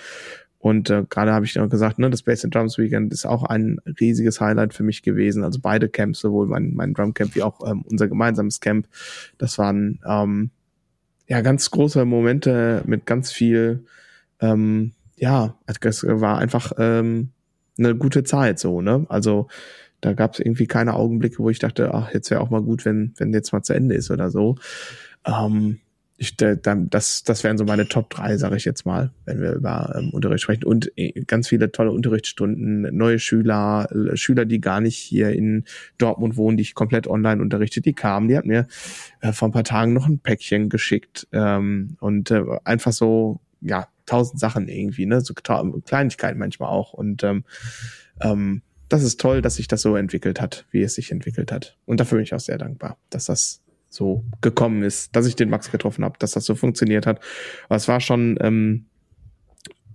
und 0.58 0.90
äh, 0.90 1.04
gerade 1.08 1.32
habe 1.32 1.44
ich 1.44 1.54
noch 1.54 1.68
gesagt, 1.68 1.98
ne, 1.98 2.10
das 2.10 2.22
Bass 2.22 2.44
and 2.44 2.54
Drums 2.54 2.76
Weekend 2.76 3.12
ist 3.12 3.24
auch 3.24 3.44
ein 3.44 3.78
riesiges 4.00 4.40
Highlight 4.40 4.74
für 4.74 4.82
mich 4.82 5.02
gewesen. 5.02 5.44
Also 5.44 5.60
beide 5.62 5.88
Camps, 5.88 6.18
sowohl 6.18 6.48
mein, 6.48 6.74
mein 6.74 6.92
Drumcamp 6.92 7.34
wie 7.36 7.42
auch 7.42 7.64
ähm, 7.64 7.82
unser 7.88 8.08
gemeinsames 8.08 8.60
Camp, 8.60 8.88
das 9.38 9.58
waren 9.58 10.00
ähm, 10.04 10.50
ja 11.28 11.40
ganz 11.40 11.70
große 11.70 12.04
Momente 12.04 12.82
mit 12.86 13.06
ganz 13.06 13.32
viel 13.32 13.84
ähm, 14.40 14.92
ja, 15.16 15.56
es 15.66 16.04
war 16.04 16.38
einfach 16.38 16.72
ähm, 16.78 17.30
eine 17.78 17.96
gute 17.96 18.24
Zeit 18.24 18.58
so, 18.58 18.80
ne? 18.80 19.06
Also 19.08 19.48
da 20.00 20.12
gab 20.12 20.34
es 20.34 20.40
irgendwie 20.40 20.66
keine 20.66 20.94
Augenblicke, 20.94 21.38
wo 21.38 21.48
ich 21.48 21.58
dachte, 21.58 21.94
ach, 21.94 22.12
jetzt 22.12 22.30
wäre 22.30 22.40
auch 22.40 22.50
mal 22.50 22.62
gut, 22.62 22.84
wenn, 22.84 23.14
wenn 23.16 23.32
jetzt 23.32 23.52
mal 23.52 23.62
zu 23.62 23.72
Ende 23.72 23.94
ist 23.94 24.10
oder 24.10 24.30
so. 24.30 24.56
Ähm, 25.24 25.80
ich, 26.18 26.36
da, 26.36 26.54
das, 26.54 27.24
das 27.24 27.44
wären 27.44 27.58
so 27.58 27.64
meine 27.64 27.88
Top 27.88 28.08
drei, 28.08 28.38
sage 28.38 28.56
ich 28.56 28.64
jetzt 28.64 28.86
mal, 28.86 29.12
wenn 29.26 29.40
wir 29.40 29.52
über 29.52 29.94
ähm, 29.96 30.10
Unterricht 30.10 30.42
sprechen. 30.42 30.64
Und 30.64 30.90
äh, 30.96 31.12
ganz 31.26 31.48
viele 31.48 31.70
tolle 31.72 31.92
Unterrichtsstunden, 31.92 32.82
neue 32.96 33.18
Schüler, 33.18 33.88
äh, 33.92 34.16
Schüler, 34.16 34.46
die 34.46 34.60
gar 34.60 34.80
nicht 34.80 34.96
hier 34.96 35.30
in 35.30 35.64
Dortmund 35.98 36.36
wohnen, 36.36 36.56
die 36.56 36.62
ich 36.62 36.74
komplett 36.74 37.06
online 37.06 37.42
unterrichte, 37.42 37.82
die 37.82 37.92
kamen, 37.92 38.28
die 38.28 38.36
hat 38.36 38.46
mir 38.46 38.66
äh, 39.20 39.32
vor 39.32 39.48
ein 39.48 39.52
paar 39.52 39.64
Tagen 39.64 39.92
noch 39.92 40.06
ein 40.06 40.18
Päckchen 40.18 40.70
geschickt 40.70 41.28
ähm, 41.32 41.96
und 42.00 42.30
äh, 42.30 42.42
einfach 42.64 42.92
so, 42.92 43.40
ja, 43.60 43.88
tausend 44.06 44.40
Sachen 44.40 44.68
irgendwie, 44.68 45.04
ne, 45.04 45.20
so 45.20 45.34
Kleinigkeiten 45.34 46.38
manchmal 46.38 46.70
auch 46.70 46.92
und 46.92 47.24
ähm, 47.24 47.44
ähm, 48.20 48.62
das 48.88 49.02
ist 49.02 49.20
toll, 49.20 49.42
dass 49.42 49.56
sich 49.56 49.68
das 49.68 49.82
so 49.82 49.96
entwickelt 49.96 50.40
hat, 50.40 50.64
wie 50.70 50.82
es 50.82 50.94
sich 50.94 51.10
entwickelt 51.10 51.50
hat. 51.50 51.76
Und 51.86 51.98
dafür 51.98 52.18
bin 52.18 52.22
ich 52.22 52.34
auch 52.34 52.40
sehr 52.40 52.56
dankbar, 52.56 52.98
dass 53.10 53.24
das 53.24 53.62
so 53.96 54.24
gekommen 54.40 54.82
ist, 54.82 55.16
dass 55.16 55.26
ich 55.26 55.36
den 55.36 55.50
Max 55.50 55.70
getroffen 55.70 56.04
habe, 56.04 56.18
dass 56.18 56.32
das 56.32 56.44
so 56.44 56.54
funktioniert 56.54 57.06
hat. 57.06 57.20
Aber 57.68 57.76
es 57.76 57.88
war 57.88 58.00
schon, 58.00 58.38
ähm, 58.40 58.86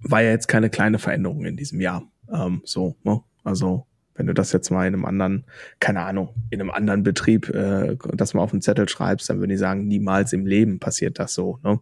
war 0.02 0.22
ja 0.22 0.32
jetzt 0.32 0.48
keine 0.48 0.70
kleine 0.70 1.00
Veränderung 1.00 1.46
in 1.46 1.56
diesem 1.56 1.80
Jahr. 1.80 2.04
Ähm, 2.32 2.62
so, 2.66 2.96
ne? 3.04 3.22
Also 3.44 3.86
wenn 4.16 4.28
du 4.28 4.34
das 4.34 4.52
jetzt 4.52 4.70
mal 4.70 4.88
in 4.88 4.94
einem 4.94 5.06
anderen, 5.06 5.46
keine 5.80 6.02
Ahnung, 6.02 6.36
in 6.50 6.60
einem 6.60 6.72
anderen 6.72 7.04
Betrieb, 7.04 7.50
äh, 7.50 7.98
das 8.14 8.34
mal 8.34 8.42
auf 8.42 8.52
den 8.52 8.62
Zettel 8.62 8.90
schreibst, 8.90 9.30
dann 9.30 9.40
würde 9.40 9.54
ich 9.54 9.60
sagen, 9.60 9.88
niemals 9.88 10.34
im 10.34 10.46
Leben 10.46 10.80
passiert 10.80 11.18
das 11.18 11.34
so. 11.34 11.60
Ne? 11.64 11.80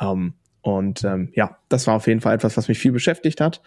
Ähm, 0.00 0.34
und 0.60 1.02
ähm, 1.04 1.30
ja, 1.34 1.58
das 1.68 1.86
war 1.86 1.94
auf 1.94 2.06
jeden 2.06 2.20
Fall 2.20 2.34
etwas, 2.34 2.56
was 2.56 2.68
mich 2.68 2.78
viel 2.78 2.92
beschäftigt 2.92 3.40
hat 3.40 3.62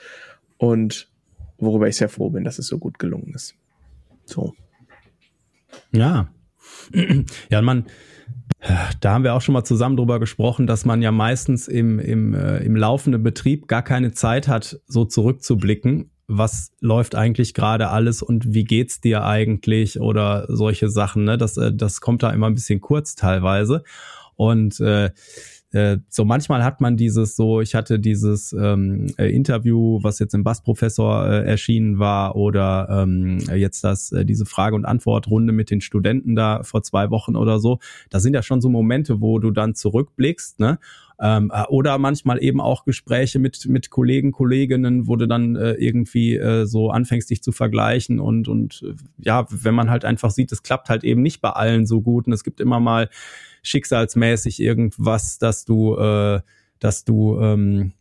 und 0.58 1.10
worüber 1.58 1.88
ich 1.88 1.98
sehr 1.98 2.10
froh 2.10 2.30
bin, 2.30 2.44
dass 2.44 2.60
es 2.60 2.68
so 2.68 2.78
gut 2.78 3.00
gelungen 3.00 3.34
ist. 3.34 3.56
So. 4.26 4.54
Ja, 5.92 6.30
Ja, 7.50 7.62
man, 7.62 7.86
da 9.00 9.14
haben 9.14 9.24
wir 9.24 9.34
auch 9.34 9.42
schon 9.42 9.54
mal 9.54 9.64
zusammen 9.64 9.98
drüber 9.98 10.20
gesprochen, 10.20 10.68
dass 10.68 10.86
man 10.86 11.02
ja 11.02 11.12
meistens 11.12 11.68
im, 11.68 12.00
im, 12.00 12.34
äh, 12.34 12.58
im 12.60 12.76
laufenden 12.76 13.22
Betrieb 13.22 13.68
gar 13.68 13.84
keine 13.84 14.12
Zeit 14.12 14.48
hat, 14.48 14.80
so 14.88 15.06
zurückzublicken. 15.06 16.12
Was 16.28 16.72
läuft 16.80 17.14
eigentlich 17.14 17.54
gerade 17.54 17.90
alles 17.90 18.24
und 18.24 18.54
wie 18.54 18.64
geht's 18.64 19.00
dir 19.00 19.24
eigentlich 19.24 20.00
oder 20.00 20.46
solche 20.50 20.90
Sachen, 20.90 21.24
ne? 21.24 21.38
Das, 21.38 21.58
äh, 21.58 21.72
das 21.74 22.02
kommt 22.02 22.24
da 22.24 22.32
immer 22.32 22.48
ein 22.48 22.56
bisschen 22.56 22.82
kurz 22.82 23.16
teilweise. 23.16 23.84
Und 24.36 24.80
äh, 24.80 25.12
äh, 25.76 25.98
so 26.08 26.24
manchmal 26.24 26.64
hat 26.64 26.80
man 26.80 26.96
dieses 26.96 27.36
so, 27.36 27.60
ich 27.60 27.76
hatte 27.76 28.00
dieses 28.00 28.54
ähm, 28.54 29.08
äh, 29.18 29.26
Interview, 29.26 30.00
was 30.02 30.20
jetzt 30.20 30.34
im 30.34 30.42
Bassprofessor 30.42 31.28
äh, 31.28 31.46
erschienen 31.46 32.00
war, 32.00 32.38
oder 32.38 32.88
ähm, 32.90 33.40
jetzt 33.54 33.84
das, 33.84 34.14
äh, 34.14 34.24
diese 34.24 34.46
Frage- 34.46 34.78
und 34.78 34.86
Antwortrunde 34.86 35.52
mit 35.52 35.70
den 35.70 35.82
Studenten 35.82 36.34
da 36.34 36.64
vor 36.64 36.82
zwei 36.84 37.10
Wochen 37.10 37.36
oder 37.36 37.60
so. 37.60 37.80
Das 38.10 38.24
sind 38.24 38.34
ja 38.34 38.42
schon 38.42 38.62
so 38.62 38.70
Momente, 38.70 39.20
wo 39.20 39.38
du 39.38 39.52
dann 39.52 39.76
zurückblickst, 39.76 40.62
ne? 40.62 40.80
Ähm, 41.20 41.52
äh, 41.54 41.64
oder 41.68 41.98
manchmal 41.98 42.42
eben 42.42 42.62
auch 42.62 42.86
Gespräche 42.86 43.40
mit 43.40 43.68
mit 43.68 43.90
Kollegen, 43.90 44.32
Kolleginnen, 44.32 45.08
wo 45.08 45.18
du 45.18 45.28
dann 45.28 45.58
äh, 45.58 45.74
irgendwie 45.74 46.36
äh, 46.36 46.66
so 46.66 46.90
anfängst, 46.90 47.30
dich 47.30 47.44
zu 47.44 47.52
vergleichen 47.52 48.22
und 48.22 48.48
und 48.48 48.86
ja, 49.18 49.46
wenn 49.50 49.76
man 49.76 49.90
halt 49.90 50.06
einfach 50.06 50.32
sieht, 50.32 50.54
es 50.54 50.64
klappt 50.64 50.88
halt 50.88 51.04
eben 51.04 51.22
nicht 51.22 51.42
bei 51.42 51.50
allen 51.50 51.86
so 51.86 52.02
gut 52.02 52.28
und 52.28 52.34
es 52.34 52.46
gibt 52.46 52.62
immer 52.62 52.80
mal 52.80 53.10
schicksalsmäßig 53.66 54.62
irgendwas, 54.62 55.38
dass 55.38 55.66
du, 55.66 55.98
äh, 55.98 56.42
dass 56.80 57.04
du 57.04 57.40
ähm, 57.42 57.94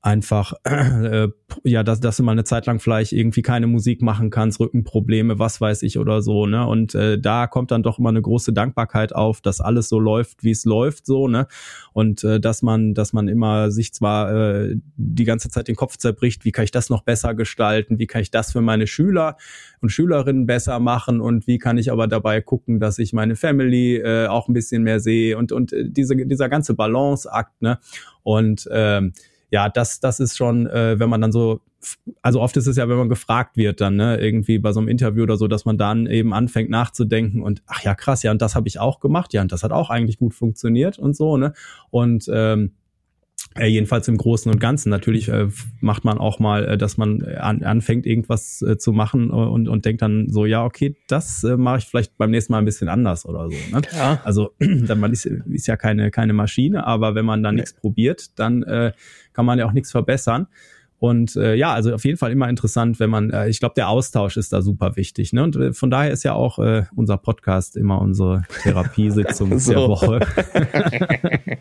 einfach, 0.00 0.52
äh, 0.64 1.28
ja, 1.64 1.82
dass, 1.82 2.00
dass 2.00 2.16
du 2.16 2.22
mal 2.22 2.32
eine 2.32 2.44
Zeit 2.44 2.66
lang 2.66 2.78
vielleicht 2.78 3.12
irgendwie 3.12 3.42
keine 3.42 3.66
Musik 3.66 4.00
machen 4.00 4.30
kannst, 4.30 4.60
Rückenprobleme, 4.60 5.38
was 5.38 5.60
weiß 5.60 5.82
ich 5.82 5.98
oder 5.98 6.22
so, 6.22 6.46
ne? 6.46 6.66
Und 6.66 6.94
äh, 6.94 7.18
da 7.18 7.48
kommt 7.48 7.72
dann 7.72 7.82
doch 7.82 7.98
immer 7.98 8.10
eine 8.10 8.22
große 8.22 8.52
Dankbarkeit 8.52 9.14
auf, 9.14 9.40
dass 9.40 9.60
alles 9.60 9.88
so 9.88 9.98
läuft, 9.98 10.44
wie 10.44 10.52
es 10.52 10.64
läuft, 10.64 11.04
so, 11.04 11.26
ne? 11.26 11.48
Und 11.92 12.22
äh, 12.22 12.38
dass 12.38 12.62
man, 12.62 12.94
dass 12.94 13.12
man 13.12 13.26
immer 13.26 13.72
sich 13.72 13.92
zwar 13.92 14.32
äh, 14.32 14.76
die 14.96 15.24
ganze 15.24 15.50
Zeit 15.50 15.66
den 15.66 15.76
Kopf 15.76 15.96
zerbricht, 15.96 16.44
wie 16.44 16.52
kann 16.52 16.64
ich 16.64 16.70
das 16.70 16.90
noch 16.90 17.02
besser 17.02 17.34
gestalten, 17.34 17.98
wie 17.98 18.06
kann 18.06 18.22
ich 18.22 18.30
das 18.30 18.52
für 18.52 18.60
meine 18.60 18.86
Schüler 18.86 19.36
und 19.80 19.90
Schülerinnen 19.90 20.46
besser 20.46 20.78
machen 20.78 21.20
und 21.20 21.48
wie 21.48 21.58
kann 21.58 21.76
ich 21.76 21.90
aber 21.90 22.06
dabei 22.06 22.40
gucken, 22.40 22.78
dass 22.78 23.00
ich 23.00 23.12
meine 23.12 23.34
Family 23.34 23.96
äh, 23.96 24.28
auch 24.28 24.48
ein 24.48 24.52
bisschen 24.52 24.84
mehr 24.84 25.00
sehe 25.00 25.36
und, 25.36 25.50
und 25.50 25.72
äh, 25.72 25.84
diese, 25.88 26.14
dieser 26.14 26.48
ganze 26.48 26.74
Balanceakt, 26.74 27.62
ne? 27.62 27.80
Und 28.22 28.68
ähm, 28.70 29.12
ja, 29.50 29.68
das, 29.68 30.00
das 30.00 30.20
ist 30.20 30.36
schon, 30.36 30.66
äh, 30.66 30.98
wenn 30.98 31.08
man 31.08 31.20
dann 31.20 31.32
so, 31.32 31.60
also 32.22 32.40
oft 32.40 32.56
ist 32.56 32.66
es 32.66 32.76
ja, 32.76 32.88
wenn 32.88 32.96
man 32.96 33.08
gefragt 33.08 33.56
wird, 33.56 33.80
dann, 33.80 33.96
ne, 33.96 34.18
irgendwie 34.18 34.58
bei 34.58 34.72
so 34.72 34.80
einem 34.80 34.88
Interview 34.88 35.22
oder 35.22 35.36
so, 35.36 35.46
dass 35.48 35.64
man 35.64 35.78
dann 35.78 36.06
eben 36.06 36.34
anfängt 36.34 36.70
nachzudenken 36.70 37.42
und 37.42 37.62
ach 37.66 37.82
ja, 37.82 37.94
krass, 37.94 38.22
ja, 38.22 38.30
und 38.30 38.42
das 38.42 38.54
habe 38.54 38.68
ich 38.68 38.78
auch 38.80 39.00
gemacht, 39.00 39.32
ja, 39.32 39.42
und 39.42 39.52
das 39.52 39.62
hat 39.62 39.72
auch 39.72 39.90
eigentlich 39.90 40.18
gut 40.18 40.34
funktioniert 40.34 40.98
und 40.98 41.16
so, 41.16 41.36
ne? 41.36 41.52
Und 41.90 42.28
ähm, 42.32 42.72
äh, 43.58 43.66
jedenfalls 43.66 44.08
im 44.08 44.16
Großen 44.16 44.50
und 44.50 44.60
Ganzen. 44.60 44.90
Natürlich 44.90 45.28
äh, 45.28 45.48
macht 45.80 46.04
man 46.04 46.18
auch 46.18 46.38
mal, 46.38 46.64
äh, 46.64 46.78
dass 46.78 46.96
man 46.96 47.22
an, 47.22 47.62
anfängt, 47.62 48.06
irgendwas 48.06 48.62
äh, 48.62 48.78
zu 48.78 48.92
machen 48.92 49.30
und, 49.30 49.68
und 49.68 49.84
denkt 49.84 50.02
dann 50.02 50.28
so, 50.28 50.46
ja, 50.46 50.64
okay, 50.64 50.96
das 51.08 51.44
äh, 51.44 51.56
mache 51.56 51.78
ich 51.78 51.84
vielleicht 51.86 52.16
beim 52.16 52.30
nächsten 52.30 52.52
Mal 52.52 52.58
ein 52.58 52.64
bisschen 52.64 52.88
anders 52.88 53.26
oder 53.26 53.48
so. 53.48 53.56
Ne? 53.72 53.82
Ja. 53.96 54.20
Also 54.24 54.52
man 54.60 55.12
ist, 55.12 55.26
ist 55.26 55.66
ja 55.66 55.76
keine, 55.76 56.10
keine 56.10 56.32
Maschine, 56.32 56.86
aber 56.86 57.14
wenn 57.14 57.24
man 57.24 57.42
dann 57.42 57.54
nee. 57.54 57.62
nichts 57.62 57.74
probiert, 57.74 58.38
dann 58.38 58.62
äh, 58.62 58.92
kann 59.32 59.46
man 59.46 59.58
ja 59.58 59.66
auch 59.66 59.72
nichts 59.72 59.90
verbessern. 59.90 60.46
Und 61.00 61.36
äh, 61.36 61.54
ja, 61.54 61.72
also 61.72 61.94
auf 61.94 62.04
jeden 62.04 62.18
Fall 62.18 62.32
immer 62.32 62.48
interessant, 62.48 62.98
wenn 62.98 63.08
man, 63.08 63.30
äh, 63.30 63.48
ich 63.48 63.60
glaube, 63.60 63.74
der 63.76 63.88
Austausch 63.88 64.36
ist 64.36 64.52
da 64.52 64.62
super 64.62 64.96
wichtig. 64.96 65.32
Ne? 65.32 65.44
Und 65.44 65.56
äh, 65.56 65.72
von 65.72 65.90
daher 65.90 66.10
ist 66.10 66.24
ja 66.24 66.32
auch 66.32 66.58
äh, 66.58 66.84
unser 66.96 67.18
Podcast 67.18 67.76
immer 67.76 68.00
unsere 68.00 68.42
Therapiesitzung 68.62 69.58
so. 69.60 69.72
der 69.72 69.80
Woche. 69.82 70.20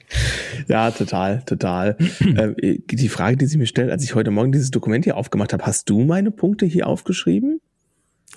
ja, 0.68 0.90
total, 0.90 1.44
total. 1.46 1.98
äh, 2.20 2.80
die 2.90 3.10
Frage, 3.10 3.38
die 3.38 3.46
sie 3.46 3.60
mir 3.60 3.68
stellt, 3.68 3.92
als 3.92 4.04
ich 4.04 4.16
heute 4.16 4.32
Morgen 4.32 4.52
dieses 4.52 4.72
Dokument 4.72 5.06
hier 5.06 5.18
aufgemacht 5.18 5.54
habe, 5.54 5.66
hast 5.66 5.88
du 5.90 6.04
meine 6.04 6.32
Punkte 6.32 6.66
hier 6.66 6.88
aufgeschrieben? 6.88 7.62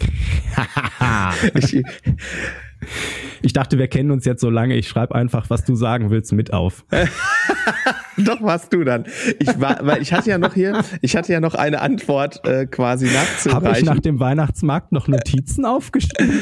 ich, 1.54 1.82
ich 3.42 3.52
dachte, 3.52 3.78
wir 3.78 3.88
kennen 3.88 4.10
uns 4.10 4.24
jetzt 4.24 4.40
so 4.40 4.50
lange. 4.50 4.76
Ich 4.76 4.88
schreibe 4.88 5.14
einfach, 5.14 5.48
was 5.48 5.64
du 5.64 5.74
sagen 5.74 6.10
willst, 6.10 6.32
mit 6.32 6.52
auf. 6.52 6.84
Doch 8.18 8.42
warst 8.42 8.72
du 8.72 8.84
dann. 8.84 9.04
Ich 9.38 9.60
war, 9.60 9.78
weil 9.82 10.02
ich 10.02 10.12
hatte 10.12 10.30
ja 10.30 10.38
noch 10.38 10.54
hier, 10.54 10.82
ich 11.00 11.16
hatte 11.16 11.32
ja 11.32 11.40
noch 11.40 11.54
eine 11.54 11.80
Antwort 11.80 12.46
äh, 12.46 12.66
quasi 12.66 13.06
nachzureichen. 13.06 13.66
Habe 13.66 13.78
ich 13.78 13.84
nach 13.84 14.00
dem 14.00 14.20
Weihnachtsmarkt 14.20 14.92
noch 14.92 15.08
Notizen 15.08 15.64
aufgeschrieben? 15.64 16.40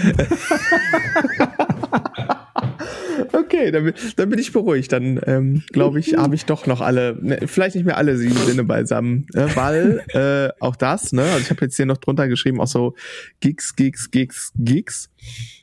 okay, 3.32 3.70
dann, 3.70 3.92
dann 4.16 4.28
bin 4.28 4.38
ich 4.38 4.52
beruhigt. 4.52 4.92
Dann 4.92 5.20
ähm, 5.26 5.62
glaube 5.72 6.00
ich, 6.00 6.16
habe 6.16 6.34
ich 6.34 6.44
doch 6.44 6.66
noch 6.66 6.80
alle, 6.80 7.16
ne, 7.20 7.40
vielleicht 7.46 7.76
nicht 7.76 7.84
mehr 7.84 7.96
alle 7.96 8.16
sieben 8.16 8.36
Sinne 8.36 8.64
beisammen, 8.64 9.26
äh, 9.34 9.46
weil 9.54 10.02
äh, 10.08 10.50
auch 10.60 10.76
das, 10.76 11.12
ne, 11.12 11.22
also 11.22 11.38
ich 11.38 11.50
habe 11.50 11.64
jetzt 11.64 11.76
hier 11.76 11.86
noch 11.86 11.98
drunter 11.98 12.28
geschrieben, 12.28 12.60
auch 12.60 12.66
so 12.66 12.94
Gigs, 13.40 13.76
Gigs, 13.76 14.10
Gigs, 14.10 14.52
Gigs. 14.56 15.10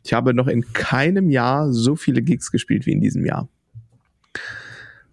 Ich 0.03 0.14
habe 0.14 0.34
noch 0.34 0.47
in 0.47 0.74
keinem 0.74 1.30
Jahr 1.30 1.72
so 1.72 1.95
viele 1.95 2.22
Gigs 2.22 2.51
gespielt 2.51 2.86
wie 2.86 2.91
in 2.91 3.01
diesem 3.01 3.26
Jahr. 3.26 3.47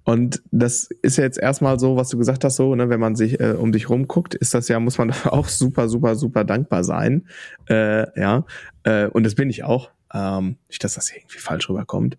Und 0.04 0.42
das 0.50 0.88
ist 1.02 1.16
ja 1.16 1.24
jetzt 1.24 1.38
erstmal 1.38 1.78
so, 1.78 1.96
was 1.96 2.08
du 2.08 2.18
gesagt 2.18 2.44
hast, 2.44 2.56
so, 2.56 2.74
ne, 2.74 2.88
wenn 2.88 2.98
man 2.98 3.14
sich 3.14 3.38
äh, 3.40 3.52
um 3.52 3.70
dich 3.72 3.88
rumguckt, 3.88 4.34
ist 4.34 4.52
das 4.52 4.68
ja, 4.68 4.80
muss 4.80 4.98
man 4.98 5.10
auch 5.24 5.48
super, 5.48 5.88
super, 5.88 6.16
super 6.16 6.44
dankbar 6.44 6.84
sein. 6.84 7.26
Äh, 7.68 8.18
ja. 8.20 8.44
Äh, 8.82 9.06
und 9.06 9.24
das 9.24 9.34
bin 9.34 9.50
ich 9.50 9.64
auch. 9.64 9.90
Ähm, 10.12 10.56
nicht, 10.68 10.82
dass 10.84 10.94
das 10.94 11.10
irgendwie 11.10 11.38
falsch 11.38 11.68
rüberkommt. 11.68 12.18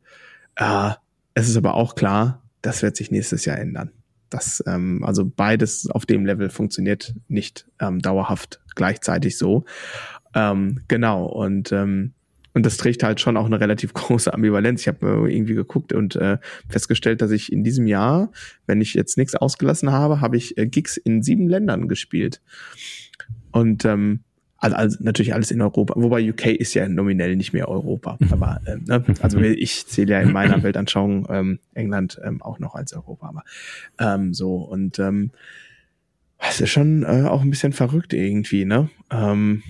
Äh, 0.56 0.92
es 1.34 1.50
ist 1.50 1.58
aber 1.58 1.76
auch 1.76 1.96
klar, 1.96 2.42
das 2.62 2.82
wird 2.82 2.96
sich 2.96 3.12
nächstes 3.12 3.46
Jahr 3.46 3.58
ändern. 3.58 3.92
Das, 4.30 4.64
ähm, 4.66 5.04
also 5.04 5.26
beides 5.26 5.90
auf 5.90 6.06
dem 6.06 6.26
Level 6.26 6.50
funktioniert 6.50 7.14
nicht 7.28 7.68
ähm, 7.80 8.00
dauerhaft 8.00 8.62
gleichzeitig 8.76 9.38
so. 9.38 9.66
Ähm, 10.34 10.82
genau. 10.88 11.26
Und 11.26 11.72
ähm, 11.72 12.14
und 12.54 12.66
das 12.66 12.78
trägt 12.78 13.04
halt 13.04 13.20
schon 13.20 13.38
auch 13.38 13.46
eine 13.46 13.60
relativ 13.60 13.94
große 13.94 14.34
Ambivalenz. 14.34 14.82
Ich 14.82 14.88
habe 14.88 15.28
irgendwie 15.30 15.56
geguckt 15.56 15.94
und 15.94 16.16
äh, 16.16 16.38
festgestellt, 16.70 17.22
dass 17.22 17.32
ich 17.32 17.52
in 17.52 17.64
diesem 17.64 17.88
Jahr, 17.88 18.32
wenn 18.68 18.82
ich 18.82 18.94
jetzt 18.94 19.18
nichts 19.18 19.36
ausgelassen 19.36 19.92
habe, 19.92 20.22
habe 20.22 20.38
ich 20.38 20.58
äh, 20.58 20.68
Gigs 20.68 20.98
in 20.98 21.24
sieben 21.24 21.50
Ländern 21.50 21.88
gespielt. 21.88 22.42
Und 23.52 23.86
ähm, 23.86 24.22
also, 24.58 24.78
also 24.78 24.98
natürlich 25.02 25.34
alles 25.34 25.52
in 25.52 25.62
Europa, 25.62 25.94
wobei 25.98 26.30
UK 26.30 26.48
ist 26.48 26.74
ja 26.74 26.88
nominell 26.88 27.36
nicht 27.36 27.52
mehr 27.52 27.68
Europa. 27.68 28.18
Mhm. 28.20 28.28
Aber 28.32 28.62
äh, 28.66 28.78
ne? 28.78 29.04
also 29.22 29.40
ich 29.40 29.88
zähle 29.88 30.14
ja 30.14 30.22
in 30.22 30.32
meiner 30.32 30.64
Weltanschauung 30.64 31.28
ähm, 31.30 31.60
England 31.74 32.20
ähm, 32.24 32.42
auch 32.42 32.60
noch 32.60 32.74
als 32.76 32.94
Europa. 32.94 33.28
Aber 33.28 33.44
ähm, 34.00 34.34
so 34.34 34.56
und 34.56 35.00
ähm, 35.00 35.32
es 36.38 36.62
ist 36.62 36.70
schon 36.70 37.04
äh, 37.04 37.26
auch 37.28 37.42
ein 37.42 37.50
bisschen 37.50 37.74
verrückt 37.74 38.14
irgendwie, 38.14 38.66
ne? 38.66 38.90
Ähm, 39.12 39.64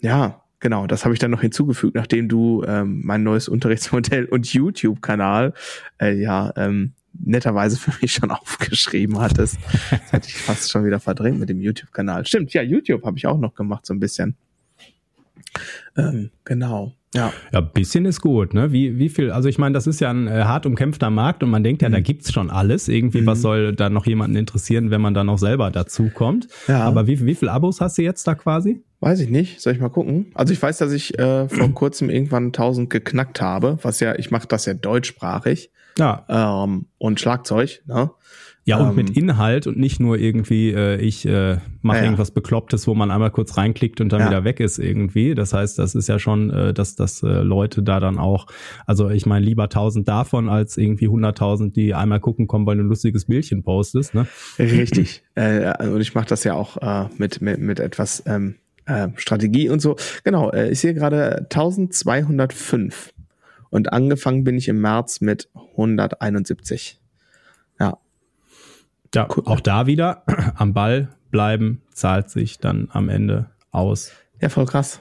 ja, 0.00 0.42
genau, 0.60 0.86
das 0.86 1.04
habe 1.04 1.14
ich 1.14 1.20
dann 1.20 1.30
noch 1.30 1.40
hinzugefügt, 1.40 1.94
nachdem 1.94 2.28
du 2.28 2.64
ähm, 2.66 3.02
mein 3.04 3.22
neues 3.22 3.48
Unterrichtsmodell 3.48 4.26
und 4.26 4.52
YouTube-Kanal 4.52 5.54
äh, 6.00 6.14
ja 6.14 6.52
ähm, 6.56 6.92
netterweise 7.18 7.76
für 7.78 7.92
mich 8.00 8.12
schon 8.12 8.30
aufgeschrieben 8.30 9.18
hattest. 9.18 9.58
Das 9.90 10.12
hätte 10.12 10.28
ich 10.28 10.36
fast 10.36 10.70
schon 10.70 10.84
wieder 10.84 11.00
verdrängt 11.00 11.38
mit 11.38 11.48
dem 11.48 11.60
YouTube-Kanal. 11.60 12.26
Stimmt, 12.26 12.52
ja, 12.52 12.62
YouTube 12.62 13.04
habe 13.04 13.18
ich 13.18 13.26
auch 13.26 13.38
noch 13.38 13.54
gemacht, 13.54 13.86
so 13.86 13.94
ein 13.94 14.00
bisschen. 14.00 14.36
Ähm, 15.96 16.30
genau. 16.44 16.94
Ja. 17.16 17.32
Ja, 17.52 17.60
bisschen 17.60 18.04
ist 18.04 18.20
gut, 18.20 18.54
ne? 18.54 18.72
Wie, 18.72 18.98
wie 18.98 19.08
viel, 19.08 19.30
also 19.30 19.48
ich 19.48 19.58
meine, 19.58 19.72
das 19.72 19.86
ist 19.86 20.00
ja 20.00 20.10
ein 20.10 20.28
äh, 20.28 20.44
hart 20.44 20.66
umkämpfter 20.66 21.10
Markt 21.10 21.42
und 21.42 21.50
man 21.50 21.64
denkt 21.64 21.82
ja, 21.82 21.88
mhm. 21.88 21.94
da 21.94 22.00
gibt's 22.00 22.32
schon 22.32 22.50
alles. 22.50 22.88
Irgendwie, 22.88 23.22
mhm. 23.22 23.26
was 23.26 23.40
soll 23.40 23.74
da 23.74 23.90
noch 23.90 24.06
jemanden 24.06 24.36
interessieren, 24.36 24.90
wenn 24.90 25.00
man 25.00 25.14
da 25.14 25.24
noch 25.24 25.38
selber 25.38 25.70
dazu 25.70 26.10
kommt? 26.12 26.48
Ja. 26.68 26.80
Aber 26.80 27.06
wie, 27.06 27.24
wie 27.24 27.34
viel 27.34 27.48
Abos 27.48 27.80
hast 27.80 27.98
du 27.98 28.02
jetzt 28.02 28.26
da 28.26 28.34
quasi? 28.34 28.82
Weiß 29.00 29.20
ich 29.20 29.28
nicht. 29.28 29.60
Soll 29.60 29.74
ich 29.74 29.80
mal 29.80 29.88
gucken? 29.88 30.26
Also 30.34 30.52
ich 30.52 30.62
weiß, 30.62 30.78
dass 30.78 30.92
ich 30.92 31.18
äh, 31.18 31.48
vor 31.48 31.68
kurzem 31.74 32.10
irgendwann 32.10 32.46
1000 32.46 32.88
geknackt 32.88 33.40
habe, 33.40 33.78
was 33.82 34.00
ja, 34.00 34.14
ich 34.16 34.30
mache 34.30 34.46
das 34.46 34.66
ja 34.66 34.74
deutschsprachig. 34.74 35.70
Ja. 35.98 36.24
Ähm, 36.28 36.86
und 36.98 37.20
Schlagzeug, 37.20 37.82
ne? 37.86 38.10
Ja, 38.66 38.78
und 38.78 38.90
ähm, 38.90 38.94
mit 38.96 39.16
Inhalt 39.16 39.68
und 39.68 39.78
nicht 39.78 40.00
nur 40.00 40.18
irgendwie, 40.18 40.72
äh, 40.72 40.96
ich 40.96 41.24
äh, 41.24 41.58
mache 41.82 41.98
ja, 41.98 42.02
irgendwas 42.02 42.32
Beklopptes, 42.32 42.88
wo 42.88 42.94
man 42.96 43.12
einmal 43.12 43.30
kurz 43.30 43.56
reinklickt 43.56 44.00
und 44.00 44.10
dann 44.10 44.22
ja. 44.22 44.26
wieder 44.26 44.42
weg 44.42 44.58
ist 44.58 44.78
irgendwie. 44.78 45.36
Das 45.36 45.52
heißt, 45.52 45.78
das 45.78 45.94
ist 45.94 46.08
ja 46.08 46.18
schon, 46.18 46.50
äh, 46.50 46.74
dass, 46.74 46.96
dass 46.96 47.22
äh, 47.22 47.28
Leute 47.28 47.84
da 47.84 48.00
dann 48.00 48.18
auch, 48.18 48.48
also 48.84 49.08
ich 49.08 49.24
meine, 49.24 49.46
lieber 49.46 49.68
tausend 49.68 50.08
davon 50.08 50.48
als 50.48 50.76
irgendwie 50.76 51.06
hunderttausend, 51.06 51.76
die 51.76 51.94
einmal 51.94 52.18
gucken 52.18 52.48
kommen, 52.48 52.66
weil 52.66 52.76
du 52.76 52.82
ein 52.82 52.88
lustiges 52.88 53.26
Bildchen 53.26 53.62
postest. 53.62 54.14
Ne? 54.14 54.26
Richtig. 54.58 55.22
äh, 55.36 55.86
und 55.86 56.00
ich 56.00 56.16
mache 56.16 56.26
das 56.26 56.42
ja 56.42 56.54
auch 56.54 56.76
äh, 56.78 57.08
mit, 57.18 57.40
mit, 57.40 57.60
mit 57.60 57.78
etwas 57.78 58.24
ähm, 58.26 58.56
äh, 58.86 59.10
Strategie 59.14 59.68
und 59.68 59.80
so. 59.80 59.94
Genau, 60.24 60.50
äh, 60.50 60.70
ich 60.70 60.80
sehe 60.80 60.92
gerade 60.92 61.46
1205. 61.50 63.12
Und 63.70 63.92
angefangen 63.92 64.42
bin 64.42 64.56
ich 64.56 64.66
im 64.66 64.80
März 64.80 65.20
mit 65.20 65.50
171. 65.54 66.98
Ja, 69.16 69.26
cool. 69.34 69.44
auch 69.46 69.60
da 69.60 69.86
wieder 69.86 70.22
am 70.56 70.74
Ball 70.74 71.08
bleiben 71.30 71.82
zahlt 71.92 72.30
sich 72.30 72.58
dann 72.58 72.88
am 72.92 73.08
Ende 73.08 73.46
aus. 73.70 74.12
Ja, 74.40 74.48
voll 74.48 74.66
krass. 74.66 75.00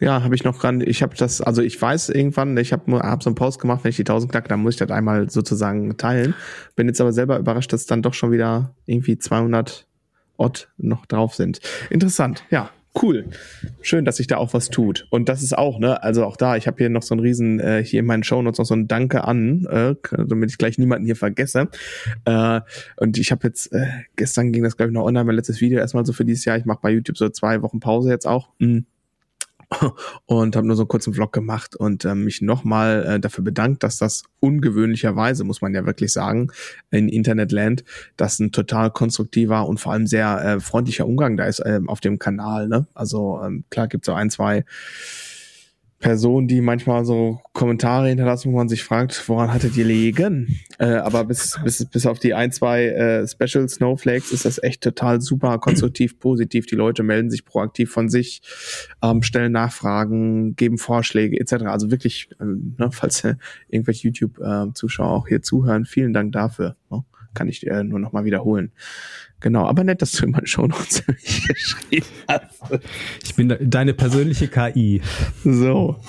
Ja, 0.00 0.22
habe 0.22 0.36
ich 0.36 0.44
noch 0.44 0.60
gerade, 0.60 0.84
ich 0.84 1.02
habe 1.02 1.16
das, 1.16 1.40
also 1.40 1.60
ich 1.60 1.80
weiß 1.80 2.10
irgendwann, 2.10 2.56
ich 2.56 2.72
habe 2.72 3.00
hab 3.00 3.22
so 3.24 3.30
einen 3.30 3.34
Post 3.34 3.60
gemacht, 3.60 3.82
wenn 3.82 3.90
ich 3.90 3.96
die 3.96 4.02
1000 4.02 4.30
knacke, 4.30 4.48
dann 4.48 4.60
muss 4.60 4.74
ich 4.74 4.78
das 4.78 4.92
einmal 4.92 5.28
sozusagen 5.28 5.96
teilen. 5.96 6.34
Bin 6.76 6.86
jetzt 6.86 7.00
aber 7.00 7.12
selber 7.12 7.38
überrascht, 7.38 7.72
dass 7.72 7.86
dann 7.86 8.02
doch 8.02 8.14
schon 8.14 8.30
wieder 8.30 8.74
irgendwie 8.86 9.18
200 9.18 9.88
Odd 10.36 10.68
noch 10.76 11.04
drauf 11.06 11.34
sind. 11.34 11.58
Interessant, 11.90 12.44
ja 12.50 12.70
cool. 13.02 13.26
Schön, 13.80 14.04
dass 14.04 14.16
sich 14.16 14.26
da 14.26 14.36
auch 14.36 14.54
was 14.54 14.70
tut. 14.70 15.06
Und 15.10 15.28
das 15.28 15.42
ist 15.42 15.56
auch, 15.56 15.78
ne, 15.78 16.02
also 16.02 16.24
auch 16.24 16.36
da, 16.36 16.56
ich 16.56 16.66
habe 16.66 16.78
hier 16.78 16.88
noch 16.88 17.02
so 17.02 17.14
einen 17.14 17.20
riesen, 17.20 17.60
äh, 17.60 17.82
hier 17.84 18.00
in 18.00 18.06
meinen 18.06 18.22
Shownotes 18.22 18.58
noch 18.58 18.66
so 18.66 18.74
ein 18.74 18.88
Danke 18.88 19.24
an, 19.24 19.66
äh, 19.66 19.94
damit 20.26 20.50
ich 20.50 20.58
gleich 20.58 20.78
niemanden 20.78 21.06
hier 21.06 21.16
vergesse. 21.16 21.68
Äh, 22.24 22.60
und 22.96 23.18
ich 23.18 23.30
habe 23.30 23.46
jetzt, 23.46 23.72
äh, 23.72 23.86
gestern 24.16 24.52
ging 24.52 24.62
das, 24.62 24.76
glaube 24.76 24.90
ich, 24.90 24.94
noch 24.94 25.04
online, 25.04 25.24
mein 25.24 25.36
letztes 25.36 25.60
Video 25.60 25.78
erstmal 25.78 26.04
so 26.04 26.12
für 26.12 26.24
dieses 26.24 26.44
Jahr. 26.44 26.56
Ich 26.56 26.64
mache 26.64 26.80
bei 26.82 26.90
YouTube 26.90 27.16
so 27.16 27.28
zwei 27.28 27.62
Wochen 27.62 27.80
Pause 27.80 28.10
jetzt 28.10 28.26
auch. 28.26 28.48
Mhm 28.58 28.86
und 30.26 30.56
habe 30.56 30.66
nur 30.66 30.76
so 30.76 30.82
einen 30.82 30.88
kurzen 30.88 31.14
Vlog 31.14 31.32
gemacht 31.32 31.76
und 31.76 32.04
äh, 32.04 32.14
mich 32.14 32.40
nochmal 32.40 33.04
äh, 33.06 33.20
dafür 33.20 33.44
bedankt, 33.44 33.82
dass 33.82 33.98
das 33.98 34.24
ungewöhnlicherweise, 34.40 35.44
muss 35.44 35.60
man 35.60 35.74
ja 35.74 35.84
wirklich 35.84 36.12
sagen, 36.12 36.50
in 36.90 37.08
Internetland, 37.08 37.84
das 38.16 38.38
ein 38.38 38.52
total 38.52 38.90
konstruktiver 38.90 39.66
und 39.66 39.78
vor 39.78 39.92
allem 39.92 40.06
sehr 40.06 40.42
äh, 40.42 40.60
freundlicher 40.60 41.06
Umgang 41.06 41.36
da 41.36 41.44
ist 41.44 41.60
äh, 41.60 41.80
auf 41.86 42.00
dem 42.00 42.18
Kanal. 42.18 42.68
Ne? 42.68 42.86
Also 42.94 43.40
ähm, 43.44 43.64
klar 43.70 43.88
gibt 43.88 44.04
so 44.04 44.14
ein, 44.14 44.30
zwei 44.30 44.64
Person, 45.98 46.46
die 46.46 46.60
manchmal 46.60 47.04
so 47.04 47.40
Kommentare 47.52 48.08
hinterlassen, 48.08 48.52
wo 48.52 48.56
man 48.56 48.68
sich 48.68 48.84
fragt, 48.84 49.28
woran 49.28 49.52
hattet 49.52 49.76
ihr 49.76 49.84
liegen? 49.84 50.60
Äh, 50.78 50.92
aber 50.92 51.24
bis, 51.24 51.58
bis, 51.64 51.84
bis 51.86 52.06
auf 52.06 52.20
die 52.20 52.34
ein, 52.34 52.52
zwei 52.52 52.86
äh, 52.86 53.26
Special 53.26 53.68
Snowflakes 53.68 54.30
ist 54.30 54.44
das 54.44 54.62
echt 54.62 54.82
total 54.82 55.20
super 55.20 55.58
konstruktiv, 55.58 56.18
positiv. 56.20 56.66
Die 56.66 56.76
Leute 56.76 57.02
melden 57.02 57.30
sich 57.30 57.44
proaktiv 57.44 57.90
von 57.90 58.08
sich, 58.08 58.42
ähm, 59.02 59.22
stellen 59.22 59.50
Nachfragen, 59.50 60.54
geben 60.54 60.78
Vorschläge 60.78 61.38
etc. 61.40 61.64
Also 61.64 61.90
wirklich, 61.90 62.30
ähm, 62.40 62.76
ne, 62.78 62.90
falls 62.92 63.24
äh, 63.24 63.34
irgendwelche 63.68 64.06
YouTube-Zuschauer 64.08 65.10
auch 65.10 65.26
hier 65.26 65.42
zuhören, 65.42 65.84
vielen 65.84 66.12
Dank 66.12 66.30
dafür. 66.30 66.76
Ne? 66.90 67.02
Kann 67.38 67.48
ich 67.48 67.64
äh, 67.68 67.84
nur 67.84 68.00
noch 68.00 68.10
mal 68.10 68.24
wiederholen. 68.24 68.72
Genau, 69.38 69.68
aber 69.68 69.84
nett, 69.84 70.02
dass 70.02 70.10
du 70.10 70.24
in 70.24 70.32
meine 70.32 70.48
Shownotes 70.48 71.04
geschrieben 71.46 72.06
hast. 72.26 72.60
Ich 73.22 73.36
bin 73.36 73.56
deine 73.60 73.94
persönliche 73.94 74.48
KI. 74.48 75.00
So. 75.44 76.00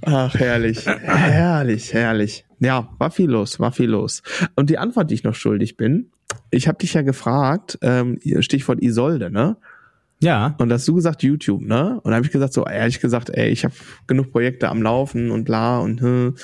Ach, 0.00 0.34
herrlich. 0.34 0.84
herrlich, 0.84 1.94
herrlich. 1.94 2.44
Ja, 2.58 2.88
war 2.98 3.12
viel 3.12 3.30
los, 3.30 3.60
war 3.60 3.70
viel 3.70 3.90
los. 3.90 4.24
Und 4.56 4.70
die 4.70 4.78
Antwort, 4.78 5.12
die 5.12 5.14
ich 5.14 5.22
noch 5.22 5.36
schuldig 5.36 5.76
bin, 5.76 6.10
ich 6.50 6.66
habe 6.66 6.78
dich 6.78 6.94
ja 6.94 7.02
gefragt, 7.02 7.78
ähm, 7.82 8.18
Stichwort 8.40 8.82
Isolde, 8.82 9.30
ne? 9.30 9.58
Ja. 10.20 10.56
Und 10.58 10.72
hast 10.72 10.88
du 10.88 10.94
gesagt 10.94 11.22
YouTube, 11.22 11.62
ne? 11.62 12.00
Und 12.02 12.10
da 12.10 12.16
habe 12.16 12.26
ich 12.26 12.32
gesagt, 12.32 12.52
so 12.52 12.66
ehrlich 12.66 13.00
gesagt, 13.00 13.30
ey, 13.30 13.50
ich 13.50 13.64
habe 13.64 13.74
genug 14.08 14.32
Projekte 14.32 14.68
am 14.68 14.82
Laufen 14.82 15.30
und 15.30 15.44
bla 15.44 15.78
und 15.78 16.00
hm. 16.00 16.34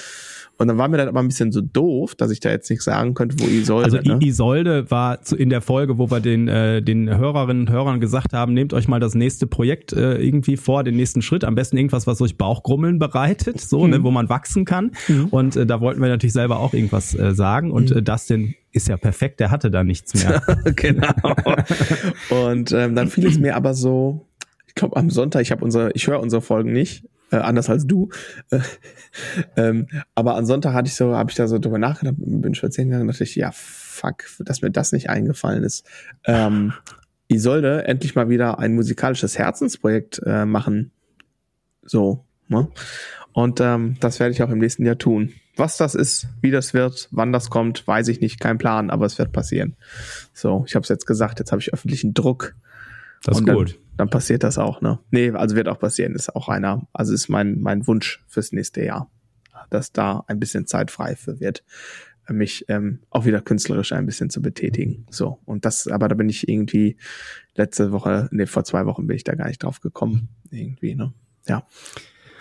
Und 0.61 0.67
dann 0.67 0.77
war 0.77 0.89
mir 0.89 0.97
das 0.97 1.07
aber 1.07 1.21
ein 1.21 1.29
bisschen 1.29 1.53
so 1.53 1.61
doof, 1.61 2.17
dass 2.17 2.33
ich 2.33 2.41
da 2.41 2.51
jetzt 2.51 2.69
nicht 2.69 2.83
sagen 2.83 3.15
könnte, 3.15 3.37
wo 3.39 3.47
Isolde. 3.47 3.85
Also 3.85 3.99
ne? 3.99 4.19
Isolde 4.21 4.91
war 4.91 5.23
zu, 5.23 5.37
in 5.37 5.51
der 5.51 5.61
Folge, 5.61 5.99
wo 5.99 6.11
wir 6.11 6.19
den, 6.19 6.49
äh, 6.49 6.83
den 6.83 7.17
Hörerinnen 7.17 7.69
und 7.69 7.71
Hörern 7.71 8.01
gesagt 8.01 8.33
haben, 8.33 8.55
nehmt 8.55 8.73
euch 8.73 8.89
mal 8.89 8.99
das 8.99 9.15
nächste 9.15 9.47
Projekt 9.47 9.93
äh, 9.93 10.17
irgendwie 10.17 10.57
vor, 10.57 10.83
den 10.83 10.97
nächsten 10.97 11.23
Schritt. 11.23 11.45
Am 11.45 11.55
besten 11.55 11.77
irgendwas, 11.77 12.09
was 12.09 12.21
euch 12.21 12.37
Bauchgrummeln 12.37 12.99
bereitet, 12.99 13.61
so, 13.61 13.83
ne, 13.83 13.87
mhm. 13.87 13.91
ne, 13.91 14.03
wo 14.03 14.11
man 14.11 14.29
wachsen 14.29 14.65
kann. 14.65 14.91
Mhm. 15.07 15.27
Und 15.27 15.55
äh, 15.55 15.65
da 15.65 15.81
wollten 15.81 16.03
wir 16.03 16.09
natürlich 16.09 16.33
selber 16.33 16.59
auch 16.59 16.75
irgendwas 16.75 17.15
äh, 17.15 17.35
sagen. 17.35 17.71
Und 17.71 17.91
mhm. 17.91 17.99
äh, 17.99 18.03
Dustin 18.03 18.57
ist 18.73 18.89
ja 18.89 18.97
perfekt, 18.97 19.39
der 19.39 19.53
hatte 19.53 19.71
da 19.71 19.85
nichts 19.85 20.25
mehr. 20.25 20.43
genau. 20.75 21.13
Und 22.31 22.73
ähm, 22.73 22.97
dann 22.97 23.07
fiel 23.09 23.29
es 23.29 23.39
mir 23.39 23.55
aber 23.55 23.75
so, 23.75 24.27
ich 24.67 24.75
glaube 24.75 24.97
am 24.97 25.09
Sonntag, 25.09 25.43
ich 25.43 25.53
habe 25.53 25.65
unsere, 25.65 25.93
ich 25.93 26.09
höre 26.09 26.19
unsere 26.19 26.43
Folgen 26.43 26.73
nicht, 26.73 27.05
äh, 27.31 27.37
anders 27.37 27.71
als 27.71 27.87
du. 27.87 28.09
Äh, 28.51 28.61
ähm, 29.57 29.89
aber 30.15 30.37
am 30.37 30.45
Sonntag 30.45 30.75
hatte 30.75 30.89
ich 30.89 30.95
so, 30.95 31.15
habe 31.15 31.31
ich 31.31 31.37
da 31.37 31.49
so 31.49 31.59
drüber 31.59 31.79
nachgedacht, 31.79 32.17
bin 32.19 32.55
spazieren 32.55 32.91
gegangen, 32.91 33.09
dachte 33.09 33.25
ich, 33.25 33.37
ja, 33.37 33.51
fuck, 33.53 34.25
dass 34.41 34.63
mir 34.63 34.71
das 34.71 34.93
nicht 34.93 35.11
eingefallen 35.11 35.65
ist. 35.65 35.87
Ähm, 36.25 36.73
Isolde 37.29 37.85
endlich 37.85 38.15
mal 38.15 38.29
wieder 38.29 38.59
ein 38.59 38.75
musikalisches 38.75 39.39
Herzensprojekt 39.39 40.21
äh, 40.25 40.47
machen. 40.47 40.93
So, 41.83 42.25
ne? 42.49 42.69
Und 43.33 43.61
ähm, 43.61 43.97
das 44.01 44.19
werde 44.19 44.33
ich 44.33 44.43
auch 44.43 44.51
im 44.51 44.59
nächsten 44.59 44.85
Jahr 44.85 44.99
tun. 44.99 45.33
Was 45.57 45.77
das 45.77 45.95
ist, 45.95 46.29
wie 46.41 46.51
das 46.51 46.73
wird, 46.73 47.09
wann 47.11 47.33
das 47.33 47.51
kommt, 47.51 47.87
weiß 47.87 48.09
ich 48.09 48.21
nicht, 48.21 48.41
kein 48.41 48.59
Plan, 48.59 48.91
aber 48.91 49.07
es 49.07 49.19
wird 49.19 49.33
passieren. 49.33 49.77
So, 50.33 50.65
ich 50.67 50.75
habe 50.75 50.85
es 50.85 50.89
jetzt 50.89 51.07
gesagt, 51.07 51.39
jetzt 51.39 51.53
habe 51.53 51.61
ich 51.61 51.75
öffentlichen 51.75 52.15
Druck. 52.15 52.55
Das 53.25 53.39
ist 53.39 53.47
gut. 53.47 53.79
Dann, 53.99 54.09
passiert 54.09 54.45
das 54.45 54.57
auch, 54.57 54.81
ne? 54.81 55.01
Nee, 55.11 55.31
also 55.33 55.57
wird 55.57 55.69
auch 55.69 55.79
passieren, 55.79 56.15
ist 56.15 56.35
auch 56.35 56.49
einer, 56.49 56.87
also 56.93 57.13
ist 57.13 57.29
mein, 57.29 57.61
mein 57.61 57.87
Wunsch 57.87 58.25
fürs 58.29 58.53
nächste 58.53 58.85
Jahr, 58.85 59.11
dass 59.71 59.93
da 59.93 60.25
ein 60.29 60.41
bisschen 60.41 60.67
Zeit 60.67 60.91
frei 60.91 61.17
für 61.17 61.41
wird, 61.41 61.65
mich 62.29 62.65
ähm, 62.69 63.01
auch 63.11 63.25
wieder 63.25 63.41
künstlerisch 63.41 63.93
ein 63.93 64.07
bisschen 64.07 64.31
zu 64.31 64.41
betätigen. 64.41 65.07
So, 65.11 65.41
und 65.45 65.65
das, 65.65 65.89
aber 65.89 66.09
da 66.09 66.15
bin 66.15 66.29
ich 66.29 66.49
irgendwie 66.49 66.97
letzte 67.55 67.93
Woche, 67.93 68.29
nee, 68.31 68.47
vor 68.47 68.65
zwei 68.65 68.87
Wochen 68.87 69.07
bin 69.07 69.17
ich 69.17 69.25
da 69.25 69.35
gar 69.35 69.49
nicht 69.49 69.63
drauf 69.63 69.81
gekommen, 69.81 70.29
irgendwie, 70.51 70.95
ne? 70.95 71.13
Ja, 71.47 71.67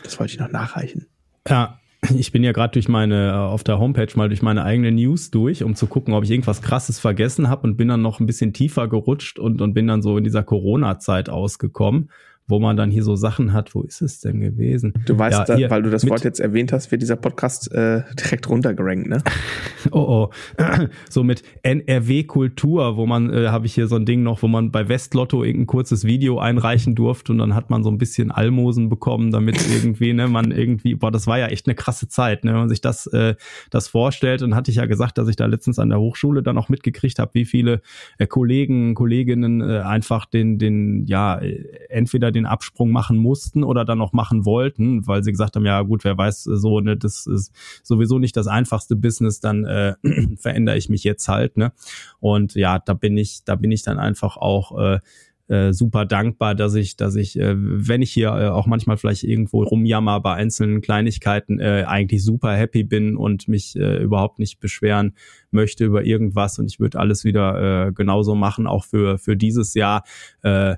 das 0.03 0.20
wollte 0.20 0.34
ich 0.34 0.39
noch 0.39 0.51
nachreichen. 0.51 1.08
Ja, 1.47 1.80
ich 2.16 2.32
bin 2.32 2.43
ja 2.43 2.51
gerade 2.51 2.74
durch 2.74 2.88
meine, 2.88 3.30
äh, 3.30 3.34
auf 3.34 3.64
der 3.64 3.80
Homepage 3.80 4.12
mal 4.16 4.30
durch 4.30 4.41
meine 4.41 4.64
eigene 4.64 4.91
News 4.91 5.32
durch, 5.32 5.64
um 5.64 5.76
zu 5.76 5.88
gucken, 5.88 6.14
ob 6.14 6.24
ich 6.24 6.32
irgendwas 6.32 6.62
krasses 6.62 6.99
vergessen 6.99 7.49
habe 7.49 7.68
und 7.68 7.78
bin 7.78 7.88
dann 7.88 8.01
noch 8.01 8.20
ein 8.20 8.26
bisschen 8.26 8.53
tiefer 8.53 8.88
gerutscht 8.88 9.39
und, 9.39 9.62
und 9.62 9.74
bin 9.74 9.88
dann 9.88 10.01
so 10.01 10.18
in 10.18 10.24
dieser 10.24 10.43
Corona-Zeit 10.43 11.30
ausgekommen 11.30 12.10
wo 12.47 12.59
man 12.59 12.77
dann 12.77 12.91
hier 12.91 13.03
so 13.03 13.15
Sachen 13.15 13.53
hat, 13.53 13.75
wo 13.75 13.81
ist 13.81 14.01
es 14.01 14.21
denn 14.21 14.39
gewesen? 14.39 14.93
Du 15.05 15.17
weißt, 15.17 15.39
ja, 15.39 15.45
da, 15.45 15.55
hier, 15.55 15.69
weil 15.69 15.83
du 15.83 15.89
das 15.89 16.07
Wort 16.07 16.23
jetzt 16.23 16.39
erwähnt 16.39 16.71
hast, 16.71 16.91
wird 16.91 17.01
dieser 17.01 17.17
Podcast 17.17 17.71
äh, 17.73 18.03
direkt 18.17 18.49
runtergerankt, 18.49 19.07
ne? 19.07 19.21
oh 19.91 20.07
oh. 20.07 20.29
so 21.09 21.23
mit 21.23 21.43
NRW 21.63 22.23
Kultur, 22.23 22.95
wo 22.95 23.05
man, 23.05 23.33
äh, 23.33 23.47
habe 23.47 23.65
ich 23.65 23.73
hier 23.73 23.87
so 23.87 23.95
ein 23.95 24.05
Ding 24.05 24.23
noch, 24.23 24.41
wo 24.41 24.47
man 24.47 24.71
bei 24.71 24.87
Westlotto 24.87 25.43
irgendein 25.43 25.67
kurzes 25.67 26.05
Video 26.05 26.39
einreichen 26.39 26.95
durfte 26.95 27.33
und 27.33 27.39
dann 27.39 27.53
hat 27.53 27.69
man 27.69 27.83
so 27.83 27.91
ein 27.91 27.97
bisschen 27.97 28.31
Almosen 28.31 28.87
bekommen, 28.87 29.31
damit 29.31 29.57
irgendwie, 29.73 30.13
ne, 30.13 30.27
man 30.27 30.51
irgendwie, 30.51 30.95
boah, 30.95 31.11
das 31.11 31.27
war 31.27 31.37
ja 31.37 31.47
echt 31.47 31.67
eine 31.67 31.75
krasse 31.75 32.07
Zeit, 32.07 32.45
ne, 32.45 32.51
wenn 32.51 32.59
man 32.59 32.69
sich 32.69 32.81
das, 32.81 33.07
äh, 33.07 33.35
das 33.69 33.89
vorstellt. 33.89 34.41
Und 34.41 34.55
hatte 34.55 34.71
ich 34.71 34.77
ja 34.77 34.85
gesagt, 34.85 35.17
dass 35.17 35.27
ich 35.27 35.35
da 35.35 35.45
letztens 35.45 35.79
an 35.79 35.89
der 35.89 35.99
Hochschule 35.99 36.43
dann 36.43 36.57
auch 36.57 36.69
mitgekriegt 36.69 37.19
habe, 37.19 37.31
wie 37.33 37.45
viele 37.45 37.81
äh, 38.17 38.27
Kollegen, 38.27 38.95
Kolleginnen 38.95 39.61
äh, 39.61 39.79
einfach 39.79 40.25
den, 40.25 40.57
den, 40.57 41.05
ja, 41.07 41.39
äh, 41.39 41.65
entweder 41.89 42.31
den 42.31 42.36
Absprung 42.45 42.91
machen 42.91 43.17
mussten 43.17 43.63
oder 43.63 43.85
dann 43.85 43.97
noch 43.97 44.13
machen 44.13 44.45
wollten, 44.45 45.07
weil 45.07 45.23
sie 45.23 45.31
gesagt 45.31 45.55
haben, 45.55 45.65
ja 45.65 45.81
gut, 45.81 46.03
wer 46.03 46.17
weiß 46.17 46.43
so, 46.43 46.79
ne, 46.79 46.97
das 46.97 47.25
ist 47.25 47.53
sowieso 47.83 48.19
nicht 48.19 48.38
das 48.38 48.47
einfachste 48.47 48.95
Business, 48.95 49.39
dann 49.39 49.65
äh, 49.65 49.95
verändere 50.38 50.77
ich 50.77 50.89
mich 50.89 51.03
jetzt 51.03 51.27
halt, 51.27 51.57
ne? 51.57 51.71
Und 52.19 52.55
ja, 52.55 52.79
da 52.79 52.93
bin 52.93 53.17
ich, 53.17 53.43
da 53.45 53.55
bin 53.55 53.71
ich 53.71 53.83
dann 53.83 53.99
einfach 53.99 54.38
auch 54.38 54.77
äh, 54.77 54.99
äh, 55.47 55.71
super 55.71 56.05
dankbar, 56.05 56.55
dass 56.55 56.75
ich, 56.75 56.97
dass 56.97 57.15
ich, 57.15 57.39
äh, 57.39 57.53
wenn 57.57 58.01
ich 58.01 58.11
hier 58.11 58.29
äh, 58.29 58.47
auch 58.47 58.67
manchmal 58.67 58.97
vielleicht 58.97 59.23
irgendwo 59.23 59.63
rumjammer 59.63 60.19
bei 60.19 60.33
einzelnen 60.33 60.81
Kleinigkeiten, 60.81 61.59
äh, 61.59 61.85
eigentlich 61.88 62.23
super 62.23 62.53
happy 62.53 62.83
bin 62.83 63.15
und 63.15 63.47
mich 63.47 63.75
äh, 63.77 63.97
überhaupt 64.03 64.39
nicht 64.39 64.59
beschweren 64.59 65.15
möchte 65.51 65.85
über 65.85 66.03
irgendwas 66.03 66.59
und 66.59 66.69
ich 66.69 66.79
würde 66.79 66.99
alles 66.99 67.23
wieder 67.23 67.88
äh, 67.88 67.91
genauso 67.93 68.35
machen, 68.35 68.67
auch 68.67 68.83
für, 68.83 69.17
für 69.17 69.38
dieses 69.38 69.73
Jahr. 69.73 70.03
Äh, 70.41 70.75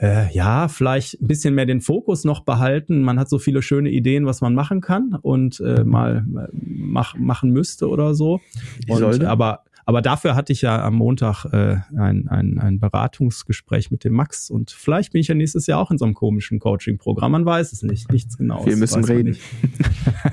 äh, 0.00 0.32
ja, 0.32 0.68
vielleicht 0.68 1.20
ein 1.20 1.26
bisschen 1.26 1.54
mehr 1.54 1.66
den 1.66 1.80
Fokus 1.80 2.24
noch 2.24 2.40
behalten. 2.40 3.02
Man 3.02 3.18
hat 3.18 3.28
so 3.28 3.38
viele 3.38 3.62
schöne 3.62 3.90
Ideen, 3.90 4.26
was 4.26 4.40
man 4.40 4.54
machen 4.54 4.80
kann 4.80 5.16
und 5.20 5.60
äh, 5.60 5.84
mal 5.84 6.24
äh, 6.36 6.48
mach, 6.52 7.16
machen 7.16 7.50
müsste 7.50 7.88
oder 7.88 8.14
so. 8.14 8.40
Und, 8.88 9.24
aber 9.24 9.64
aber 9.86 10.02
dafür 10.02 10.34
hatte 10.34 10.52
ich 10.52 10.62
ja 10.62 10.84
am 10.84 10.94
Montag 10.94 11.44
äh, 11.44 11.76
ein, 11.96 12.26
ein, 12.28 12.58
ein 12.58 12.80
Beratungsgespräch 12.80 13.92
mit 13.92 14.02
dem 14.02 14.14
Max 14.14 14.50
und 14.50 14.72
vielleicht 14.72 15.12
bin 15.12 15.20
ich 15.20 15.28
ja 15.28 15.36
nächstes 15.36 15.68
Jahr 15.68 15.80
auch 15.80 15.92
in 15.92 15.96
so 15.96 16.04
einem 16.04 16.14
komischen 16.14 16.58
Coaching-Programm. 16.58 17.30
Man 17.30 17.46
weiß 17.46 17.72
es 17.72 17.84
nicht, 17.84 18.10
nichts 18.10 18.36
genau. 18.36 18.66
Wir 18.66 18.76
müssen 18.76 19.04
reden. 19.04 19.36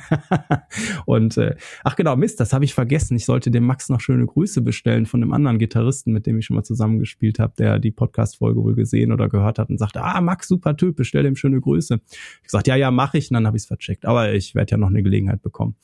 und 1.05 1.37
äh, 1.37 1.55
ach 1.83 1.95
genau, 1.95 2.15
Mist, 2.15 2.39
das 2.39 2.51
habe 2.51 2.65
ich 2.65 2.73
vergessen. 2.73 3.15
Ich 3.15 3.25
sollte 3.25 3.51
dem 3.51 3.63
Max 3.63 3.89
noch 3.89 4.01
schöne 4.01 4.25
Grüße 4.25 4.61
bestellen 4.61 5.05
von 5.05 5.21
einem 5.21 5.33
anderen 5.33 5.59
Gitarristen, 5.59 6.13
mit 6.13 6.25
dem 6.25 6.39
ich 6.39 6.45
schon 6.45 6.55
mal 6.55 6.63
zusammengespielt 6.63 7.37
habe, 7.37 7.53
der 7.55 7.77
die 7.77 7.91
Podcast-Folge 7.91 8.63
wohl 8.63 8.73
gesehen 8.73 9.11
oder 9.11 9.29
gehört 9.29 9.59
hat 9.59 9.69
und 9.69 9.77
sagte, 9.77 10.01
ah, 10.01 10.19
Max, 10.21 10.47
super 10.47 10.75
Typ, 10.75 10.95
bestell 10.95 11.21
dem 11.21 11.35
schöne 11.35 11.61
Grüße. 11.61 12.01
Ich 12.37 12.43
gesagt, 12.43 12.67
ja, 12.67 12.75
ja, 12.75 12.89
mache 12.89 13.19
ich, 13.19 13.29
und 13.29 13.35
dann 13.35 13.45
habe 13.45 13.55
ich 13.55 13.63
es 13.63 13.67
vercheckt. 13.67 14.07
Aber 14.07 14.33
ich 14.33 14.55
werde 14.55 14.71
ja 14.71 14.77
noch 14.77 14.89
eine 14.89 15.03
Gelegenheit 15.03 15.43
bekommen. 15.43 15.75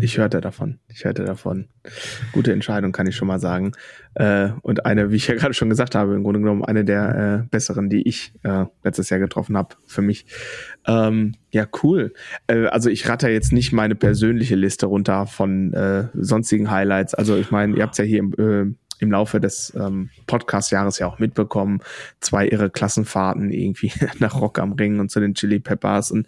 Ich 0.00 0.18
hörte 0.18 0.40
davon. 0.40 0.78
Ich 0.88 1.04
hörte 1.04 1.24
davon. 1.24 1.66
Gute 2.32 2.47
Entscheidung, 2.52 2.92
kann 2.92 3.06
ich 3.06 3.16
schon 3.16 3.28
mal 3.28 3.40
sagen. 3.40 3.72
Äh, 4.14 4.50
und 4.62 4.86
eine, 4.86 5.10
wie 5.10 5.16
ich 5.16 5.28
ja 5.28 5.34
gerade 5.34 5.54
schon 5.54 5.68
gesagt 5.68 5.94
habe, 5.94 6.14
im 6.14 6.22
Grunde 6.22 6.40
genommen 6.40 6.64
eine 6.64 6.84
der 6.84 7.44
äh, 7.44 7.48
besseren, 7.50 7.88
die 7.88 8.06
ich 8.06 8.32
äh, 8.42 8.64
letztes 8.82 9.10
Jahr 9.10 9.20
getroffen 9.20 9.56
habe 9.56 9.76
für 9.86 10.02
mich. 10.02 10.26
Ähm, 10.86 11.34
ja, 11.50 11.66
cool. 11.82 12.12
Äh, 12.46 12.66
also 12.66 12.90
ich 12.90 13.08
ratter 13.08 13.30
jetzt 13.30 13.52
nicht 13.52 13.72
meine 13.72 13.94
persönliche 13.94 14.56
Liste 14.56 14.86
runter 14.86 15.26
von 15.26 15.72
äh, 15.72 16.08
sonstigen 16.14 16.70
Highlights. 16.70 17.14
Also 17.14 17.36
ich 17.36 17.50
meine, 17.50 17.76
ihr 17.76 17.82
habt 17.82 17.98
ja 17.98 18.04
hier 18.04 18.18
im 18.18 18.34
äh, 18.38 18.74
im 18.98 19.12
Laufe 19.12 19.40
des 19.40 19.72
ähm, 19.76 20.10
Podcast-Jahres 20.26 20.98
ja 20.98 21.06
auch 21.06 21.18
mitbekommen. 21.18 21.80
Zwei 22.20 22.48
irre 22.48 22.70
Klassenfahrten 22.70 23.50
irgendwie 23.50 23.92
nach 24.18 24.40
Rock 24.40 24.58
am 24.58 24.72
Ring 24.72 25.00
und 25.00 25.10
zu 25.10 25.20
den 25.20 25.34
Chili 25.34 25.60
Peppers 25.60 26.10
und 26.10 26.26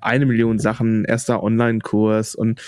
eine 0.00 0.26
Million 0.26 0.58
Sachen, 0.58 1.04
erster 1.04 1.42
Online-Kurs 1.42 2.34
und 2.34 2.60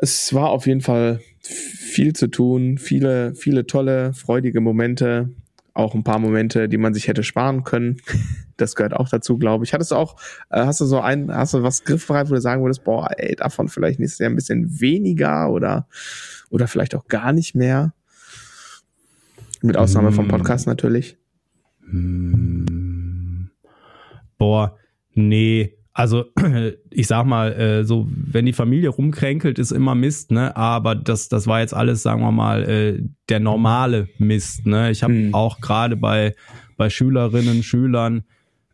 es 0.00 0.32
war 0.34 0.50
auf 0.50 0.66
jeden 0.66 0.80
Fall 0.80 1.20
viel 1.40 2.14
zu 2.14 2.28
tun, 2.28 2.78
viele, 2.78 3.34
viele 3.34 3.66
tolle, 3.66 4.14
freudige 4.14 4.60
Momente, 4.60 5.30
auch 5.74 5.94
ein 5.94 6.04
paar 6.04 6.18
Momente, 6.18 6.68
die 6.68 6.76
man 6.76 6.94
sich 6.94 7.08
hätte 7.08 7.22
sparen 7.22 7.64
können. 7.64 8.00
Das 8.58 8.76
gehört 8.76 8.92
auch 8.92 9.08
dazu, 9.08 9.38
glaube 9.38 9.64
ich. 9.64 9.72
Hattest 9.74 9.90
du 9.90 9.96
auch, 9.96 10.14
äh, 10.50 10.66
hast 10.66 10.80
du 10.80 10.84
so 10.84 11.00
ein, 11.00 11.34
hast 11.34 11.54
du 11.54 11.64
was 11.64 11.82
griffbereit, 11.82 12.30
wo 12.30 12.34
du 12.34 12.40
sagen 12.40 12.62
würdest, 12.62 12.84
boah, 12.84 13.08
ey, 13.16 13.34
davon 13.34 13.66
vielleicht 13.66 13.98
nächstes 13.98 14.20
Jahr 14.20 14.30
ein 14.30 14.36
bisschen 14.36 14.80
weniger 14.80 15.50
oder, 15.50 15.88
oder 16.48 16.68
vielleicht 16.68 16.94
auch 16.94 17.08
gar 17.08 17.32
nicht 17.32 17.56
mehr? 17.56 17.92
Mit 19.62 19.76
Ausnahme 19.76 20.08
hm. 20.08 20.14
vom 20.14 20.28
Podcast 20.28 20.68
natürlich. 20.68 21.16
Hm. 21.90 23.50
Boah, 24.38 24.76
nee, 25.14 25.74
also 25.94 26.24
ich 26.90 27.06
sag 27.06 27.26
mal, 27.26 27.52
äh, 27.52 27.84
so 27.84 28.08
wenn 28.10 28.46
die 28.46 28.52
Familie 28.52 28.88
rumkränkelt, 28.88 29.58
ist 29.58 29.72
immer 29.72 29.94
Mist, 29.94 30.30
ne? 30.30 30.56
Aber 30.56 30.94
das, 30.94 31.28
das 31.28 31.46
war 31.46 31.60
jetzt 31.60 31.74
alles, 31.74 32.02
sagen 32.02 32.22
wir 32.22 32.32
mal, 32.32 32.62
äh, 32.68 33.02
der 33.28 33.40
normale 33.40 34.08
Mist, 34.18 34.66
ne? 34.66 34.90
Ich 34.90 35.02
habe 35.02 35.14
hm. 35.14 35.34
auch 35.34 35.60
gerade 35.60 35.96
bei 35.96 36.34
bei 36.76 36.90
Schülerinnen, 36.90 37.62
Schülern 37.62 38.24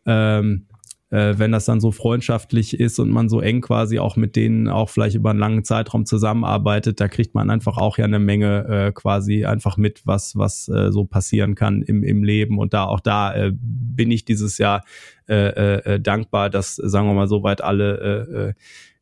ähm, 0.05 0.65
äh, 1.11 1.35
wenn 1.37 1.51
das 1.51 1.65
dann 1.65 1.79
so 1.79 1.91
freundschaftlich 1.91 2.79
ist 2.79 2.99
und 2.99 3.09
man 3.09 3.29
so 3.29 3.41
eng 3.41 3.61
quasi 3.61 3.99
auch 3.99 4.15
mit 4.15 4.35
denen 4.35 4.67
auch 4.67 4.89
vielleicht 4.89 5.15
über 5.15 5.31
einen 5.31 5.39
langen 5.39 5.63
Zeitraum 5.63 6.05
zusammenarbeitet, 6.05 6.99
da 6.99 7.07
kriegt 7.07 7.33
man 7.33 7.49
einfach 7.49 7.77
auch 7.77 7.97
ja 7.97 8.05
eine 8.05 8.19
Menge 8.19 8.65
äh, 8.67 8.91
quasi 8.91 9.45
einfach 9.45 9.77
mit, 9.77 10.05
was 10.05 10.35
was 10.35 10.67
äh, 10.69 10.91
so 10.91 11.05
passieren 11.05 11.55
kann 11.55 11.81
im 11.81 12.03
im 12.03 12.23
Leben. 12.23 12.59
Und 12.59 12.73
da 12.73 12.85
auch 12.85 12.99
da 12.99 13.33
äh, 13.33 13.51
bin 13.53 14.11
ich 14.11 14.25
dieses 14.25 14.57
Jahr 14.57 14.83
äh, 15.27 15.95
äh, 15.95 15.99
dankbar, 15.99 16.49
dass 16.49 16.75
sagen 16.75 17.07
wir 17.07 17.13
mal 17.13 17.27
soweit 17.27 17.63
alle 17.63 17.97
äh, 17.97 18.49
äh, 18.49 18.53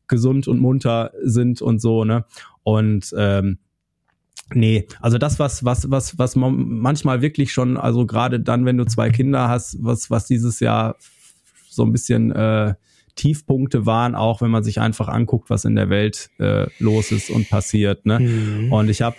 gesund 0.06 0.48
und 0.48 0.60
munter 0.60 1.12
sind 1.22 1.60
und 1.60 1.80
so 1.80 2.04
ne? 2.04 2.24
Und 2.62 3.14
ähm, 3.16 3.58
Nee, 4.54 4.86
also 5.00 5.18
das, 5.18 5.38
was, 5.38 5.62
was, 5.62 5.90
was, 5.90 6.18
was 6.18 6.34
manchmal 6.34 7.20
wirklich 7.20 7.52
schon, 7.52 7.76
also 7.76 8.06
gerade 8.06 8.40
dann, 8.40 8.64
wenn 8.64 8.78
du 8.78 8.86
zwei 8.86 9.10
Kinder 9.10 9.48
hast, 9.48 9.76
was, 9.84 10.10
was 10.10 10.26
dieses 10.26 10.60
Jahr 10.60 10.96
so 11.78 11.84
ein 11.84 11.92
bisschen 11.92 12.30
äh, 12.32 12.74
Tiefpunkte 13.14 13.86
waren, 13.86 14.14
auch 14.14 14.42
wenn 14.42 14.50
man 14.50 14.62
sich 14.62 14.80
einfach 14.80 15.08
anguckt, 15.08 15.50
was 15.50 15.64
in 15.64 15.74
der 15.74 15.88
Welt 15.88 16.30
äh, 16.38 16.66
los 16.78 17.10
ist 17.10 17.30
und 17.30 17.48
passiert. 17.48 18.06
Ne? 18.06 18.20
Mhm. 18.20 18.72
Und 18.72 18.90
ich 18.90 19.02
habe 19.02 19.16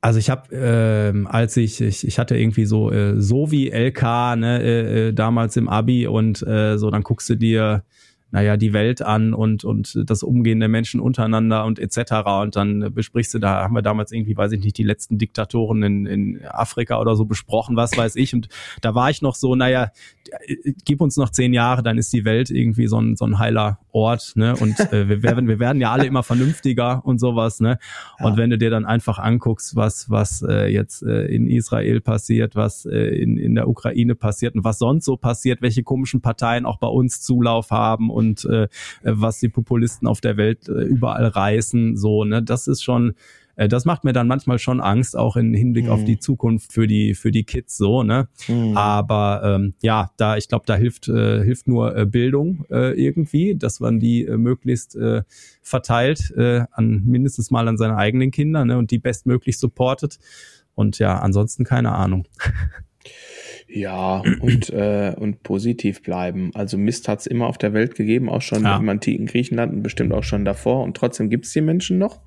also 0.00 0.18
ich 0.20 0.30
habe, 0.30 0.54
äh, 0.54 1.26
als 1.26 1.56
ich, 1.56 1.80
ich, 1.80 2.06
ich 2.06 2.18
hatte 2.18 2.36
irgendwie 2.36 2.66
so 2.66 2.92
äh, 2.92 3.20
so 3.20 3.50
wie 3.50 3.70
LK 3.70 4.02
ne, 4.36 4.62
äh, 4.62 5.08
äh, 5.08 5.12
damals 5.12 5.56
im 5.56 5.68
Abi 5.68 6.06
und 6.06 6.40
äh, 6.46 6.78
so, 6.78 6.90
dann 6.90 7.02
guckst 7.02 7.28
du 7.28 7.34
dir 7.34 7.82
naja, 8.30 8.56
die 8.56 8.72
Welt 8.72 9.00
an 9.00 9.32
und, 9.32 9.64
und 9.64 9.98
das 10.04 10.22
Umgehen 10.22 10.60
der 10.60 10.68
Menschen 10.68 11.00
untereinander 11.00 11.64
und 11.64 11.78
etc. 11.78 12.12
Und 12.42 12.56
dann 12.56 12.92
besprichst 12.92 13.34
du, 13.34 13.38
da 13.38 13.62
haben 13.62 13.74
wir 13.74 13.82
damals 13.82 14.12
irgendwie, 14.12 14.36
weiß 14.36 14.52
ich 14.52 14.62
nicht, 14.62 14.76
die 14.76 14.82
letzten 14.82 15.16
Diktatoren 15.16 15.82
in, 15.82 16.06
in 16.06 16.44
Afrika 16.46 17.00
oder 17.00 17.16
so 17.16 17.24
besprochen, 17.24 17.76
was 17.76 17.96
weiß 17.96 18.16
ich. 18.16 18.34
Und 18.34 18.48
da 18.82 18.94
war 18.94 19.08
ich 19.08 19.22
noch 19.22 19.34
so, 19.34 19.54
naja, 19.54 19.90
gib 20.84 21.00
uns 21.00 21.16
noch 21.16 21.30
zehn 21.30 21.52
Jahre, 21.52 21.82
dann 21.82 21.98
ist 21.98 22.12
die 22.12 22.24
Welt 22.24 22.50
irgendwie 22.50 22.86
so 22.86 23.00
ein, 23.00 23.16
so 23.16 23.24
ein 23.24 23.38
heiler 23.38 23.78
Ort, 23.92 24.32
ne? 24.36 24.54
Und 24.56 24.78
äh, 24.92 25.08
wir 25.08 25.22
werden, 25.22 25.48
wir 25.48 25.58
werden 25.58 25.80
ja 25.80 25.90
alle 25.90 26.06
immer 26.06 26.22
vernünftiger 26.22 27.04
und 27.04 27.18
sowas, 27.18 27.60
ne? 27.60 27.78
Und 28.18 28.32
ja. 28.32 28.36
wenn 28.36 28.50
du 28.50 28.58
dir 28.58 28.70
dann 28.70 28.84
einfach 28.84 29.18
anguckst, 29.18 29.76
was, 29.76 30.10
was 30.10 30.42
äh, 30.42 30.66
jetzt 30.66 31.02
äh, 31.02 31.26
in 31.26 31.46
Israel 31.46 32.00
passiert, 32.00 32.56
was 32.56 32.84
äh, 32.84 32.96
in, 32.98 33.36
in 33.36 33.54
der 33.54 33.68
Ukraine 33.68 34.14
passiert 34.14 34.54
und 34.54 34.64
was 34.64 34.78
sonst 34.78 35.04
so 35.04 35.16
passiert, 35.16 35.62
welche 35.62 35.82
komischen 35.82 36.20
Parteien 36.20 36.66
auch 36.66 36.78
bei 36.78 36.88
uns 36.88 37.20
Zulauf 37.20 37.70
haben 37.70 38.10
und 38.18 38.44
äh, 38.44 38.68
was 39.02 39.38
die 39.40 39.48
Populisten 39.48 40.06
auf 40.08 40.20
der 40.20 40.36
Welt 40.36 40.68
äh, 40.68 40.82
überall 40.82 41.26
reißen, 41.26 41.96
so, 41.96 42.24
ne? 42.24 42.42
Das 42.42 42.66
ist 42.66 42.82
schon 42.82 43.14
äh, 43.58 43.68
das 43.68 43.84
macht 43.84 44.04
mir 44.04 44.12
dann 44.12 44.28
manchmal 44.28 44.58
schon 44.58 44.80
Angst, 44.80 45.16
auch 45.16 45.36
im 45.36 45.52
Hinblick 45.52 45.86
mhm. 45.86 45.90
auf 45.90 46.04
die 46.04 46.18
Zukunft 46.18 46.72
für 46.72 46.86
die 46.86 47.14
für 47.14 47.30
die 47.30 47.44
Kids 47.44 47.76
so. 47.76 48.02
Ne? 48.02 48.28
Mhm. 48.46 48.76
Aber 48.76 49.42
ähm, 49.44 49.74
ja, 49.82 50.12
da 50.16 50.36
ich 50.36 50.48
glaube, 50.48 50.64
da 50.66 50.76
hilft 50.76 51.08
äh, 51.08 51.42
hilft 51.44 51.68
nur 51.68 51.94
äh, 51.94 52.06
Bildung 52.06 52.64
äh, 52.70 52.98
irgendwie, 52.98 53.56
dass 53.56 53.80
man 53.80 53.98
die 53.98 54.24
äh, 54.24 54.36
möglichst 54.36 54.96
äh, 54.96 55.22
verteilt 55.60 56.32
äh, 56.36 56.62
an 56.70 57.02
mindestens 57.04 57.50
mal 57.50 57.68
an 57.68 57.76
seine 57.76 57.96
eigenen 57.96 58.30
Kinder 58.30 58.64
ne? 58.64 58.78
und 58.78 58.90
die 58.90 58.98
bestmöglich 58.98 59.58
supportet. 59.58 60.18
Und 60.74 61.00
ja, 61.00 61.18
ansonsten 61.18 61.64
keine 61.64 61.92
Ahnung. 61.92 62.26
Ja, 63.70 64.22
und, 64.40 64.70
äh, 64.70 65.14
und 65.18 65.42
positiv 65.42 66.02
bleiben. 66.02 66.50
Also 66.54 66.78
Mist 66.78 67.06
hat's 67.06 67.26
immer 67.26 67.46
auf 67.46 67.58
der 67.58 67.74
Welt 67.74 67.94
gegeben, 67.96 68.30
auch 68.30 68.40
schon 68.40 68.64
ja. 68.64 68.78
im 68.78 68.88
antiken 68.88 69.26
Griechenland 69.26 69.74
und 69.74 69.82
bestimmt 69.82 70.12
auch 70.14 70.24
schon 70.24 70.46
davor. 70.46 70.82
Und 70.82 70.96
trotzdem 70.96 71.28
gibt's 71.28 71.52
die 71.52 71.60
Menschen 71.60 71.98
noch. 71.98 72.20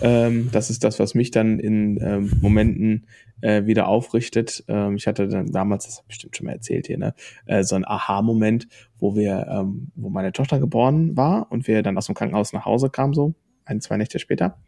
Ähm, 0.00 0.48
das 0.52 0.70
ist 0.70 0.82
das, 0.82 0.98
was 0.98 1.14
mich 1.14 1.30
dann 1.30 1.58
in 1.58 2.00
ähm, 2.02 2.32
Momenten 2.40 3.06
äh, 3.42 3.66
wieder 3.66 3.88
aufrichtet. 3.88 4.64
Ähm, 4.68 4.96
ich 4.96 5.06
hatte 5.06 5.28
dann 5.28 5.52
damals, 5.52 5.84
das 5.84 5.98
habe 5.98 6.04
ich 6.04 6.08
bestimmt 6.08 6.36
schon 6.36 6.46
mal 6.46 6.52
erzählt 6.52 6.86
hier, 6.86 6.98
ne, 6.98 7.14
äh, 7.44 7.62
so 7.62 7.76
ein 7.76 7.86
Aha-Moment, 7.86 8.66
wo 8.98 9.14
wir, 9.14 9.46
ähm, 9.50 9.88
wo 9.96 10.08
meine 10.08 10.32
Tochter 10.32 10.58
geboren 10.58 11.16
war 11.16 11.52
und 11.52 11.68
wir 11.68 11.82
dann 11.82 11.98
aus 11.98 12.06
dem 12.06 12.14
Krankenhaus 12.14 12.54
nach 12.54 12.64
Hause 12.64 12.88
kamen, 12.88 13.12
so 13.12 13.34
ein, 13.66 13.82
zwei 13.82 13.98
Nächte 13.98 14.18
später. 14.18 14.58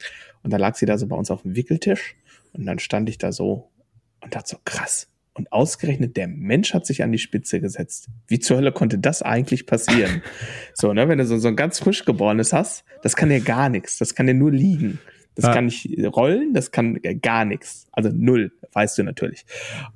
Und 0.43 0.53
da 0.53 0.59
lag 0.59 0.75
sie 0.75 0.87
da 0.87 0.99
so 0.99 1.07
bei 1.07 1.17
uns 1.17 1.31
auf 1.31 1.43
dem 1.43 1.57
Wickeltisch 1.57 2.17
und 2.53 2.67
dann 2.67 2.79
stand 2.79 3.09
ich 3.09 3.19
da 3.19 3.33
so 3.33 3.71
und 4.21 4.35
dachte 4.35 4.51
so, 4.51 4.57
krass, 4.65 5.09
und 5.35 5.53
ausgerechnet 5.53 6.17
der 6.17 6.29
Mensch 6.29 6.75
hat 6.75 6.87
sich 6.87 7.03
an 7.03 7.13
die 7.13 7.19
Spitze 7.19 7.61
gesetzt. 7.61 8.09
Wie 8.29 8.39
zur 8.39 8.59
Hölle 8.59 8.73
konnte 8.73 8.99
das 8.99 9.23
eigentlich 9.23 9.67
passieren? 9.67 10.23
so, 10.75 10.93
ne, 10.93 11.09
wenn 11.09 11.19
du 11.19 11.27
so, 11.27 11.39
so 11.39 11.49
ein 11.49 11.57
ganz 11.57 11.79
frisch 11.79 12.05
geborenes 12.05 12.53
hast, 12.53 12.85
das 13.03 13.17
kann 13.17 13.31
ja 13.31 13.39
gar 13.39 13.69
nichts. 13.69 13.99
Das 13.99 14.15
kann 14.15 14.29
ja 14.29 14.35
nur 14.35 14.53
liegen. 14.53 14.99
Das 15.35 15.47
ja. 15.47 15.55
kann 15.55 15.65
nicht 15.67 15.89
rollen, 16.15 16.53
das 16.53 16.71
kann 16.71 17.01
gar 17.23 17.45
nichts. 17.47 17.87
Also 17.93 18.11
null, 18.13 18.53
weißt 18.73 18.99
du 18.99 19.03
natürlich. 19.03 19.47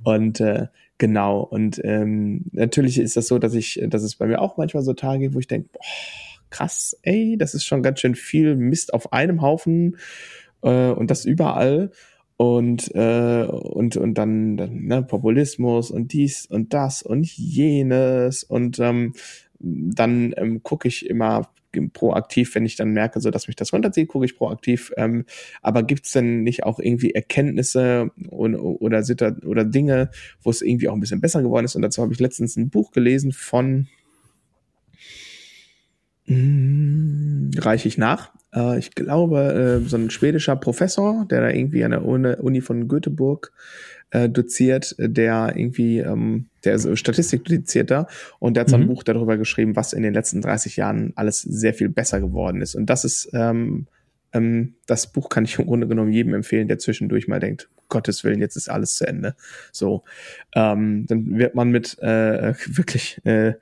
Und 0.02 0.40
äh, 0.40 0.68
genau, 0.96 1.40
und 1.40 1.80
ähm, 1.84 2.46
natürlich 2.52 2.98
ist 2.98 3.16
das 3.16 3.26
so, 3.26 3.38
dass 3.38 3.52
ich, 3.54 3.80
dass 3.88 4.02
es 4.02 4.16
bei 4.16 4.26
mir 4.26 4.40
auch 4.40 4.56
manchmal 4.56 4.82
so 4.82 4.94
Tage 4.94 5.24
gibt, 5.24 5.34
wo 5.34 5.38
ich 5.38 5.46
denke, 5.46 5.68
boah, 5.72 5.80
krass, 6.48 6.96
ey, 7.02 7.36
das 7.38 7.54
ist 7.54 7.64
schon 7.64 7.82
ganz 7.82 8.00
schön 8.00 8.14
viel 8.14 8.56
Mist 8.56 8.94
auf 8.94 9.12
einem 9.12 9.42
Haufen 9.42 9.98
äh, 10.62 10.90
und 10.90 11.10
das 11.10 11.26
überall 11.26 11.90
und 12.36 12.94
äh, 12.94 13.44
und 13.44 13.96
und 13.96 14.14
dann, 14.14 14.56
dann 14.56 14.84
ne, 14.84 15.02
Populismus 15.02 15.90
und 15.90 16.12
dies 16.12 16.46
und 16.46 16.74
das 16.74 17.02
und 17.02 17.26
jenes 17.26 18.44
und 18.44 18.78
ähm, 18.78 19.14
dann 19.58 20.34
ähm, 20.36 20.62
gucke 20.62 20.88
ich 20.88 21.08
immer 21.08 21.48
proaktiv, 21.92 22.54
wenn 22.54 22.64
ich 22.64 22.76
dann 22.76 22.90
merke, 22.92 23.20
so 23.20 23.30
dass 23.30 23.48
mich 23.48 23.56
das 23.56 23.72
runterzieht, 23.72 24.08
gucke 24.08 24.24
ich 24.24 24.36
proaktiv. 24.36 24.92
Ähm, 24.96 25.24
aber 25.62 25.82
gibt 25.82 26.06
es 26.06 26.12
denn 26.12 26.42
nicht 26.42 26.64
auch 26.64 26.78
irgendwie 26.78 27.10
Erkenntnisse 27.10 28.10
und, 28.30 28.54
oder, 28.56 29.02
oder 29.44 29.64
Dinge, 29.64 30.10
wo 30.42 30.50
es 30.50 30.62
irgendwie 30.62 30.88
auch 30.88 30.94
ein 30.94 31.00
bisschen 31.00 31.20
besser 31.20 31.42
geworden 31.42 31.66
ist? 31.66 31.76
Und 31.76 31.82
dazu 31.82 32.02
habe 32.02 32.12
ich 32.12 32.20
letztens 32.20 32.56
ein 32.56 32.70
Buch 32.70 32.92
gelesen 32.92 33.32
von 33.32 33.88
hm, 36.26 37.50
reiche 37.58 37.88
ich 37.88 37.98
nach. 37.98 38.30
Äh, 38.54 38.78
ich 38.78 38.94
glaube, 38.94 39.80
äh, 39.84 39.88
so 39.88 39.96
ein 39.96 40.10
schwedischer 40.10 40.56
Professor, 40.56 41.26
der 41.30 41.40
da 41.40 41.50
irgendwie 41.50 41.84
an 41.84 41.92
der 41.92 42.04
Uni 42.04 42.60
von 42.60 42.88
Göteborg 42.88 43.52
äh, 44.10 44.28
doziert, 44.28 44.94
der 44.98 45.52
irgendwie, 45.56 45.98
ähm, 45.98 46.46
der 46.64 46.74
ist 46.74 46.98
Statistikdozierter 46.98 48.06
und 48.38 48.54
der 48.54 48.62
hat 48.62 48.70
so 48.70 48.76
ein 48.76 48.82
mhm. 48.82 48.88
Buch 48.88 49.02
darüber 49.02 49.36
geschrieben, 49.36 49.76
was 49.76 49.92
in 49.92 50.02
den 50.02 50.14
letzten 50.14 50.40
30 50.40 50.76
Jahren 50.76 51.12
alles 51.16 51.42
sehr 51.42 51.74
viel 51.74 51.88
besser 51.88 52.20
geworden 52.20 52.60
ist. 52.60 52.74
Und 52.74 52.86
das 52.86 53.04
ist, 53.04 53.30
ähm, 53.32 53.86
ähm, 54.32 54.74
das 54.86 55.12
Buch 55.12 55.28
kann 55.28 55.44
ich 55.44 55.58
im 55.58 55.66
Grunde 55.66 55.88
genommen 55.88 56.12
jedem 56.12 56.34
empfehlen, 56.34 56.68
der 56.68 56.78
zwischendurch 56.78 57.28
mal 57.28 57.40
denkt, 57.40 57.68
Gottes 57.88 58.24
Willen, 58.24 58.40
jetzt 58.40 58.56
ist 58.56 58.68
alles 58.68 58.96
zu 58.96 59.06
Ende. 59.06 59.34
So, 59.72 60.02
ähm, 60.54 61.06
dann 61.06 61.38
wird 61.38 61.54
man 61.54 61.70
mit 61.70 61.98
äh, 62.00 62.54
wirklich 62.66 63.20
äh, 63.24 63.54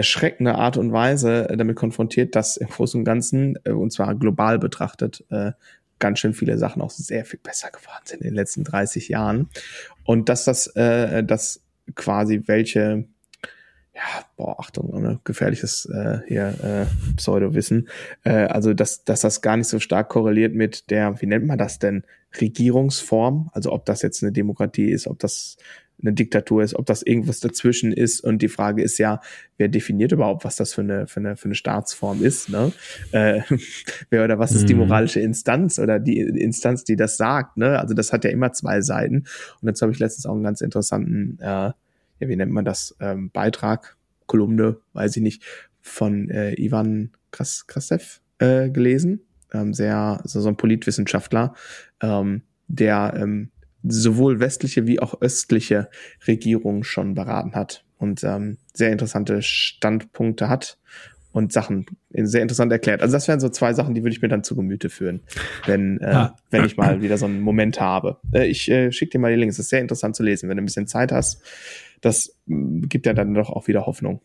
erschreckender 0.00 0.54
Art 0.54 0.78
und 0.78 0.92
Weise 0.92 1.46
damit 1.54 1.76
konfrontiert, 1.76 2.34
dass 2.34 2.56
im 2.56 2.68
Großen 2.68 3.00
und 3.00 3.04
Ganzen, 3.04 3.58
äh, 3.64 3.72
und 3.72 3.92
zwar 3.92 4.14
global 4.14 4.58
betrachtet, 4.58 5.26
äh, 5.28 5.52
ganz 5.98 6.20
schön 6.20 6.32
viele 6.32 6.56
Sachen 6.56 6.80
auch 6.80 6.88
sehr 6.88 7.26
viel 7.26 7.38
besser 7.38 7.70
geworden 7.70 8.00
sind 8.04 8.22
in 8.22 8.28
den 8.28 8.34
letzten 8.34 8.64
30 8.64 9.10
Jahren. 9.10 9.50
Und 10.04 10.30
dass 10.30 10.46
das, 10.46 10.68
äh, 10.68 11.22
dass 11.22 11.60
quasi 11.94 12.44
welche, 12.46 13.04
ja, 13.94 14.24
boah, 14.38 14.58
Achtung, 14.58 15.02
ne, 15.02 15.20
gefährliches 15.24 15.84
äh, 15.84 16.20
hier 16.26 16.54
äh, 16.64 16.86
Pseudo-Wissen, 17.16 17.90
äh, 18.24 18.46
also 18.46 18.72
dass, 18.72 19.04
dass 19.04 19.20
das 19.20 19.42
gar 19.42 19.58
nicht 19.58 19.68
so 19.68 19.80
stark 19.80 20.08
korreliert 20.08 20.54
mit 20.54 20.90
der, 20.90 21.20
wie 21.20 21.26
nennt 21.26 21.46
man 21.46 21.58
das 21.58 21.78
denn, 21.78 22.04
Regierungsform, 22.40 23.50
also 23.52 23.70
ob 23.70 23.84
das 23.84 24.00
jetzt 24.00 24.22
eine 24.22 24.32
Demokratie 24.32 24.90
ist, 24.90 25.06
ob 25.08 25.18
das 25.18 25.58
eine 26.02 26.12
Diktatur 26.12 26.62
ist, 26.62 26.74
ob 26.74 26.86
das 26.86 27.02
irgendwas 27.02 27.40
dazwischen 27.40 27.92
ist. 27.92 28.20
Und 28.20 28.42
die 28.42 28.48
Frage 28.48 28.82
ist 28.82 28.98
ja, 28.98 29.20
wer 29.58 29.68
definiert 29.68 30.12
überhaupt, 30.12 30.44
was 30.44 30.56
das 30.56 30.74
für 30.74 30.80
eine, 30.80 31.06
für 31.06 31.20
eine, 31.20 31.36
für 31.36 31.46
eine 31.46 31.54
Staatsform 31.54 32.22
ist, 32.22 32.48
ne? 32.48 32.72
Äh, 33.12 33.42
wer 34.10 34.24
oder 34.24 34.38
was 34.38 34.52
ist 34.52 34.68
die 34.68 34.74
mhm. 34.74 34.80
moralische 34.80 35.20
Instanz 35.20 35.78
oder 35.78 35.98
die 35.98 36.18
Instanz, 36.18 36.84
die 36.84 36.96
das 36.96 37.16
sagt, 37.16 37.56
ne? 37.56 37.78
Also 37.78 37.94
das 37.94 38.12
hat 38.12 38.24
ja 38.24 38.30
immer 38.30 38.52
zwei 38.52 38.80
Seiten. 38.80 39.24
Und 39.60 39.68
jetzt 39.68 39.82
habe 39.82 39.92
ich 39.92 39.98
letztens 39.98 40.26
auch 40.26 40.34
einen 40.34 40.44
ganz 40.44 40.60
interessanten, 40.60 41.38
äh, 41.40 41.44
ja, 41.44 41.74
wie 42.18 42.36
nennt 42.36 42.52
man 42.52 42.64
das, 42.64 42.96
ähm, 43.00 43.30
Beitrag, 43.30 43.96
Kolumne, 44.26 44.76
weiß 44.92 45.16
ich 45.16 45.22
nicht, 45.22 45.42
von 45.80 46.30
äh, 46.30 46.54
Ivan 46.54 47.10
Kras 47.30 47.66
Krasev 47.66 48.20
äh, 48.38 48.70
gelesen. 48.70 49.20
Ähm, 49.52 49.74
sehr, 49.74 50.20
so, 50.24 50.40
so 50.40 50.48
ein 50.48 50.56
Politwissenschaftler, 50.56 51.54
ähm, 52.00 52.42
der 52.68 53.14
ähm, 53.16 53.50
sowohl 53.82 54.40
westliche 54.40 54.86
wie 54.86 55.00
auch 55.00 55.20
östliche 55.20 55.88
Regierungen 56.26 56.84
schon 56.84 57.14
beraten 57.14 57.54
hat 57.54 57.84
und 57.98 58.24
ähm, 58.24 58.58
sehr 58.72 58.92
interessante 58.92 59.42
Standpunkte 59.42 60.48
hat 60.48 60.78
und 61.32 61.52
Sachen 61.52 61.86
sehr 62.12 62.42
interessant 62.42 62.72
erklärt. 62.72 63.02
Also 63.02 63.12
das 63.12 63.28
wären 63.28 63.40
so 63.40 63.48
zwei 63.48 63.72
Sachen, 63.72 63.94
die 63.94 64.02
würde 64.02 64.14
ich 64.14 64.22
mir 64.22 64.28
dann 64.28 64.42
zu 64.42 64.56
Gemüte 64.56 64.90
führen, 64.90 65.20
wenn, 65.66 65.98
äh, 66.00 66.06
ah. 66.06 66.36
wenn 66.50 66.64
ich 66.64 66.76
mal 66.76 67.02
wieder 67.02 67.18
so 67.18 67.26
einen 67.26 67.40
Moment 67.40 67.80
habe. 67.80 68.18
Äh, 68.32 68.46
ich 68.46 68.70
äh, 68.70 68.90
schicke 68.90 69.12
dir 69.12 69.18
mal 69.20 69.32
die 69.32 69.38
Links, 69.38 69.56
das 69.56 69.66
ist 69.66 69.70
sehr 69.70 69.80
interessant 69.80 70.16
zu 70.16 70.22
lesen, 70.22 70.48
wenn 70.48 70.56
du 70.56 70.62
ein 70.62 70.66
bisschen 70.66 70.88
Zeit 70.88 71.12
hast. 71.12 71.42
Das 72.00 72.36
äh, 72.48 72.80
gibt 72.82 73.06
ja 73.06 73.12
dann 73.12 73.34
doch 73.34 73.50
auch 73.50 73.68
wieder 73.68 73.86
Hoffnung. 73.86 74.22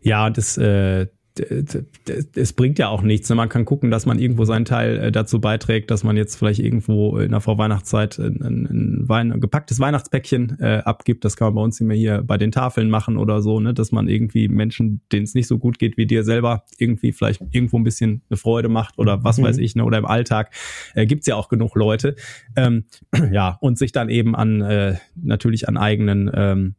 Ja, 0.00 0.30
das, 0.30 0.56
äh, 0.58 1.08
es 1.40 2.52
bringt 2.52 2.78
ja 2.78 2.88
auch 2.88 3.02
nichts. 3.02 3.28
Ne? 3.28 3.36
Man 3.36 3.48
kann 3.48 3.64
gucken, 3.64 3.90
dass 3.90 4.06
man 4.06 4.18
irgendwo 4.18 4.44
seinen 4.44 4.64
Teil 4.64 4.98
äh, 4.98 5.12
dazu 5.12 5.40
beiträgt, 5.40 5.90
dass 5.90 6.04
man 6.04 6.16
jetzt 6.16 6.36
vielleicht 6.36 6.60
irgendwo 6.60 7.18
in 7.18 7.30
der 7.30 7.40
Vorweihnachtszeit 7.40 8.18
ein, 8.18 8.40
ein, 8.42 9.08
Wein, 9.08 9.32
ein 9.32 9.40
gepacktes 9.40 9.80
Weihnachtspäckchen 9.80 10.58
äh, 10.60 10.82
abgibt. 10.84 11.24
Das 11.24 11.36
kann 11.36 11.48
man 11.48 11.54
bei 11.56 11.62
uns 11.62 11.80
immer 11.80 11.94
hier 11.94 12.22
bei 12.22 12.38
den 12.38 12.52
Tafeln 12.52 12.90
machen 12.90 13.16
oder 13.16 13.42
so, 13.42 13.60
ne? 13.60 13.74
dass 13.74 13.92
man 13.92 14.08
irgendwie 14.08 14.48
Menschen, 14.48 15.00
denen 15.12 15.24
es 15.24 15.34
nicht 15.34 15.46
so 15.46 15.58
gut 15.58 15.78
geht 15.78 15.96
wie 15.96 16.06
dir 16.06 16.24
selber, 16.24 16.64
irgendwie 16.78 17.12
vielleicht 17.12 17.42
irgendwo 17.50 17.78
ein 17.78 17.84
bisschen 17.84 18.22
eine 18.30 18.36
Freude 18.36 18.68
macht 18.68 18.98
oder 18.98 19.24
was 19.24 19.38
mhm. 19.38 19.44
weiß 19.44 19.58
ich, 19.58 19.76
ne? 19.76 19.84
oder 19.84 19.98
im 19.98 20.06
Alltag 20.06 20.54
äh, 20.94 21.06
gibt's 21.06 21.26
ja 21.26 21.36
auch 21.36 21.48
genug 21.48 21.74
Leute. 21.74 22.16
Ähm, 22.56 22.84
ja, 23.32 23.58
und 23.60 23.78
sich 23.78 23.92
dann 23.92 24.08
eben 24.08 24.34
an 24.34 24.60
äh, 24.60 24.96
natürlich 25.14 25.68
an 25.68 25.76
eigenen 25.76 26.30
ähm, 26.32 26.74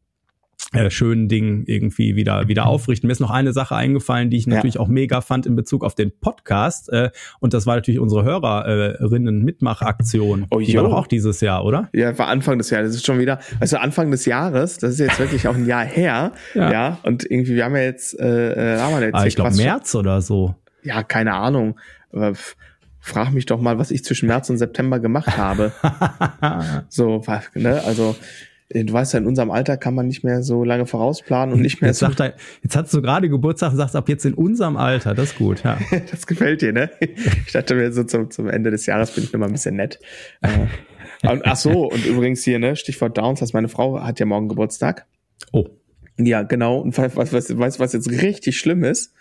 äh, 0.72 0.91
schönen 0.91 1.28
Dingen 1.28 1.63
irgendwie 1.65 2.15
wieder 2.15 2.47
wieder 2.47 2.67
aufrichten. 2.67 3.07
Mir 3.07 3.13
ist 3.13 3.20
noch 3.20 3.32
eine 3.32 3.53
Sache 3.53 3.76
eingefallen, 3.76 4.30
die 4.30 4.38
ich 4.38 4.45
natürlich 4.45 4.76
ja. 4.76 4.82
auch 4.82 4.88
mega 4.88 5.22
fand 5.22 5.45
in 5.47 5.55
Bezug 5.55 5.84
auf 5.84 5.95
den 5.95 6.11
Podcast 6.20 6.89
äh, 6.89 7.09
und 7.39 7.53
das 7.53 7.65
war 7.65 7.76
natürlich 7.76 7.99
unsere 7.99 8.24
Hörerinnen 8.24 9.43
Mitmachaktion. 9.43 10.45
Oh, 10.51 10.59
die 10.59 10.76
war 10.76 10.84
doch 10.84 10.93
auch 10.93 11.07
dieses 11.07 11.41
Jahr, 11.41 11.65
oder? 11.65 11.89
Ja, 11.93 12.15
war 12.17 12.28
Anfang 12.28 12.59
des 12.59 12.70
Jahres. 12.70 12.89
Das 12.89 12.95
ist 12.97 13.05
schon 13.05 13.20
wieder, 13.20 13.39
also 13.59 13.78
Anfang 13.78 14.11
des 14.11 14.26
Jahres. 14.26 14.78
Das 14.78 14.91
ist 14.91 14.99
jetzt 14.99 15.20
wirklich 15.20 15.47
auch 15.47 15.55
ein 15.55 15.65
Jahr 15.65 15.86
her. 15.86 16.34
ja. 16.53 16.72
ja. 16.72 16.99
Und 17.03 17.30
irgendwie 17.30 17.55
wir 17.55 17.65
haben 17.65 17.76
ja 17.76 17.84
jetzt, 17.84 18.20
äh, 18.20 18.76
äh 18.76 18.80
haben 18.80 18.93
wir 18.93 19.05
jetzt 19.05 19.15
ah, 19.15 19.26
ich 19.26 19.36
glaube 19.36 19.55
März 19.55 19.95
oder 19.95 20.22
so. 20.22 20.55
Ja, 20.84 21.01
keine 21.03 21.34
Ahnung. 21.34 21.80
Aber 22.11 22.34
frag 22.99 23.32
mich 23.34 23.45
doch 23.45 23.59
mal, 23.59 23.80
was 23.80 23.91
ich 23.91 24.03
zwischen 24.03 24.28
März 24.28 24.49
und 24.49 24.57
September 24.57 24.99
gemacht 24.99 25.38
habe. 25.38 25.72
so, 26.89 27.22
ne? 27.55 27.84
Also 27.84 28.11
äh, 28.11 28.49
du 28.70 28.93
weißt 28.93 29.13
ja, 29.13 29.20
in 29.20 29.26
unserem 29.26 29.51
Alter 29.51 29.78
kann 29.78 29.95
man 29.95 30.07
nicht 30.07 30.24
mehr 30.24 30.43
so 30.43 30.63
lange 30.63 30.86
vorausplanen 30.86 31.53
und 31.53 31.61
nicht 31.61 31.82
mehr. 31.82 31.89
Jetzt, 31.89 31.99
sagt 31.99 32.20
er, 32.20 32.36
jetzt 32.61 32.76
hast 32.76 32.93
du 32.93 33.01
gerade 33.01 33.30
Geburtstag 33.30 33.72
und 33.72 33.78
sagst 33.78 33.95
ab 33.95 34.07
jetzt 34.09 34.26
in 34.26 34.36
unserem 34.36 34.78
Alter, 34.78 35.15
das 35.15 35.32
ist 35.32 35.38
gut, 35.38 35.63
ja. 35.63 35.78
das 36.11 36.28
gefällt 36.28 36.61
dir, 36.61 36.72
ne? 36.72 36.91
Ich 36.99 37.51
dachte 37.51 37.76
mir 37.76 37.91
so 37.91 38.03
zum, 38.03 38.30
zum 38.30 38.47
Ende 38.47 38.70
des 38.72 38.86
Jahres 38.86 39.11
bin 39.11 39.24
ich 39.24 39.34
noch 39.34 39.39
mal 39.39 39.47
ein 39.47 39.53
bisschen 39.53 39.76
nett. 39.76 39.99
Äh, 40.41 41.28
und, 41.28 41.45
ach 41.45 41.55
so, 41.55 41.89
und 41.89 42.05
übrigens 42.05 42.43
hier, 42.43 42.59
ne, 42.59 42.76
Stichwort 42.76 43.17
Downs, 43.17 43.39
dass 43.39 43.53
meine 43.53 43.70
Frau 43.70 44.01
hat 44.01 44.20
ja 44.20 44.26
morgen 44.26 44.49
Geburtstag. 44.49 45.05
Oh. 45.51 45.65
Ja, 46.17 46.43
genau. 46.43 46.80
Und 46.80 46.97
was, 46.97 47.15
was, 47.34 47.57
was, 47.57 47.80
was 47.80 47.93
jetzt 47.93 48.09
richtig 48.09 48.57
schlimm 48.57 48.84
ist, 48.84 49.13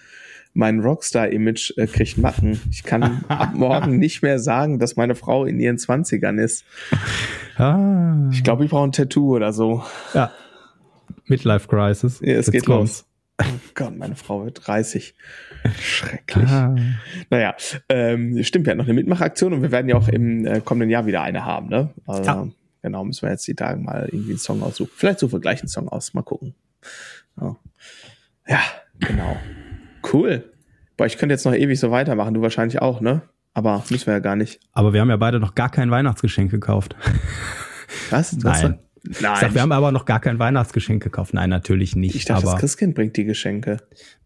mein 0.58 0.80
Rockstar-Image 0.80 1.74
äh, 1.76 1.86
kriegt 1.86 2.18
Macken. 2.18 2.60
Ich 2.72 2.82
kann 2.82 3.24
ab 3.28 3.54
morgen 3.54 3.98
nicht 3.98 4.22
mehr 4.22 4.40
sagen, 4.40 4.80
dass 4.80 4.96
meine 4.96 5.14
Frau 5.14 5.44
in 5.44 5.60
ihren 5.60 5.78
Zwanzigern 5.78 6.38
ist. 6.38 6.64
Ah. 7.56 8.28
Ich 8.32 8.42
glaube, 8.42 8.64
ich 8.64 8.70
brauche 8.70 8.88
ein 8.88 8.92
Tattoo 8.92 9.36
oder 9.36 9.52
so. 9.52 9.84
Ja. 10.14 10.32
Midlife 11.26 11.68
Crisis. 11.68 12.18
Ja, 12.20 12.34
es 12.34 12.46
Jetzt 12.46 12.52
geht 12.52 12.66
kommt's. 12.66 13.06
los. 13.40 13.46
Oh 13.46 13.58
Gott, 13.74 13.96
meine 13.96 14.16
Frau 14.16 14.44
wird 14.44 14.66
30. 14.66 15.14
Schrecklich. 15.80 16.50
Ah. 16.50 16.74
Naja, 17.30 17.54
ähm, 17.88 18.42
stimmt, 18.42 18.66
wir 18.66 18.72
hatten 18.72 18.78
noch 18.78 18.86
eine 18.86 18.94
Mitmachaktion 18.94 19.52
und 19.52 19.62
wir 19.62 19.70
werden 19.70 19.88
ja 19.88 19.94
auch 19.94 20.08
im 20.08 20.44
äh, 20.44 20.60
kommenden 20.60 20.90
Jahr 20.90 21.06
wieder 21.06 21.22
eine 21.22 21.44
haben, 21.44 21.68
ne? 21.68 21.90
Also, 22.04 22.22
ja. 22.24 22.48
Genau, 22.82 23.04
müssen 23.04 23.22
wir 23.22 23.30
jetzt 23.30 23.46
die 23.46 23.54
Tage 23.54 23.80
mal 23.80 24.08
irgendwie 24.10 24.30
einen 24.30 24.38
Song 24.38 24.64
aussuchen. 24.64 24.90
Vielleicht 24.96 25.20
suchen 25.20 25.34
wir 25.34 25.40
gleich 25.40 25.60
einen 25.60 25.68
Song 25.68 25.88
aus, 25.88 26.14
mal 26.14 26.22
gucken. 26.22 26.56
Ja, 27.40 27.56
ja 28.48 28.60
genau. 28.98 29.36
Cool. 30.12 30.44
Boah, 30.96 31.06
ich 31.06 31.18
könnte 31.18 31.34
jetzt 31.34 31.44
noch 31.44 31.54
ewig 31.54 31.78
so 31.78 31.90
weitermachen, 31.90 32.34
du 32.34 32.42
wahrscheinlich 32.42 32.80
auch, 32.82 33.00
ne? 33.00 33.22
Aber 33.54 33.84
müssen 33.90 34.06
wir 34.06 34.14
ja 34.14 34.20
gar 34.20 34.36
nicht. 34.36 34.60
Aber 34.72 34.92
wir 34.92 35.00
haben 35.00 35.10
ja 35.10 35.16
beide 35.16 35.40
noch 35.40 35.54
gar 35.54 35.70
kein 35.70 35.90
Weihnachtsgeschenk 35.90 36.50
gekauft. 36.50 36.96
Was? 38.10 38.36
Nein. 38.36 38.78
Nein. 39.04 39.34
Ich 39.34 39.40
sag, 39.40 39.54
wir 39.54 39.62
haben 39.62 39.72
aber 39.72 39.92
noch 39.92 40.04
gar 40.04 40.20
kein 40.20 40.38
Weihnachtsgeschenk 40.38 41.02
gekauft. 41.02 41.34
Nein, 41.34 41.50
natürlich 41.50 41.96
nicht. 41.96 42.14
Ich 42.14 42.24
dachte, 42.24 42.42
aber 42.42 42.52
das 42.52 42.60
Christkind 42.60 42.94
bringt 42.94 43.16
die 43.16 43.24
Geschenke. 43.24 43.78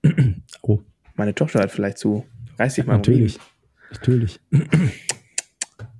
oh. 0.62 0.80
Meine 1.14 1.34
Tochter 1.34 1.60
hat 1.60 1.70
vielleicht 1.70 1.98
zu. 1.98 2.24
Reiß 2.58 2.74
dich 2.74 2.86
mal 2.86 2.94
Natürlich. 2.94 3.38
Natürlich. 3.90 4.40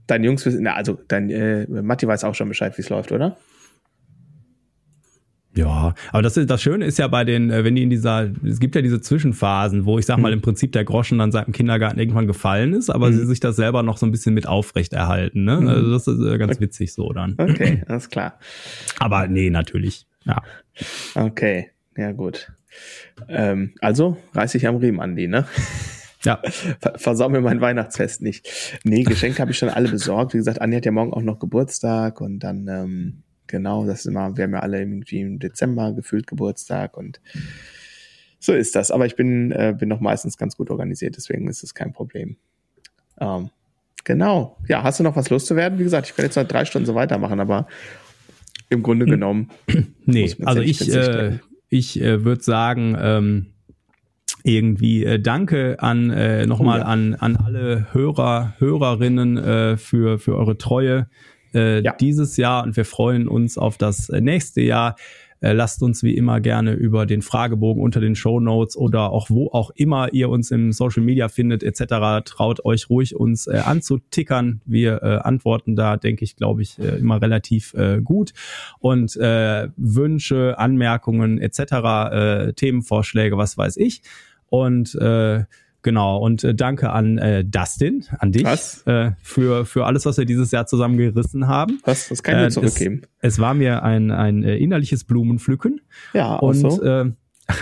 Dein 0.07 0.25
Jungs 0.25 0.45
wissen, 0.45 0.67
also 0.67 0.99
dein 1.09 1.31
äh, 1.31 1.67
Matti 1.67 2.07
weiß 2.07 2.25
auch 2.25 2.35
schon 2.35 2.49
Bescheid, 2.49 2.77
wie 2.77 2.83
es 2.83 2.89
läuft, 2.89 3.13
oder? 3.13 3.37
Ja, 5.55 5.95
aber 6.11 6.23
das, 6.23 6.37
ist, 6.37 6.49
das 6.49 6.63
Schöne 6.63 6.87
ist 6.87 6.99
ja 6.99 7.09
bei 7.09 7.25
den, 7.25 7.51
äh, 7.51 7.63
wenn 7.63 7.75
die 7.75 7.83
in 7.83 7.91
dieser, 7.91 8.31
es 8.43 8.59
gibt 8.59 8.75
ja 8.75 8.81
diese 8.81 9.01
Zwischenphasen, 9.01 9.85
wo 9.85 9.99
ich 9.99 10.07
sag 10.07 10.17
mal 10.17 10.31
mhm. 10.31 10.39
im 10.39 10.41
Prinzip 10.41 10.73
der 10.73 10.85
Groschen 10.85 11.19
dann 11.19 11.31
seit 11.31 11.47
dem 11.47 11.53
Kindergarten 11.53 11.99
irgendwann 11.99 12.27
gefallen 12.27 12.73
ist, 12.73 12.89
aber 12.89 13.11
mhm. 13.11 13.15
sie 13.15 13.27
sich 13.27 13.41
das 13.41 13.57
selber 13.57 13.83
noch 13.83 13.99
so 13.99 14.07
ein 14.07 14.13
bisschen 14.13 14.33
mit 14.33 14.47
aufrecht 14.47 14.95
erhalten. 14.95 15.45
Ne? 15.45 15.61
Mhm. 15.61 15.69
Also 15.69 15.91
das 15.91 16.07
ist 16.07 16.25
äh, 16.25 16.39
ganz 16.39 16.59
witzig 16.61 16.95
so 16.95 17.13
dann. 17.13 17.35
Okay, 17.37 17.83
alles 17.87 18.09
klar. 18.09 18.39
Aber 18.99 19.27
nee, 19.29 19.51
natürlich. 19.51 20.07
Ja. 20.25 20.43
Okay, 21.15 21.71
ja 21.97 22.13
gut. 22.13 22.51
Ähm, 23.29 23.75
also 23.81 24.17
reiß 24.33 24.55
ich 24.55 24.67
am 24.67 24.77
Riemen, 24.77 25.01
Andi, 25.01 25.29
ne? 25.29 25.47
Ja. 26.25 26.41
Versau 26.97 27.29
mir 27.29 27.41
mein 27.43 27.61
Weihnachtsfest 27.61 28.23
nicht. 28.23 28.81
Nee, 28.85 29.03
Geschenke 29.03 29.41
habe 29.41 29.51
ich 29.51 29.59
schon 29.59 29.69
alle 29.69 29.89
besorgt. 29.89 30.33
Wie 30.33 30.39
gesagt, 30.39 30.63
Andi 30.63 30.77
hat 30.77 30.87
ja 30.87 30.93
morgen 30.93 31.13
auch 31.13 31.23
noch 31.23 31.39
Geburtstag 31.39 32.21
und 32.21 32.39
dann 32.39 32.69
ähm, 32.69 33.23
Genau, 33.47 33.87
das 33.87 34.01
ist 34.01 34.07
immer, 34.07 34.37
wir 34.37 34.45
haben 34.45 34.53
ja 34.53 34.61
alle 34.61 34.79
irgendwie 34.79 35.21
im 35.21 35.39
Dezember 35.39 35.93
gefühlt 35.93 36.27
Geburtstag 36.27 36.97
und 36.97 37.21
so 38.39 38.53
ist 38.53 38.75
das. 38.75 38.91
Aber 38.91 39.07
ich 39.07 39.15
bin, 39.15 39.53
äh, 39.53 39.75
bin 39.79 39.89
noch 39.89 40.01
meistens 40.01 40.37
ganz 40.37 40.57
gut 40.57 40.71
organisiert, 40.71 41.17
deswegen 41.17 41.49
ist 41.49 41.63
es 41.63 41.75
kein 41.75 41.93
Problem. 41.93 42.37
Ähm, 43.21 43.51
genau. 44.05 44.57
Ja, 44.69 44.83
hast 44.83 45.01
du 45.01 45.05
noch 45.05 45.17
was 45.17 45.31
loszuwerden? 45.31 45.79
Wie 45.79 45.85
gesagt, 45.85 46.09
ich 46.09 46.17
kann 46.17 46.25
jetzt 46.25 46.37
noch 46.37 46.47
drei 46.47 46.65
Stunden 46.65 46.87
so 46.87 46.95
weitermachen, 46.95 47.41
aber 47.41 47.67
im 48.69 48.83
Grunde 48.83 49.07
genommen. 49.07 49.51
nee, 50.07 50.35
also 50.45 50.61
ich, 50.61 50.93
äh, 50.93 51.39
ich 51.69 52.01
äh, 52.01 52.25
würde 52.25 52.43
sagen, 52.43 52.97
ähm, 52.99 53.47
irgendwie 54.45 55.05
äh, 55.05 55.21
danke 55.21 55.77
an 55.79 56.11
äh, 56.11 56.47
nochmal 56.47 56.81
oh 56.81 56.83
ja. 56.83 56.89
an 56.89 57.15
an 57.15 57.37
alle 57.37 57.93
Hörer 57.93 58.55
Hörerinnen 58.59 59.37
äh, 59.37 59.77
für 59.77 60.19
für 60.19 60.37
eure 60.37 60.59
Treue 60.59 61.09
äh, 61.55 61.83
ja. 61.83 61.95
dieses 61.95 62.37
Jahr 62.37 62.65
und 62.65 62.77
wir 62.77 62.85
freuen 62.85 63.29
uns 63.29 63.59
auf 63.59 63.79
das 63.79 64.09
äh, 64.09 64.21
nächste 64.21 64.61
Jahr. 64.61 64.97
Äh, 65.41 65.53
lasst 65.53 65.83
uns 65.83 66.05
wie 66.05 66.17
immer 66.17 66.41
gerne 66.41 66.73
über 66.73 67.05
den 67.05 67.21
Fragebogen 67.21 67.83
unter 67.83 68.01
den 68.01 68.15
Show 68.15 68.39
Notes 68.39 68.77
oder 68.77 69.11
auch 69.11 69.29
wo 69.29 69.49
auch 69.49 69.71
immer 69.75 70.13
ihr 70.13 70.29
uns 70.29 70.53
im 70.53 70.73
Social 70.73 71.03
Media 71.03 71.29
findet 71.29 71.65
etc. 71.65 72.25
Traut 72.25 72.65
euch 72.65 72.89
ruhig 72.89 73.17
uns 73.17 73.49
äh, 73.49 73.57
anzutickern. 73.65 74.61
Wir 74.65 75.03
äh, 75.03 75.17
antworten 75.19 75.75
da, 75.75 75.97
denke 75.97 76.25
ich, 76.25 76.37
glaube 76.37 76.63
ich, 76.63 76.79
äh, 76.79 76.99
immer 76.99 77.21
relativ 77.21 77.75
gut. 78.05 78.33
Und 78.79 79.17
Wünsche, 79.17 80.59
Anmerkungen 80.59 81.39
etc., 81.39 82.55
Themenvorschläge, 82.55 83.37
was 83.37 83.59
weiß 83.59 83.77
ich. 83.77 84.03
Und 84.49 84.95
äh, 84.97 85.45
Genau, 85.83 86.19
und 86.19 86.45
äh, 86.45 86.55
danke 86.55 86.91
an 86.91 87.19
äh, 87.19 87.45
Dustin, 87.45 88.05
an 88.19 88.31
dich, 88.31 88.45
was? 88.45 88.87
Äh, 88.87 89.13
für, 89.21 89.67
für 89.67 89.85
alles, 89.85 90.07
was 90.07 90.17
wir 90.17 90.25
dieses 90.25 90.53
Jahr 90.53 90.67
zusammen 90.67 90.97
gerissen 90.97 91.49
haben. 91.49 91.81
Was? 91.85 92.09
Das 92.09 92.23
kann 92.23 92.37
ich 92.37 92.43
mir 92.43 92.51
zurückgeben. 92.51 93.03
Es, 93.19 93.35
es 93.35 93.39
war 93.41 93.53
mir 93.55 93.83
ein, 93.83 94.13
ein 94.13 94.45
äh, 94.45 94.57
innerliches 94.57 95.03
Blumenpflücken. 95.05 95.81
Ja, 96.15 96.37
auch 96.37 96.43
und, 96.43 96.55
so. 96.55 96.83
Äh, 96.83 97.13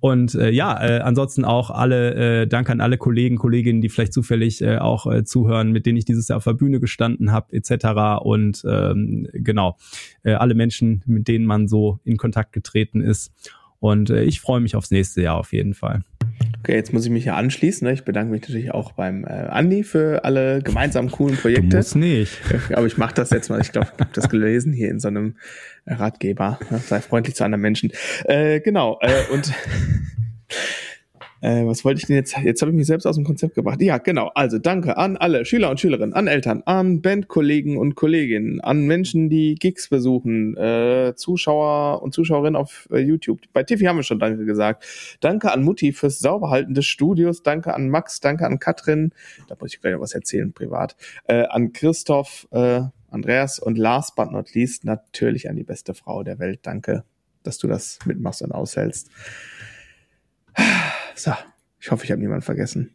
und 0.00 0.34
äh, 0.34 0.50
ja, 0.50 0.78
äh, 0.84 1.00
ansonsten 1.00 1.46
auch 1.46 1.70
alle, 1.70 2.42
äh, 2.42 2.46
danke 2.46 2.70
an 2.70 2.82
alle 2.82 2.98
Kollegen, 2.98 3.36
Kolleginnen, 3.36 3.80
die 3.80 3.88
vielleicht 3.88 4.12
zufällig 4.12 4.60
äh, 4.60 4.76
auch 4.76 5.10
äh, 5.10 5.24
zuhören, 5.24 5.72
mit 5.72 5.86
denen 5.86 5.96
ich 5.96 6.04
dieses 6.04 6.28
Jahr 6.28 6.36
auf 6.36 6.44
der 6.44 6.52
Bühne 6.52 6.80
gestanden 6.80 7.32
habe, 7.32 7.54
etc. 7.54 8.22
Und 8.22 8.62
ähm, 8.68 9.26
genau, 9.32 9.78
äh, 10.22 10.34
alle 10.34 10.54
Menschen, 10.54 11.02
mit 11.06 11.28
denen 11.28 11.46
man 11.46 11.66
so 11.66 11.98
in 12.04 12.18
Kontakt 12.18 12.52
getreten 12.52 13.00
ist. 13.00 13.32
Und 13.80 14.10
äh, 14.10 14.24
ich 14.24 14.42
freue 14.42 14.60
mich 14.60 14.76
aufs 14.76 14.90
nächste 14.90 15.22
Jahr 15.22 15.36
auf 15.36 15.54
jeden 15.54 15.72
Fall. 15.72 16.02
Okay, 16.68 16.76
jetzt 16.76 16.92
muss 16.92 17.06
ich 17.06 17.10
mich 17.10 17.22
hier 17.22 17.34
anschließen. 17.34 17.86
Ne? 17.86 17.94
Ich 17.94 18.04
bedanke 18.04 18.30
mich 18.30 18.42
natürlich 18.42 18.74
auch 18.74 18.92
beim 18.92 19.24
äh, 19.24 19.28
Andi 19.28 19.84
für 19.84 20.26
alle 20.26 20.60
gemeinsamen 20.62 21.10
coolen 21.10 21.34
Projekte. 21.34 21.68
Du 21.68 21.76
musst 21.78 21.96
nicht. 21.96 22.38
Aber 22.74 22.86
ich 22.86 22.98
mache 22.98 23.14
das 23.14 23.30
jetzt 23.30 23.48
mal. 23.48 23.58
Ich 23.58 23.72
glaube, 23.72 23.88
ich 23.94 23.98
habe 23.98 24.10
das 24.12 24.28
gelesen 24.28 24.74
hier 24.74 24.90
in 24.90 25.00
so 25.00 25.08
einem 25.08 25.36
Ratgeber. 25.86 26.58
Ne? 26.68 26.76
Sei 26.76 27.00
freundlich 27.00 27.36
zu 27.36 27.44
anderen 27.44 27.62
Menschen. 27.62 27.90
Äh, 28.24 28.60
genau. 28.60 28.98
Äh, 29.00 29.32
und 29.32 29.50
Äh, 31.40 31.66
was 31.66 31.84
wollte 31.84 32.00
ich 32.00 32.06
denn 32.06 32.16
jetzt? 32.16 32.36
Jetzt 32.42 32.62
habe 32.62 32.72
ich 32.72 32.76
mich 32.76 32.86
selbst 32.86 33.06
aus 33.06 33.16
dem 33.16 33.24
Konzept 33.24 33.54
gebracht. 33.54 33.80
Ja, 33.80 33.98
genau. 33.98 34.30
Also 34.34 34.58
danke 34.58 34.96
an 34.96 35.16
alle 35.16 35.44
Schüler 35.44 35.70
und 35.70 35.78
Schülerinnen, 35.80 36.14
an 36.14 36.26
Eltern, 36.26 36.62
an 36.66 37.00
Bandkollegen 37.00 37.76
und 37.76 37.94
Kolleginnen, 37.94 38.60
an 38.60 38.86
Menschen, 38.86 39.28
die 39.28 39.54
Gigs 39.54 39.88
besuchen, 39.88 40.56
äh, 40.56 41.14
Zuschauer 41.16 42.02
und 42.02 42.12
Zuschauerinnen 42.12 42.56
auf 42.56 42.88
äh, 42.90 42.98
YouTube. 42.98 43.40
Bei 43.52 43.62
Tiffy 43.62 43.84
haben 43.84 43.96
wir 43.96 44.02
schon 44.02 44.18
Danke 44.18 44.44
gesagt. 44.44 44.84
Danke 45.20 45.52
an 45.52 45.62
Mutti 45.62 45.92
fürs 45.92 46.18
Sauberhalten 46.18 46.74
des 46.74 46.86
Studios. 46.86 47.42
Danke 47.42 47.74
an 47.74 47.88
Max. 47.88 48.20
Danke 48.20 48.46
an 48.46 48.58
Katrin. 48.58 49.12
Da 49.46 49.56
muss 49.60 49.74
ich 49.74 49.80
gleich 49.80 49.94
noch 49.94 50.00
was 50.00 50.14
erzählen, 50.14 50.52
privat. 50.52 50.96
Äh, 51.24 51.44
an 51.44 51.72
Christoph, 51.72 52.48
äh, 52.50 52.80
Andreas 53.10 53.58
und 53.58 53.78
last 53.78 54.16
but 54.16 54.30
not 54.30 54.54
least 54.54 54.84
natürlich 54.84 55.48
an 55.48 55.56
die 55.56 55.64
beste 55.64 55.94
Frau 55.94 56.22
der 56.22 56.38
Welt. 56.38 56.60
Danke, 56.62 57.04
dass 57.42 57.58
du 57.58 57.68
das 57.68 57.98
mitmachst 58.04 58.42
und 58.42 58.52
aushältst. 58.52 59.10
So, 61.18 61.32
ich 61.80 61.90
hoffe, 61.90 62.04
ich 62.04 62.10
habe 62.10 62.20
niemanden 62.20 62.42
vergessen. 62.42 62.90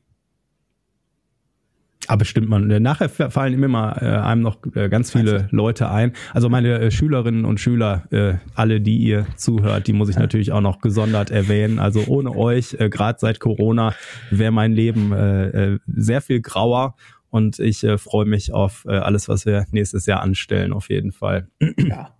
Aber 2.07 2.19
bestimmt 2.19 2.49
man. 2.49 2.69
Äh, 2.69 2.79
nachher 2.79 3.09
fallen 3.09 3.61
immer 3.61 4.01
äh, 4.01 4.05
einem 4.05 4.41
noch 4.41 4.57
äh, 4.75 4.89
ganz 4.89 5.11
viele 5.11 5.33
also. 5.33 5.45
Leute 5.51 5.89
ein. 5.89 6.13
Also 6.33 6.49
meine 6.49 6.79
äh, 6.79 6.91
Schülerinnen 6.91 7.45
und 7.45 7.59
Schüler, 7.59 8.03
äh, 8.11 8.35
alle, 8.55 8.81
die 8.81 8.97
ihr 8.97 9.25
zuhört, 9.35 9.87
die 9.87 9.93
muss 9.93 10.09
ich 10.09 10.17
natürlich 10.17 10.51
auch 10.51 10.61
noch 10.61 10.79
gesondert 10.79 11.31
erwähnen. 11.31 11.79
Also 11.79 12.03
ohne 12.07 12.35
euch, 12.35 12.75
äh, 12.79 12.89
gerade 12.89 13.19
seit 13.19 13.39
Corona, 13.39 13.93
wäre 14.31 14.51
mein 14.51 14.73
Leben 14.73 15.13
äh, 15.13 15.73
äh, 15.73 15.79
sehr 15.87 16.21
viel 16.21 16.41
grauer. 16.41 16.95
Und 17.29 17.59
ich 17.59 17.83
äh, 17.83 17.97
freue 17.97 18.25
mich 18.25 18.53
auf 18.53 18.85
äh, 18.87 18.91
alles, 18.91 19.27
was 19.27 19.45
wir 19.45 19.65
nächstes 19.71 20.05
Jahr 20.05 20.21
anstellen, 20.21 20.73
auf 20.73 20.89
jeden 20.89 21.11
Fall. 21.11 21.47
Ja. 21.77 22.13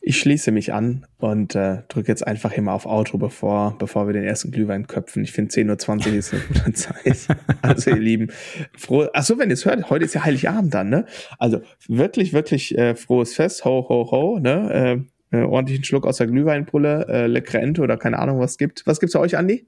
Ich 0.00 0.18
schließe 0.18 0.50
mich 0.50 0.72
an 0.72 1.06
und 1.18 1.54
äh, 1.54 1.82
drücke 1.88 2.08
jetzt 2.08 2.26
einfach 2.26 2.56
mal 2.56 2.72
auf 2.72 2.86
Auto, 2.86 3.18
bevor, 3.18 3.76
bevor 3.78 4.06
wir 4.06 4.12
den 4.12 4.24
ersten 4.24 4.50
Glühwein 4.50 4.86
köpfen. 4.86 5.22
Ich 5.22 5.32
finde 5.32 5.52
10.20 5.52 6.08
Uhr 6.08 6.14
ist 6.14 6.32
eine 6.32 6.42
gute 6.42 6.72
Zeit. 6.74 7.28
Also 7.62 7.90
ihr 7.90 7.96
Lieben, 7.96 8.28
froh. 8.76 9.06
Ach 9.12 9.22
so, 9.22 9.38
wenn 9.38 9.50
ihr 9.50 9.54
es 9.54 9.64
hört, 9.64 9.90
heute 9.90 10.04
ist 10.04 10.14
ja 10.14 10.24
Heiligabend 10.24 10.74
dann, 10.74 10.88
ne? 10.88 11.06
Also 11.38 11.60
wirklich, 11.88 12.32
wirklich 12.32 12.76
äh, 12.76 12.94
frohes 12.94 13.34
Fest, 13.34 13.64
ho, 13.64 13.86
ho, 13.88 14.10
ho, 14.10 14.38
ne? 14.38 15.06
Äh, 15.32 15.36
äh, 15.36 15.42
ordentlichen 15.42 15.84
Schluck 15.84 16.06
aus 16.06 16.16
der 16.16 16.26
Glühweinpulle, 16.26 17.06
äh, 17.08 17.26
leckere 17.26 17.60
Ente 17.60 17.82
oder 17.82 17.96
keine 17.96 18.18
Ahnung, 18.18 18.40
was 18.40 18.58
gibt. 18.58 18.82
Was 18.86 19.00
gibt's 19.00 19.14
bei 19.14 19.20
euch, 19.20 19.36
Andi? 19.36 19.66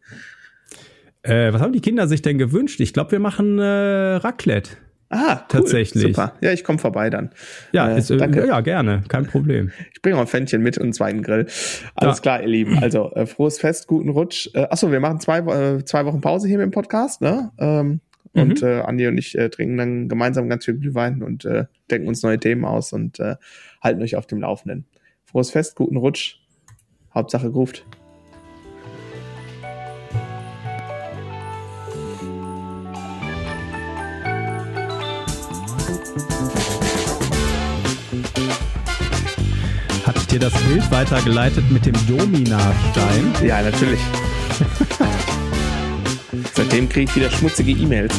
Äh, 1.22 1.52
was 1.52 1.60
haben 1.60 1.72
die 1.72 1.80
Kinder 1.80 2.08
sich 2.08 2.22
denn 2.22 2.38
gewünscht? 2.38 2.80
Ich 2.80 2.92
glaube, 2.92 3.12
wir 3.12 3.20
machen 3.20 3.58
äh, 3.58 3.64
Raclette. 3.64 4.72
Ah, 5.14 5.34
cool. 5.34 5.60
tatsächlich. 5.60 6.02
Super. 6.04 6.32
Ja, 6.40 6.52
ich 6.52 6.64
komme 6.64 6.78
vorbei 6.78 7.10
dann. 7.10 7.30
Ja, 7.72 7.90
äh, 7.90 7.98
ist, 7.98 8.10
äh, 8.10 8.16
danke. 8.16 8.46
ja, 8.46 8.60
gerne, 8.62 9.02
kein 9.08 9.26
Problem. 9.26 9.70
Ich 9.92 10.00
bringe 10.00 10.16
auch 10.16 10.22
ein 10.22 10.26
Pfännchen 10.26 10.62
mit 10.62 10.78
und 10.78 10.84
einen 10.84 10.92
zweiten 10.94 11.22
Grill. 11.22 11.46
Alles 11.94 12.16
ja. 12.16 12.22
klar, 12.22 12.40
ihr 12.40 12.48
Lieben. 12.48 12.78
Also 12.78 13.12
äh, 13.12 13.26
frohes 13.26 13.58
Fest, 13.58 13.86
guten 13.86 14.08
Rutsch. 14.08 14.48
Äh, 14.54 14.62
achso, 14.70 14.90
wir 14.90 15.00
machen 15.00 15.20
zwei, 15.20 15.40
äh, 15.40 15.84
zwei 15.84 16.06
Wochen 16.06 16.22
Pause 16.22 16.48
hier 16.48 16.56
mit 16.56 16.64
dem 16.64 16.70
Podcast, 16.70 17.20
ne? 17.20 17.52
Ähm, 17.58 18.00
mhm. 18.32 18.42
Und 18.42 18.62
äh, 18.62 18.80
Andi 18.80 19.06
und 19.06 19.18
ich 19.18 19.36
äh, 19.36 19.50
trinken 19.50 19.76
dann 19.76 20.08
gemeinsam 20.08 20.48
ganz 20.48 20.64
viel 20.64 20.78
Glühwein 20.78 21.22
und 21.22 21.44
äh, 21.44 21.66
denken 21.90 22.08
uns 22.08 22.22
neue 22.22 22.40
Themen 22.40 22.64
aus 22.64 22.94
und 22.94 23.20
äh, 23.20 23.36
halten 23.82 24.00
euch 24.00 24.16
auf 24.16 24.26
dem 24.26 24.40
Laufenden. 24.40 24.86
Frohes 25.26 25.50
Fest, 25.50 25.76
guten 25.76 25.98
Rutsch. 25.98 26.38
Hauptsache 27.14 27.48
ruft. 27.48 27.84
Dir 40.32 40.40
das 40.40 40.52
Bild 40.62 40.90
weitergeleitet 40.90 41.70
mit 41.70 41.84
dem 41.84 41.94
Domina-Stein? 42.06 43.34
Ja, 43.46 43.60
natürlich. 43.60 44.00
Seitdem 46.54 46.88
kriege 46.88 47.10
ich 47.10 47.16
wieder 47.16 47.30
schmutzige 47.30 47.72
E-Mails. 47.72 48.14